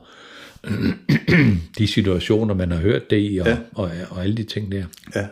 de 1.78 1.88
situationer, 1.88 2.53
man 2.53 2.72
har 2.72 2.80
hørt 2.80 3.09
det 3.09 3.32
i, 3.32 3.38
og, 3.38 3.47
ja. 3.47 3.57
Og, 3.74 3.84
og, 3.84 3.91
og 4.09 4.24
alle 4.24 4.38
de 4.38 4.43
ting 4.43 4.72
der, 4.72 4.84
Ja. 5.16 5.26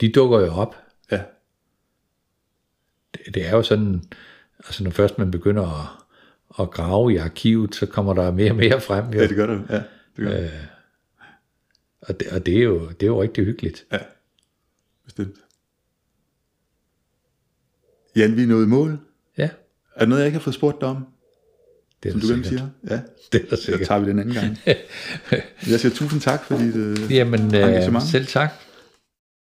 de 0.00 0.08
dukker 0.08 0.40
jo 0.40 0.52
op. 0.52 0.76
Det, 3.34 3.46
er 3.46 3.50
jo 3.50 3.62
sådan, 3.62 4.02
altså 4.58 4.84
når 4.84 4.90
først 4.90 5.18
man 5.18 5.30
begynder 5.30 5.80
at, 5.82 6.62
at 6.64 6.70
grave 6.70 7.12
i 7.12 7.16
arkivet, 7.16 7.74
så 7.74 7.86
kommer 7.86 8.14
der 8.14 8.30
mere 8.32 8.50
og 8.50 8.56
mere 8.56 8.80
frem. 8.80 9.04
Jo. 9.12 9.20
Ja, 9.20 9.26
det 9.26 9.36
gør 9.36 9.46
det. 9.46 9.62
Ja, 9.70 9.74
det 9.76 9.84
gør 10.16 10.30
det. 10.30 10.50
Og, 12.00 12.20
det, 12.20 12.28
og 12.32 12.46
det, 12.46 12.58
er 12.58 12.62
jo, 12.62 12.88
det 12.88 13.02
er 13.02 13.06
jo 13.06 13.22
rigtig 13.22 13.44
hyggeligt. 13.44 13.84
Ja, 13.92 13.98
bestemt. 15.04 15.36
Jan, 18.16 18.36
vi 18.36 18.42
er 18.42 18.46
nået 18.46 18.64
i 18.64 18.68
mål. 18.68 18.98
Ja, 19.38 19.48
Er 19.94 19.98
der 20.00 20.06
noget, 20.06 20.20
jeg 20.20 20.26
ikke 20.26 20.38
har 20.38 20.42
fået 20.42 20.54
spurgt 20.54 20.80
dig 20.80 20.88
om, 20.88 21.06
det 22.02 22.08
er 22.08 22.12
som 22.12 22.20
du 22.20 22.26
sikkert. 22.26 22.46
siger? 22.46 22.68
Ja, 22.90 23.00
Det 23.32 23.46
er 23.52 23.56
så 23.56 23.62
sikkert. 23.62 23.88
tager 23.88 24.00
vi 24.00 24.10
den 24.10 24.18
anden 24.18 24.34
gang. 24.34 24.58
Jeg 25.70 25.80
siger 25.80 25.94
tusind 25.94 26.20
tak 26.20 26.44
for 26.44 26.58
dit 26.58 26.76
øh, 26.76 27.14
Jamen, 27.14 27.54
øh, 27.54 27.62
engagement. 27.62 28.04
selv 28.04 28.26
tak. 28.26 28.50